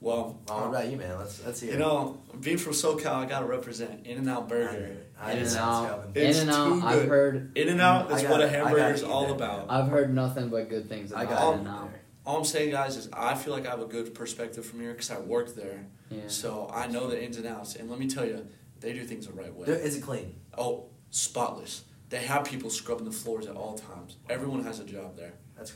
Well, 0.00 0.38
Well, 0.46 0.60
what 0.60 0.68
about 0.68 0.88
you, 0.90 0.98
man? 0.98 1.18
Let's 1.18 1.44
let's 1.44 1.60
hear. 1.60 1.70
you 1.70 1.76
it. 1.76 1.80
know, 1.80 2.18
being 2.40 2.58
from 2.58 2.74
SoCal, 2.74 3.06
I 3.14 3.26
gotta 3.26 3.46
represent 3.46 4.06
In 4.06 4.18
and 4.18 4.28
Out 4.28 4.46
Burger. 4.48 4.98
I 5.18 5.32
In 5.32 5.38
and 5.38 5.56
out. 5.56 6.10
In 6.14 6.36
and 6.36 6.50
out. 6.50 6.82
I've 6.84 7.08
heard. 7.08 7.56
In 7.56 7.68
and 7.70 7.80
Out 7.80 8.12
I 8.12 8.16
is 8.18 8.24
what 8.24 8.40
a 8.42 8.44
it. 8.44 8.50
Hamburger 8.50 8.92
is 8.94 9.02
all 9.02 9.24
it. 9.24 9.30
about. 9.32 9.66
I've 9.70 9.88
heard 9.88 10.14
nothing 10.14 10.50
but 10.50 10.68
good 10.68 10.88
things 10.88 11.12
I 11.12 11.22
about 11.24 11.38
got 11.38 11.54
it 11.54 11.60
it. 11.94 12.00
Now. 12.26 12.32
All 12.32 12.38
I'm 12.38 12.44
saying, 12.44 12.70
guys, 12.70 12.96
is 12.96 13.08
I 13.12 13.34
feel 13.34 13.52
like 13.52 13.66
I 13.66 13.70
have 13.70 13.80
a 13.80 13.86
good 13.86 14.14
perspective 14.14 14.66
from 14.66 14.80
here 14.80 14.92
because 14.92 15.10
I 15.10 15.18
worked 15.18 15.56
there, 15.56 15.86
Yeah. 16.10 16.22
so 16.28 16.70
I 16.74 16.86
know 16.88 17.06
the 17.08 17.22
ins 17.22 17.36
and 17.36 17.46
outs. 17.46 17.76
And 17.76 17.88
let 17.90 17.98
me 17.98 18.08
tell 18.08 18.24
you, 18.26 18.46
they 18.80 18.92
do 18.92 19.04
things 19.04 19.26
the 19.26 19.32
right 19.32 19.54
way. 19.54 19.66
Dude, 19.66 19.80
Is 19.80 19.96
it 19.96 20.02
clean? 20.02 20.34
Oh, 20.56 20.86
spotless. 21.10 21.84
They 22.08 22.18
have 22.18 22.44
people 22.44 22.70
scrubbing 22.70 23.04
the 23.04 23.10
floors 23.12 23.46
at 23.46 23.56
all 23.56 23.76
times. 23.76 24.16
Everyone 24.28 24.62
has 24.64 24.78
a 24.80 24.84
job 24.84 25.16
there. 25.16 25.32
That's- 25.56 25.74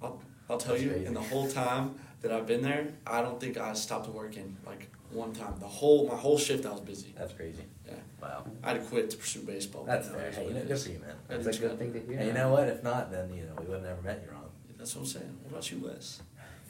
I'll, 0.00 0.22
I'll 0.48 0.58
tell 0.58 0.72
That's 0.72 0.84
you, 0.84 0.90
crazy. 0.90 1.06
in 1.06 1.14
the 1.14 1.20
whole 1.20 1.48
time 1.48 1.96
that 2.22 2.32
I've 2.32 2.46
been 2.46 2.62
there, 2.62 2.94
I 3.06 3.20
don't 3.20 3.38
think 3.40 3.58
I 3.58 3.72
stopped 3.74 4.08
working 4.08 4.56
like 4.64 4.88
one 5.10 5.32
time. 5.32 5.54
The 5.58 5.66
whole 5.66 6.06
my 6.08 6.14
whole 6.16 6.38
shift, 6.38 6.64
I 6.66 6.70
was 6.72 6.80
busy. 6.80 7.12
That's 7.16 7.32
crazy. 7.32 7.64
Yeah. 7.86 7.94
Wow. 8.22 8.44
I 8.62 8.68
had 8.72 8.80
to 8.80 8.86
quit 8.86 9.10
to 9.10 9.16
pursue 9.16 9.40
baseball. 9.42 9.84
That's 9.84 10.08
now 10.08 10.14
fair. 10.14 10.30
Hey, 10.30 10.48
you 10.48 10.54
know, 10.54 10.64
good 10.64 10.78
for 10.78 10.88
you, 10.90 10.98
man. 11.00 11.16
I 11.28 11.36
That's 11.36 11.56
a 11.58 11.60
good 11.60 11.70
so. 11.72 11.76
thing 11.76 11.92
to 11.92 12.00
hear. 12.00 12.18
And 12.18 12.26
you 12.28 12.32
know 12.32 12.50
what? 12.52 12.68
If 12.68 12.82
not, 12.82 13.10
then 13.10 13.32
you 13.34 13.42
know 13.44 13.54
we 13.60 13.66
would 13.66 13.80
have 13.80 13.84
never 13.84 14.02
met 14.02 14.22
you, 14.24 14.30
Ron. 14.32 14.42
That's 14.78 14.94
what 14.94 15.02
I'm 15.02 15.06
saying. 15.06 15.38
What 15.42 15.50
about 15.52 15.70
you, 15.70 15.78
Wes? 15.80 16.20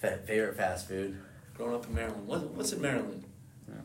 Fa- 0.01 0.19
favorite 0.27 0.57
fast 0.57 0.89
food? 0.89 1.19
Growing 1.57 1.75
up 1.75 1.87
in 1.87 1.95
Maryland, 1.95 2.27
what, 2.27 2.41
what's 2.55 2.73
in 2.73 2.81
Maryland? 2.81 3.25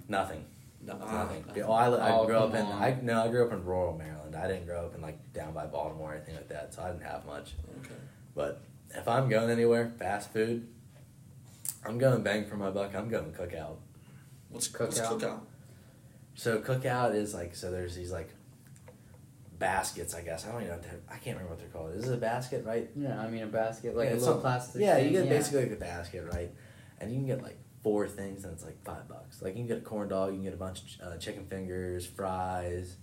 Nothing. 0.07 0.45
No, 0.85 0.97
Nothing. 0.97 1.45
ah, 1.49 1.53
Yeah, 1.55 1.63
Oh, 1.63 1.71
I, 1.71 1.87
I 1.89 2.11
Oh, 2.17 2.25
grew 2.25 2.35
up 2.35 2.53
in 2.53 2.65
on. 2.65 2.81
I 2.83 2.97
no 3.01 3.23
I 3.23 3.27
grew 3.29 3.45
up 3.45 3.53
in 3.53 3.63
rural 3.65 3.97
Maryland. 3.97 4.35
I 4.35 4.47
didn't 4.47 4.65
grow 4.65 4.85
up 4.85 4.95
in 4.95 5.01
like 5.01 5.17
down 5.33 5.53
by 5.53 5.65
Baltimore 5.65 6.11
or 6.11 6.15
anything 6.15 6.35
like 6.35 6.49
that, 6.49 6.73
so 6.73 6.81
I 6.83 6.91
didn't 6.91 7.03
have 7.03 7.25
much. 7.25 7.53
Okay. 7.79 7.93
But 8.35 8.61
if 8.93 9.07
I'm 9.07 9.29
going 9.29 9.49
anywhere, 9.49 9.91
fast 9.97 10.31
food, 10.33 10.67
I'm 11.85 11.97
going 11.97 12.21
bang 12.21 12.45
for 12.45 12.57
my 12.57 12.69
buck. 12.69 12.93
I'm 12.95 13.07
going 13.09 13.31
cookout. 13.31 13.77
What's 14.49 14.71
what's 14.77 14.99
Cookout? 14.99 15.19
cookout? 15.21 15.39
So 16.35 16.59
cookout 16.59 17.15
is 17.15 17.33
like 17.33 17.55
so 17.55 17.71
there's 17.71 17.95
these 17.95 18.11
like 18.11 18.29
baskets. 19.63 20.13
I 20.13 20.21
guess 20.21 20.45
I 20.45 20.51
don't 20.51 20.61
even 20.63 20.75
know. 20.75 20.83
I 21.09 21.13
can't 21.17 21.37
remember 21.37 21.49
what 21.51 21.59
they're 21.59 21.69
called. 21.69 21.95
Is 21.95 22.07
it 22.09 22.13
a 22.13 22.17
basket, 22.17 22.65
right? 22.65 22.89
Yeah, 22.95 23.19
I 23.19 23.29
mean 23.29 23.43
a 23.43 23.47
basket, 23.47 23.95
like 23.95 24.05
Yeah, 24.05 24.11
a 24.11 24.13
little 24.15 24.25
something- 24.27 24.41
plastic. 24.41 24.81
Yeah, 24.81 24.95
thing, 24.95 25.05
you 25.05 25.11
get 25.21 25.29
basically 25.29 25.63
like 25.63 25.71
a 25.73 25.75
basket, 25.77 26.25
right? 26.33 26.51
And 26.99 27.11
you 27.11 27.17
can 27.17 27.25
get 27.27 27.41
like 27.41 27.57
four 27.81 28.07
things, 28.07 28.43
and 28.43 28.53
it's 28.53 28.63
like 28.63 28.81
five 28.83 29.07
bucks. 29.07 29.41
Like 29.41 29.53
you 29.55 29.59
can 29.61 29.67
get 29.67 29.77
a 29.77 29.81
corn 29.81 30.07
dog, 30.09 30.29
you 30.31 30.35
can 30.35 30.43
get 30.43 30.53
a 30.53 30.57
bunch 30.57 30.99
of 30.99 31.13
uh, 31.13 31.17
chicken 31.17 31.45
fingers, 31.45 32.05
fries, 32.05 32.97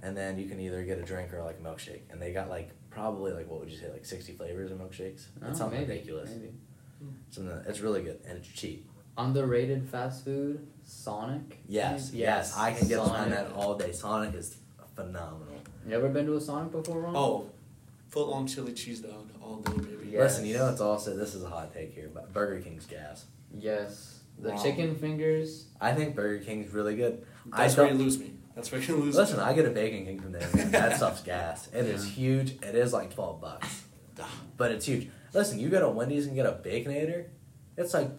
and 0.00 0.16
then 0.16 0.38
you 0.38 0.46
can 0.48 0.60
either 0.60 0.82
get 0.84 0.98
a 0.98 1.02
drink 1.02 1.32
or 1.34 1.42
like 1.42 1.58
a 1.58 1.62
milkshake. 1.62 2.02
And 2.10 2.20
they 2.22 2.32
got 2.32 2.48
like 2.48 2.70
probably 2.90 3.32
like 3.32 3.48
what 3.50 3.60
would 3.60 3.70
you 3.70 3.76
say 3.78 3.90
like 3.90 4.04
sixty 4.04 4.32
flavors 4.32 4.70
of 4.70 4.78
milkshakes? 4.78 5.26
Oh, 5.42 5.48
It's 5.50 5.58
something 5.58 5.80
maybe, 5.80 5.92
ridiculous. 5.92 6.30
Maybe. 6.30 6.52
Something 7.30 7.62
it's 7.68 7.80
really 7.80 8.02
good 8.02 8.20
and 8.26 8.38
it's 8.38 8.48
cheap. 8.48 8.88
Underrated 9.18 9.88
fast 9.88 10.24
food, 10.24 10.66
Sonic. 10.84 11.58
Yes, 11.66 12.10
maybe? 12.12 12.22
yes, 12.22 12.54
I 12.56 12.72
can 12.72 12.86
get 12.88 12.98
Sonic. 12.98 13.30
that 13.30 13.52
all 13.52 13.74
day. 13.74 13.90
Sonic 13.92 14.34
is 14.34 14.58
phenomenal. 14.94 15.54
You 15.86 15.94
ever 15.94 16.08
been 16.08 16.26
to 16.26 16.36
a 16.36 16.40
Sonic 16.40 16.72
before, 16.72 17.00
Ron? 17.00 17.14
Oh, 17.16 17.50
foot 18.08 18.28
long 18.28 18.46
chili 18.46 18.72
cheese 18.72 19.00
dog 19.00 19.28
all 19.42 19.56
day, 19.58 19.72
baby. 19.76 20.08
Yeah. 20.10 20.20
Listen, 20.20 20.44
you 20.46 20.54
know 20.54 20.68
it's 20.68 20.80
also 20.80 21.16
this 21.16 21.34
is 21.34 21.44
a 21.44 21.48
hot 21.48 21.72
take 21.72 21.94
here, 21.94 22.10
but 22.12 22.32
Burger 22.32 22.60
King's 22.60 22.86
gas. 22.86 23.26
Yes. 23.56 24.20
The 24.38 24.50
Wow. 24.50 24.62
chicken 24.62 24.96
fingers. 24.96 25.66
I 25.80 25.94
think 25.94 26.14
Burger 26.14 26.44
King's 26.44 26.72
really 26.72 26.96
good. 26.96 27.24
I 27.52 27.62
That's 27.62 27.76
where 27.76 27.88
you 27.88 27.94
lose 27.94 28.18
me. 28.18 28.32
That's 28.54 28.70
where 28.72 28.80
you 28.80 28.96
lose 28.96 29.16
Listen, 29.16 29.36
me. 29.38 29.42
I 29.44 29.52
get 29.52 29.64
a 29.66 29.70
Bacon 29.70 30.04
King 30.04 30.20
from 30.20 30.32
there. 30.32 30.48
Man. 30.54 30.70
That 30.72 30.96
stuff's 30.96 31.22
gas. 31.22 31.68
It 31.72 31.84
is 31.86 32.04
Yeah. 32.06 32.12
huge. 32.12 32.50
It 32.62 32.74
is 32.74 32.92
like 32.92 33.14
twelve 33.14 33.40
bucks, 33.40 33.84
but 34.56 34.72
it's 34.72 34.86
huge. 34.86 35.08
Listen, 35.32 35.58
you 35.60 35.68
go 35.68 35.80
to 35.80 35.88
Wendy's 35.88 36.26
and 36.26 36.34
get 36.34 36.46
a 36.46 36.52
Baconator, 36.52 37.26
it's 37.76 37.94
like 37.94 38.10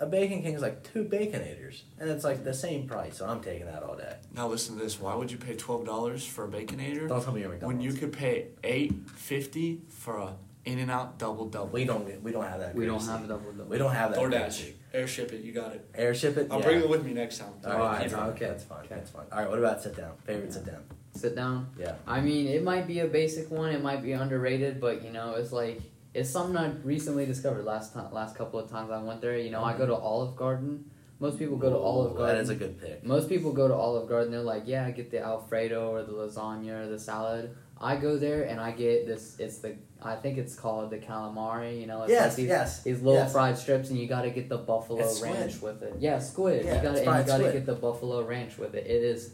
a 0.00 0.06
Bacon 0.06 0.42
King 0.42 0.54
is 0.54 0.62
like 0.62 0.82
two 0.92 1.04
Baconators, 1.04 1.82
and 1.98 2.08
it's 2.10 2.24
like 2.24 2.44
the 2.44 2.54
same 2.54 2.86
price. 2.86 3.18
So 3.18 3.26
I'm 3.26 3.40
taking 3.40 3.66
that 3.66 3.82
all 3.82 3.96
day. 3.96 4.14
Now 4.34 4.48
listen 4.48 4.76
to 4.76 4.82
this. 4.82 5.00
Why 5.00 5.14
would 5.14 5.30
you 5.30 5.38
pay 5.38 5.54
twelve 5.54 5.84
dollars 5.84 6.24
for 6.26 6.44
a 6.44 6.48
baconator 6.48 7.08
Don't 7.08 7.22
tell 7.22 7.32
me 7.32 7.40
you're 7.40 7.50
McDonald's. 7.50 7.76
when 7.76 7.80
you 7.80 7.92
could 7.98 8.12
pay 8.12 8.48
eight 8.64 8.92
fifty 9.16 9.82
for 9.88 10.16
a 10.18 10.34
In 10.64 10.78
and 10.78 10.90
Out 10.90 11.18
double 11.18 11.46
double? 11.48 11.68
we 11.68 11.84
don't 11.84 12.06
get- 12.06 12.22
we 12.22 12.30
don't 12.32 12.44
have 12.44 12.60
that. 12.60 12.74
We 12.74 12.84
don't 12.86 12.96
courtesy. 12.98 13.12
have 13.12 13.24
a 13.24 13.28
double 13.28 13.52
double. 13.52 13.70
We 13.70 13.78
don't 13.78 13.92
have 13.94 14.10
that. 14.12 14.20
DoorDash, 14.20 14.30
courtesy. 14.40 14.74
airship 14.92 15.32
it. 15.32 15.40
You 15.42 15.52
got 15.52 15.72
it. 15.74 15.88
Airship 15.94 16.36
it. 16.36 16.48
I'll 16.50 16.58
yeah. 16.60 16.64
bring 16.66 16.80
it 16.80 16.88
with 16.88 17.04
me 17.04 17.12
next 17.14 17.38
time. 17.38 17.52
All 17.64 17.70
right, 17.72 18.12
Alright, 18.12 18.12
okay, 18.34 18.46
That's 18.46 18.64
fine. 18.64 18.78
okay. 18.84 18.94
That's 18.94 19.10
fine. 19.10 19.24
All 19.32 19.38
right. 19.38 19.48
What 19.50 19.58
about 19.58 19.82
sit 19.82 19.96
down? 19.96 20.12
Favorite 20.24 20.52
sit 20.52 20.66
down? 20.66 20.82
Sit 21.14 21.34
down. 21.34 21.68
Yeah. 21.78 21.94
I 22.06 22.20
mean, 22.20 22.46
it 22.46 22.62
might 22.62 22.86
be 22.86 23.00
a 23.00 23.06
basic 23.06 23.50
one. 23.50 23.70
It 23.70 23.82
might 23.82 24.02
be 24.02 24.12
underrated, 24.12 24.80
but 24.80 25.02
you 25.02 25.10
know, 25.10 25.34
it's 25.34 25.52
like 25.52 25.80
it's 26.14 26.30
something 26.30 26.56
I 26.56 26.70
recently 26.84 27.26
discovered 27.26 27.64
last 27.64 27.94
time, 27.94 28.12
last 28.12 28.36
couple 28.36 28.58
of 28.58 28.70
times 28.70 28.90
I 28.90 29.02
went 29.02 29.20
there. 29.20 29.38
You 29.38 29.50
know, 29.50 29.62
I 29.62 29.76
go 29.76 29.86
to 29.86 29.92
mm-hmm. 29.92 30.04
Olive 30.04 30.36
Garden. 30.36 30.90
Most 31.20 31.38
people 31.38 31.56
go 31.56 31.70
to 31.70 31.76
Olive 31.76 32.16
Garden. 32.16 32.36
That 32.36 32.42
is 32.42 32.48
a 32.48 32.54
good 32.54 32.80
pick. 32.80 33.04
Most 33.04 33.28
people 33.28 33.52
go 33.52 33.66
to 33.66 33.74
Olive 33.74 34.08
Garden. 34.08 34.30
They're 34.30 34.40
like, 34.40 34.62
yeah, 34.66 34.86
I 34.86 34.92
get 34.92 35.10
the 35.10 35.20
Alfredo 35.20 35.90
or 35.90 36.04
the 36.04 36.12
lasagna 36.12 36.84
or 36.84 36.86
the 36.86 36.98
salad. 36.98 37.56
I 37.80 37.96
go 37.96 38.16
there 38.18 38.44
and 38.44 38.60
I 38.60 38.70
get 38.72 39.06
this. 39.06 39.36
It's 39.38 39.58
the 39.58 39.76
I 40.00 40.14
think 40.14 40.38
it's 40.38 40.54
called 40.54 40.90
the 40.90 40.98
calamari. 40.98 41.80
You 41.80 41.86
know, 41.86 42.02
it's 42.02 42.12
Yes. 42.12 42.28
like 42.28 42.36
these, 42.36 42.48
yes. 42.48 42.82
these 42.82 43.02
little 43.02 43.20
yes. 43.20 43.32
fried 43.32 43.58
strips, 43.58 43.90
and 43.90 43.98
you 43.98 44.06
got 44.06 44.22
to 44.22 44.30
get 44.30 44.48
the 44.48 44.58
buffalo 44.58 45.12
ranch 45.22 45.60
with 45.60 45.82
it. 45.82 45.94
Yeah, 45.98 46.18
squid. 46.20 46.64
Yeah, 46.64 46.76
you 46.76 46.82
got 46.82 46.94
to 46.94 47.10
and 47.10 47.18
you 47.20 47.26
got 47.26 47.38
to 47.38 47.52
get 47.52 47.66
the 47.66 47.74
buffalo 47.74 48.24
ranch 48.24 48.58
with 48.58 48.74
it. 48.74 48.86
It 48.86 49.02
is. 49.02 49.32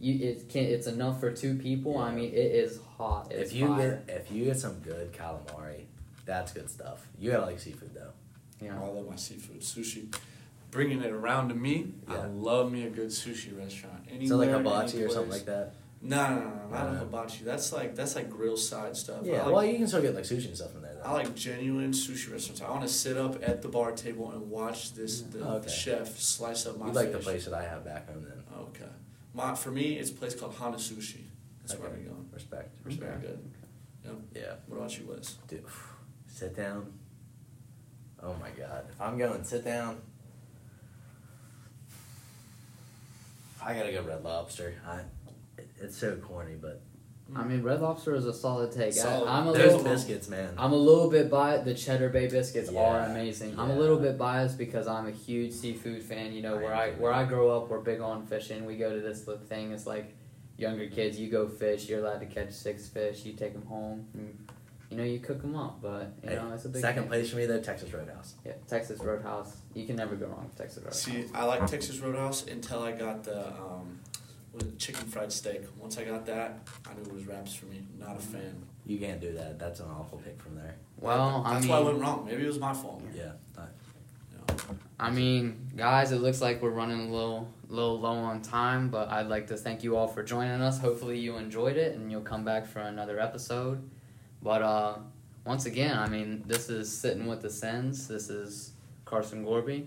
You, 0.00 0.28
it 0.28 0.48
can 0.48 0.64
it's 0.64 0.86
enough 0.86 1.18
for 1.18 1.32
two 1.32 1.56
people. 1.56 1.98
I 1.98 2.12
mean, 2.12 2.30
it 2.30 2.36
is 2.36 2.78
hot. 2.96 3.32
It's 3.32 3.50
If 3.50 3.56
you 3.56 3.66
fire. 3.66 4.02
get 4.06 4.16
if 4.16 4.30
you 4.30 4.44
get 4.44 4.58
some 4.58 4.78
good 4.78 5.12
calamari, 5.12 5.86
that's 6.28 6.52
good 6.52 6.70
stuff. 6.70 7.08
You 7.18 7.30
gotta 7.32 7.46
like 7.46 7.58
seafood 7.58 7.94
though. 7.94 8.12
yeah. 8.60 8.76
I 8.80 8.86
love 8.86 9.08
my 9.08 9.16
seafood 9.16 9.60
sushi. 9.62 10.14
Bringing 10.70 11.00
it 11.02 11.10
around 11.10 11.48
to 11.48 11.54
me, 11.54 11.94
I 12.06 12.26
love 12.26 12.70
me 12.70 12.84
a 12.84 12.90
good 12.90 13.08
sushi 13.08 13.58
restaurant. 13.58 14.04
Anywhere, 14.08 14.28
So 14.28 14.36
like 14.36 14.48
any 14.50 14.58
hibachi 14.58 15.02
or 15.02 15.08
something 15.08 15.32
like 15.32 15.46
that. 15.46 15.72
No, 16.02 16.28
no, 16.28 16.34
no, 16.34 16.44
no, 16.44 16.68
not 16.70 16.86
a 16.86 16.90
Uh, 16.90 16.98
hibachi. 17.00 17.42
That's 17.44 17.72
like 17.72 17.96
that's 17.96 18.14
like 18.14 18.28
grill 18.28 18.56
side 18.58 18.94
stuff. 18.96 19.22
Yeah. 19.24 19.44
Like, 19.44 19.54
well, 19.54 19.64
you 19.64 19.78
can 19.78 19.88
still 19.88 20.02
get 20.02 20.14
like 20.14 20.24
sushi 20.24 20.46
and 20.46 20.54
stuff 20.56 20.72
from 20.72 20.82
there. 20.82 20.94
Though. 20.94 21.08
I 21.08 21.12
like 21.14 21.34
genuine 21.34 21.92
sushi 21.92 22.30
restaurants. 22.30 22.60
I 22.60 22.68
want 22.70 22.82
to 22.82 22.88
sit 22.88 23.16
up 23.16 23.42
at 23.42 23.62
the 23.62 23.68
bar 23.68 23.92
table 23.92 24.30
and 24.30 24.50
watch 24.50 24.92
this 24.92 25.22
the, 25.22 25.40
Oh, 25.44 25.52
okay. 25.54 25.64
the 25.64 25.70
chef 25.72 26.18
slice 26.18 26.66
up 26.66 26.76
my 26.78 26.86
fish. 26.86 26.94
you 26.94 27.00
like 27.00 27.12
the 27.12 27.18
place 27.18 27.46
that 27.46 27.54
I 27.54 27.62
have 27.64 27.84
back 27.86 28.06
home 28.12 28.22
then. 28.28 28.42
Okay, 28.68 28.92
my 29.34 29.54
for 29.54 29.70
me, 29.70 29.98
it's 29.98 30.10
a 30.10 30.14
place 30.14 30.34
called 30.34 30.54
Hana 30.54 30.76
Sushi. 30.76 31.22
That's 31.62 31.78
where 31.80 31.88
Okay. 31.88 31.98
we're 32.02 32.10
going. 32.10 32.28
Respect. 32.32 32.76
It's 32.86 32.96
very 32.96 33.18
good. 33.20 33.40
Yeah. 34.34 34.54
What 34.68 34.76
about 34.78 34.98
you, 34.98 35.06
Wes? 35.08 35.36
Dude, 35.48 35.64
sit 36.38 36.56
down. 36.56 36.92
Oh 38.22 38.34
my 38.40 38.50
god. 38.50 38.84
If 38.90 39.00
I'm 39.00 39.18
going 39.18 39.42
sit 39.44 39.64
down, 39.64 40.00
I 43.64 43.74
gotta 43.74 43.92
go 43.92 44.02
Red 44.02 44.22
Lobster. 44.22 44.74
I, 44.86 45.00
it's 45.80 45.96
so 45.96 46.16
corny, 46.16 46.54
but 46.60 46.80
I 47.34 47.44
mean, 47.44 47.62
Red 47.62 47.80
Lobster 47.80 48.14
is 48.14 48.24
a 48.24 48.32
solid 48.32 48.72
take. 48.72 48.92
Solid. 48.92 49.28
I, 49.28 49.38
I'm 49.38 49.48
a 49.48 49.52
those 49.52 49.74
little. 49.74 49.82
biscuits, 49.82 50.28
man. 50.28 50.54
I'm 50.56 50.72
a 50.72 50.76
little 50.76 51.10
bit 51.10 51.28
biased. 51.28 51.64
The 51.64 51.74
Cheddar 51.74 52.08
Bay 52.08 52.28
biscuits 52.28 52.68
are 52.70 52.72
Yeah, 52.72 53.10
amazing. 53.10 53.58
I'm 53.58 53.70
a 53.70 53.76
little 53.76 53.98
bit 53.98 54.16
biased 54.16 54.56
because 54.56 54.86
I'm 54.86 55.06
a 55.08 55.12
huge 55.12 55.52
seafood 55.52 56.02
fan. 56.02 56.32
You 56.32 56.42
know, 56.42 56.54
I 56.56 56.62
where 56.62 56.74
I 56.74 56.90
where 56.92 57.12
I 57.12 57.24
grow 57.24 57.50
up, 57.50 57.68
we're 57.68 57.80
big 57.80 58.00
on 58.00 58.26
fishing. 58.26 58.64
We 58.64 58.76
go 58.76 58.94
to 58.94 59.00
this 59.00 59.28
thing. 59.48 59.72
It's 59.72 59.86
like 59.86 60.14
younger 60.56 60.86
kids. 60.88 61.18
You 61.18 61.30
go 61.30 61.48
fish. 61.48 61.88
You're 61.88 62.00
allowed 62.00 62.20
to 62.20 62.26
catch 62.26 62.52
six 62.52 62.88
fish. 62.88 63.24
You 63.24 63.32
take 63.32 63.52
them 63.54 63.66
home. 63.66 64.06
And, 64.14 64.48
you 64.90 64.96
know, 64.96 65.04
you 65.04 65.18
cook 65.20 65.40
them 65.42 65.54
up. 65.56 65.80
But 65.82 66.12
you 66.22 66.30
Hey, 66.30 66.36
know, 66.36 66.50
it's 66.54 66.64
a 66.64 66.68
big 66.68 66.80
Second 66.80 67.02
thing. 67.04 67.10
place 67.10 67.30
for 67.30 67.36
me 67.36 67.46
though, 67.46 67.60
Texas 67.60 67.92
Roadhouse. 67.92 68.34
Yeah, 68.44 68.52
Texas 68.66 69.00
Roadhouse. 69.00 69.56
You 69.74 69.86
can 69.86 69.96
never 69.96 70.16
go 70.16 70.26
wrong 70.26 70.44
with 70.44 70.56
Texas 70.56 70.78
Roadhouse. 70.82 71.02
See, 71.02 71.24
I 71.34 71.44
like 71.44 71.66
Texas 71.66 71.98
Roadhouse 71.98 72.46
until 72.46 72.82
I 72.82 72.92
got 72.92 73.24
the 73.24 73.48
um, 73.48 74.00
what 74.52 74.62
is 74.62 74.68
it, 74.70 74.78
chicken 74.78 75.06
fried 75.06 75.30
steak. 75.32 75.62
Once 75.78 75.98
I 75.98 76.04
got 76.04 76.24
that, 76.26 76.66
I 76.88 76.94
knew 76.94 77.02
it 77.02 77.12
was 77.12 77.26
wraps 77.26 77.54
for 77.54 77.66
me. 77.66 77.82
Not 77.98 78.16
a 78.16 78.20
fan. 78.20 78.62
You 78.86 78.98
can't 78.98 79.20
do 79.20 79.32
that. 79.34 79.58
That's 79.58 79.80
an 79.80 79.86
awful 79.90 80.18
pick 80.18 80.40
from 80.40 80.54
there. 80.56 80.74
well, 80.98 81.42
I 81.44 81.54
that's 81.54 81.66
mean, 81.66 81.72
why 81.72 81.78
I 81.78 81.80
went 81.82 81.98
wrong. 82.00 82.24
Maybe 82.26 82.42
it 82.44 82.46
was 82.46 82.58
my 82.58 82.72
fault. 82.72 83.02
Yeah. 83.14 83.32
I- 83.58 83.62
You 84.32 84.38
know. 84.56 84.76
I 84.98 85.10
mean, 85.10 85.70
guys, 85.76 86.10
it 86.10 86.20
looks 86.22 86.40
like 86.40 86.62
we're 86.62 86.70
running 86.70 87.08
a 87.08 87.12
little 87.12 87.48
little 87.68 88.00
low 88.00 88.14
on 88.14 88.40
time, 88.40 88.88
but 88.88 89.10
I'd 89.10 89.26
like 89.28 89.48
to 89.48 89.56
thank 89.58 89.84
you 89.84 89.94
all 89.96 90.08
for 90.08 90.22
joining 90.22 90.62
us. 90.62 90.78
Hopefully 90.80 91.18
you 91.18 91.36
enjoyed 91.36 91.76
it 91.76 91.94
and 91.96 92.10
you'll 92.10 92.22
come 92.22 92.42
back 92.44 92.66
for 92.66 92.80
another 92.80 93.20
episode. 93.20 93.86
But 94.42 94.62
uh 94.62 94.98
once 95.44 95.64
again, 95.66 95.96
I 95.96 96.08
mean, 96.08 96.44
this 96.46 96.68
is 96.68 96.94
Sitting 96.94 97.26
with 97.26 97.40
the 97.40 97.50
Sens. 97.50 98.06
This 98.08 98.28
is 98.28 98.72
Carson 99.06 99.44
Gorby, 99.44 99.86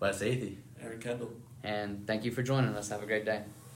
Wes 0.00 0.20
Athey. 0.22 0.56
Aaron 0.80 1.00
Kendall. 1.00 1.32
and 1.64 2.06
thank 2.06 2.24
you 2.24 2.30
for 2.32 2.42
joining 2.42 2.74
us. 2.74 2.88
Have 2.88 3.02
a 3.02 3.06
great 3.06 3.24
day. 3.24 3.42